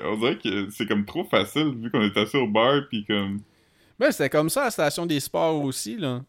on 0.04 0.16
dirait 0.18 0.38
que 0.38 0.68
c'est 0.70 0.86
comme 0.86 1.04
trop 1.06 1.24
facile 1.24 1.74
vu 1.76 1.90
qu'on 1.90 2.02
est 2.02 2.16
assis 2.16 2.36
au 2.36 2.46
bar 2.46 2.82
pis 2.90 3.04
comme... 3.06 3.40
Ben, 3.98 4.10
c'était 4.12 4.28
comme 4.28 4.50
ça 4.50 4.62
à 4.62 4.64
la 4.66 4.70
station 4.70 5.06
des 5.06 5.20
sports 5.20 5.62
aussi, 5.62 5.96
là. 5.96 6.22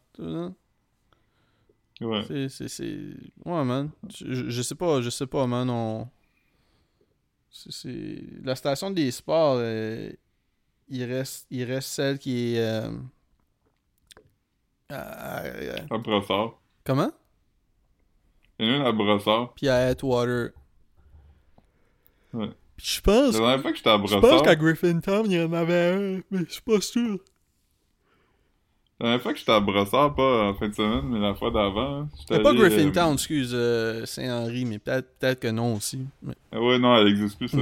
Ouais. 2.02 2.24
C'est, 2.50 2.68
c'est. 2.68 2.98
Ouais, 3.46 3.64
man. 3.64 3.90
Je, 4.14 4.62
sais 4.62 4.76
pas, 4.76 5.02
je 5.02 5.10
sais 5.10 5.28
pas, 5.28 5.48
man. 5.48 5.70
On... 5.70 6.08
C'est, 7.50 7.72
c'est... 7.72 8.24
La 8.44 8.56
station 8.56 8.92
des 8.92 9.12
sports, 9.12 9.56
euh, 9.60 10.12
il, 10.90 11.04
reste, 11.06 11.48
il 11.50 11.64
reste 11.64 11.90
celle 11.90 12.20
qui 12.20 12.56
est... 12.56 12.60
euh, 12.60 12.92
à- 14.90 15.40
à- 15.40 15.94
À 15.94 15.98
Brossard. 15.98 16.60
Comment? 16.84 17.12
Il 18.60 18.68
y 18.68 18.70
en 18.70 18.74
a 18.74 18.78
une 18.78 18.82
à 18.86 18.92
Brossard. 18.92 19.54
Puis 19.56 19.68
à 19.68 19.88
Atwater. 19.88 20.50
Ouais. 22.36 22.50
Je 22.78 23.02
pense... 23.02 23.34
La 23.34 23.40
dernière 23.40 23.62
fois 23.62 23.72
que 23.72 23.78
j'étais 23.78 23.90
à 23.90 23.94
Je 24.06 24.18
pense 24.18 24.42
qu'à 24.42 24.56
Griffintown, 24.56 25.26
il 25.32 25.38
y 25.38 25.44
en 25.44 25.54
avait 25.54 25.92
un, 26.20 26.22
mais 26.32 26.46
je 26.48 26.54
suis 26.54 26.62
pas 26.62 26.82
sûr. 26.82 27.20
La 29.00 29.06
dernière 29.08 29.22
fois 29.24 29.34
que 29.34 29.40
j'étais 29.40 29.52
à 29.52 29.60
Brossard, 29.60 30.16
pas 30.16 30.50
en 30.50 30.54
fin 30.56 30.70
de 30.70 30.74
semaine, 30.74 31.06
mais 31.10 31.20
la 31.20 31.36
fois 31.36 31.52
d'avant. 31.52 32.02
hein, 32.02 32.10
C'est 32.28 32.42
pas 32.42 32.50
allé, 32.52 32.60
Griffintown, 32.60 33.14
excuse, 33.14 33.52
euh, 33.54 34.06
Saint-Henri, 34.06 34.66
mais 34.66 34.80
peut-être 34.80 35.08
peut 35.20 35.36
que 35.36 35.48
non 35.50 35.76
aussi. 35.76 36.00
Mais- 36.22 36.34
euh, 36.54 36.60
Ouais, 36.60 36.80
non, 36.80 36.96
elle 36.98 37.08
existe 37.08 37.38
plus, 37.38 37.50
ça. 37.50 37.58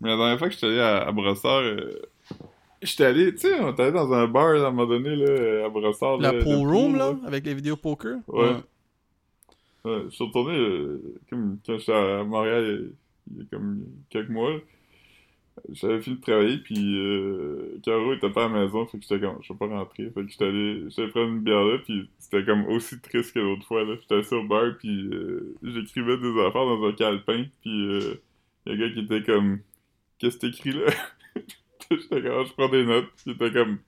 Mais 0.00 0.08
la 0.10 0.16
dernière 0.16 0.38
fois 0.38 0.48
que 0.48 0.54
j'étais 0.54 0.66
allé 0.66 0.80
à, 0.80 1.02
à 1.06 1.12
Brossard, 1.12 1.60
euh, 1.60 2.02
j'étais 2.82 3.04
allé, 3.04 3.32
tu 3.34 3.42
sais, 3.42 3.60
on 3.60 3.70
était 3.72 3.82
allé 3.84 3.92
dans 3.92 4.12
un 4.12 4.26
bar 4.26 4.48
à 4.48 4.66
un 4.66 4.70
moment 4.72 4.86
donné, 4.86 5.14
là, 5.14 5.66
à 5.66 5.68
Brossard. 5.68 6.18
La 6.18 6.32
là, 6.32 6.42
pool 6.42 6.56
room, 6.68 6.92
pool, 6.92 6.98
là, 6.98 7.14
avec 7.24 7.46
les 7.46 7.54
vidéos 7.54 7.76
poker? 7.76 8.16
Ouais. 8.26 8.48
Ouais, 8.48 8.56
je 9.84 10.08
suis 10.10 10.24
retourné, 10.24 10.56
euh, 10.58 11.00
comme 11.30 11.58
quand 11.66 11.78
j'étais 11.78 11.92
à 11.92 12.24
Montréal, 12.24 12.92
il 13.30 13.38
y 13.38 13.40
a- 13.42 13.44
comme 13.50 13.84
quelques 14.10 14.30
mois. 14.30 14.60
J'avais 15.70 16.00
fini 16.00 16.16
de 16.16 16.20
travailler, 16.22 16.58
puis 16.58 16.76
euh, 16.98 17.78
Caro 17.84 18.14
était 18.14 18.30
pas 18.30 18.46
à 18.46 18.48
la 18.48 18.64
maison, 18.64 18.86
fait 18.86 18.98
que 18.98 19.02
j'étais 19.04 19.20
comme, 19.20 19.38
je 19.42 19.52
vais 19.52 19.58
pas 19.58 19.66
rentrer. 19.66 20.10
Fait 20.10 20.22
que 20.24 20.28
j'étais 20.28 20.46
allé, 20.46 20.84
j'étais 20.88 21.08
prendre 21.08 21.28
une 21.28 21.40
bière 21.40 21.64
là, 21.64 21.78
puis 21.78 22.08
c'était 22.18 22.44
comme 22.44 22.66
aussi 22.66 23.00
triste 23.00 23.34
que 23.34 23.38
l'autre 23.40 23.66
fois, 23.66 23.84
là. 23.84 23.96
J'étais 24.00 24.14
assis 24.16 24.34
au 24.34 24.44
bar, 24.44 24.76
puis 24.78 25.08
euh, 25.12 25.54
j'écrivais 25.62 26.16
des 26.18 26.30
affaires 26.40 26.64
dans 26.64 26.82
un 26.86 26.92
calepin, 26.92 27.44
puis 27.60 27.86
euh, 27.86 28.14
y 28.66 28.70
a 28.70 28.74
un 28.74 28.78
gars 28.78 28.90
qui 28.92 29.00
était 29.00 29.22
comme, 29.22 29.60
qu'est-ce 30.18 30.38
que 30.38 30.46
t'écris 30.46 30.72
là? 30.72 30.92
j'étais 31.90 32.22
comme, 32.22 32.46
je 32.46 32.52
prends 32.54 32.68
des 32.68 32.84
notes, 32.86 33.08
puis 33.16 33.24
il 33.26 33.32
était 33.32 33.52
comme, 33.52 33.78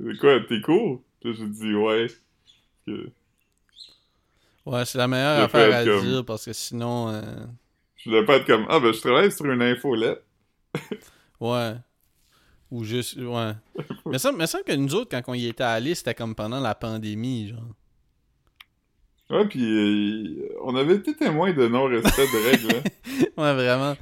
c'est 0.00 0.18
quoi, 0.18 0.40
t'es 0.40 0.60
cool? 0.62 1.00
Puis 1.20 1.34
j'ai 1.34 1.48
dit, 1.48 1.74
ouais. 1.74 2.06
Ouais, 4.64 4.84
c'est 4.84 4.98
la 4.98 5.08
meilleure 5.08 5.42
affaire 5.44 5.74
à 5.74 5.84
comme- 5.84 6.06
dire 6.06 6.24
parce 6.24 6.44
que 6.44 6.52
sinon. 6.52 7.08
euh, 7.08 7.22
je 7.96 8.10
voulais 8.10 8.24
pas 8.24 8.36
être 8.36 8.46
comme, 8.46 8.66
ah 8.68 8.78
ben 8.80 8.92
je 8.92 9.00
travaille 9.00 9.30
sur 9.32 9.46
une 9.46 9.62
infolette. 9.62 10.22
Ouais. 11.40 11.74
Ou 12.70 12.84
juste. 12.84 13.16
Ouais. 13.18 13.52
mais 14.06 14.18
ça 14.18 14.30
me 14.32 14.46
semble 14.46 14.62
que 14.64 14.72
nous 14.72 14.94
autres, 14.94 15.10
quand 15.10 15.20
on 15.26 15.34
y 15.34 15.46
était 15.48 15.64
allés, 15.64 15.94
c'était 15.96 16.14
comme 16.14 16.34
pendant 16.36 16.60
la 16.60 16.74
pandémie, 16.76 17.48
genre. 17.48 17.60
Ouais, 19.30 19.46
puis 19.48 19.62
euh, 19.64 20.48
on 20.62 20.76
avait 20.76 20.96
été 20.96 21.14
témoin 21.16 21.52
de 21.52 21.66
non-respect 21.66 22.26
de 22.26 22.50
règles. 22.50 22.76
hein. 22.76 22.90
Ouais, 23.36 23.54
vraiment. 23.54 23.94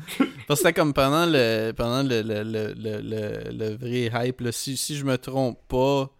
Parce 0.46 0.61
que 0.61 0.66
c'était 0.68 0.72
comme 0.72 0.92
pendant 0.92 1.24
le 1.26 1.72
pendant 1.72 2.02
le, 2.02 2.20
le, 2.22 2.42
le, 2.42 2.74
le, 2.74 3.00
le- 3.00 3.50
le 3.56 3.76
vrai 3.76 4.11
hype. 4.28 4.40
Là. 4.40 4.50
Si, 4.52 4.76
si 4.76 4.96
je 4.96 5.04
me 5.04 5.16
trompe 5.16 5.58
pas, 5.68 6.11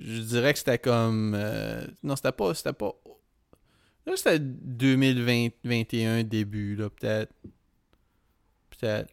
je 0.00 0.20
dirais 0.22 0.52
que 0.52 0.58
c'était 0.60 0.78
comme. 0.78 1.34
euh, 1.36 1.84
Non, 2.04 2.14
c'était 2.16 2.32
pas. 2.32 2.54
C'était 2.54 2.72
pas. 2.72 2.92
Là, 4.06 4.12
c'était 4.16 4.38
2021 4.38 6.22
début, 6.24 6.76
là, 6.76 6.88
peut-être. 6.90 7.32
Peut-être. 8.70 9.12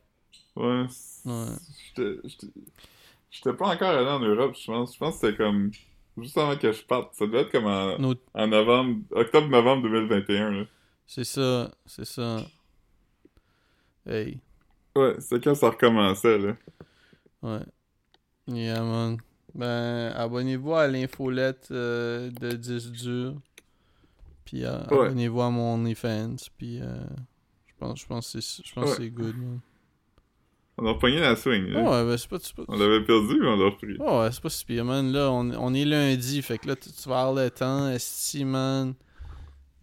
Ouais. 0.56 0.86
Ouais. 1.26 1.56
J'étais- 1.96 3.54
pas 3.54 3.70
encore 3.74 3.90
allé 3.90 4.08
en 4.08 4.20
Europe, 4.20 4.56
je 4.60 4.66
pense. 4.68 4.94
Je 4.94 5.00
pense 5.00 5.20
que 5.20 5.28
c'était 5.28 5.38
comme 5.38 5.72
juste 6.18 6.38
avant 6.38 6.56
que 6.58 6.72
je 6.72 6.84
parte. 6.84 7.16
Ça 7.16 7.26
devait 7.26 7.42
être 7.42 7.52
comme 7.52 7.66
en, 7.66 7.98
Nos- 7.98 8.16
en 8.36 8.48
novembre, 8.48 9.02
octobre-novembre 9.12 9.84
2021. 9.84 10.52
Là. 10.52 10.66
C'est 11.08 11.24
ça, 11.24 11.72
c'est 11.88 12.06
ça. 12.06 12.46
Hey. 14.06 14.40
Ouais, 14.96 15.16
c'est 15.20 15.44
quand 15.44 15.56
ça 15.56 15.70
recommençait. 15.72 16.38
Là. 16.38 16.56
Ouais. 17.42 17.66
Yeah, 18.48 18.82
man. 18.84 19.18
Ben, 19.56 20.12
abonnez-vous 20.16 20.74
à 20.76 20.88
l'infolette 20.88 21.70
euh, 21.72 22.30
de 22.30 22.52
10 22.52 22.92
dur. 22.92 23.36
Puis 24.46 24.66
euh, 24.66 24.84
Ouais. 24.92 25.06
abonnez-vous 25.08 25.42
à 25.42 25.50
mon 25.50 25.76
OnlyFans. 25.76 26.36
Puis 26.58 26.80
euh, 26.82 26.86
je 27.68 27.74
pense, 27.80 28.00
je 28.00 28.06
pense 28.06 28.34
que 28.34 28.42
c'est, 28.42 28.64
je 28.66 28.80
Ouais. 28.80 29.10
good, 29.10 29.36
man. 29.38 29.60
On 30.78 30.86
a 30.88 30.92
repogné 30.94 31.20
la 31.20 31.36
swing. 31.36 31.68
là. 31.68 31.82
Ouais, 31.84 32.04
ben 32.10 32.18
c'est 32.18 32.28
pas, 32.28 32.38
c'est 32.42 32.56
pas, 32.56 32.64
On 32.68 32.76
l'avait 32.78 33.04
perdu, 33.06 33.38
mais 33.40 33.48
on 33.48 33.56
l'a 33.58 33.66
repris. 33.66 33.96
ouais, 33.98 34.30
c'est 34.32 34.42
pas 34.42 34.50
si 34.50 34.66
pire, 34.66 34.84
man. 34.84 35.12
Là, 35.12 35.30
on, 35.32 35.52
on 35.52 35.74
est 35.76 35.86
lundi, 35.86 36.42
fait 36.42 36.58
que 36.58 36.68
là, 36.68 36.76
tu, 36.76 36.90
tu 36.92 37.08
vas 37.10 37.22
avoir 37.22 37.44
le 37.44 37.52
temps, 37.52 37.90
esti, 37.90 38.44
man. 38.44 38.96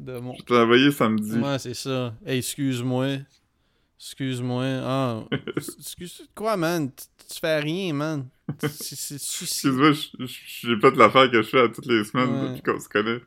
De 0.00 0.18
mon... 0.18 0.34
Je 0.48 0.54
envoyé 0.54 0.90
samedi. 0.90 1.38
Ouais, 1.38 1.58
c'est 1.60 1.74
ça. 1.74 2.14
Hey, 2.26 2.38
excuse-moi. 2.38 3.18
Excuse-moi. 3.98 4.64
Ah, 4.82 5.24
excuse 5.56 6.26
quoi, 6.34 6.56
man? 6.56 6.90
Tu, 6.90 7.04
tu 7.34 7.38
fais 7.40 7.60
rien, 7.60 7.92
man. 7.92 8.28
C'est- 8.62 8.96
c'est- 8.96 9.14
Excuse-moi, 9.44 9.92
je- 9.92 10.24
je- 10.26 10.40
j'ai 10.66 10.76
pas 10.78 10.90
de 10.90 10.98
l'affaire 10.98 11.30
que 11.30 11.40
je 11.42 11.48
fais 11.48 11.60
à 11.60 11.68
toutes 11.68 11.86
les 11.86 12.02
semaines 12.02 12.30
Ouais. 12.30 12.48
depuis 12.48 12.62
qu'on 12.62 12.80
se 12.80 12.88
connaît. 12.88 13.20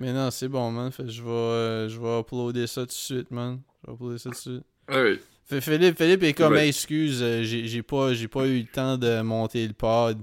Mais 0.00 0.12
non, 0.14 0.30
c'est 0.30 0.48
bon, 0.48 0.70
man. 0.70 0.90
Fait 0.90 1.08
je 1.08 1.22
vais, 1.22 1.28
euh, 1.28 1.88
je 1.88 2.00
vais 2.00 2.20
uploader 2.20 2.66
ça 2.66 2.80
tout 2.82 2.86
de 2.86 2.92
suite, 2.92 3.30
man. 3.30 3.60
Je 3.84 3.88
vais 3.90 3.94
uploader 3.94 4.18
ça 4.18 4.30
tout 4.30 4.34
de 4.36 4.40
suite. 4.40 4.64
Ah 4.88 5.02
oui. 5.02 5.18
Fait 5.44 5.60
Philippe, 5.60 5.96
Philippe 5.98 6.22
est 6.22 6.32
comme, 6.32 6.54
Ouais. 6.54 6.62
Hey, 6.62 6.68
excuse, 6.70 7.18
euh, 7.22 7.42
j'ai 7.42 7.82
pas, 7.82 8.10
pas 8.32 8.46
eu 8.46 8.60
le 8.60 8.66
temps 8.66 8.96
de 8.96 9.20
monter 9.20 9.66
le 9.66 9.74
pod. 9.74 10.18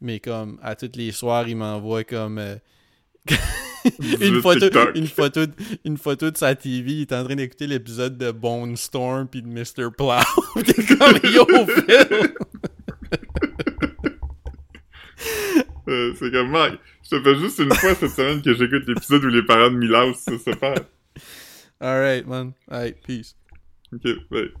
Mais 0.00 0.20
comme, 0.20 0.58
à 0.62 0.76
tous 0.76 0.92
les 0.94 1.10
soirs, 1.10 1.48
il 1.48 1.56
m'envoie 1.56 2.04
comme... 2.04 2.38
euh, 2.38 2.56
une, 4.00 4.16
18 4.16 4.40
photo, 4.40 4.66
une, 4.94 5.06
photo, 5.08 5.46
de- 5.46 5.52
une 5.84 5.98
photo 5.98 6.30
de 6.30 6.36
sa 6.36 6.54
TV, 6.54 6.92
il 6.92 7.00
est 7.02 7.12
en 7.12 7.24
train 7.24 7.34
d'écouter 7.34 7.66
l'épisode 7.66 8.16
de 8.16 8.30
Bone 8.30 8.76
Storm 8.76 9.26
puis 9.26 9.42
de 9.42 9.48
Mr. 9.48 9.90
Plow. 9.96 10.20
T'es 10.64 10.84
comme 10.96 11.18
yo, 11.32 11.44
Phil! 11.66 12.34
Euh, 15.88 16.12
c'est 16.18 16.30
comme, 16.30 16.50
Mike, 16.50 16.78
te 17.08 17.22
fais 17.22 17.38
juste 17.38 17.58
une 17.58 17.72
fois 17.74 17.94
cette 17.94 18.10
semaine 18.10 18.42
que 18.42 18.54
j'écoute 18.54 18.86
l'épisode 18.86 19.24
où 19.24 19.28
les 19.28 19.42
parents 19.42 19.70
de 19.70 19.76
Milaus 19.76 20.14
se 20.14 20.36
séparent. 20.38 20.74
Alright, 21.80 22.26
man. 22.26 22.52
Alright, 22.70 23.02
peace. 23.02 23.34
Ok, 23.92 24.06
bye. 24.30 24.52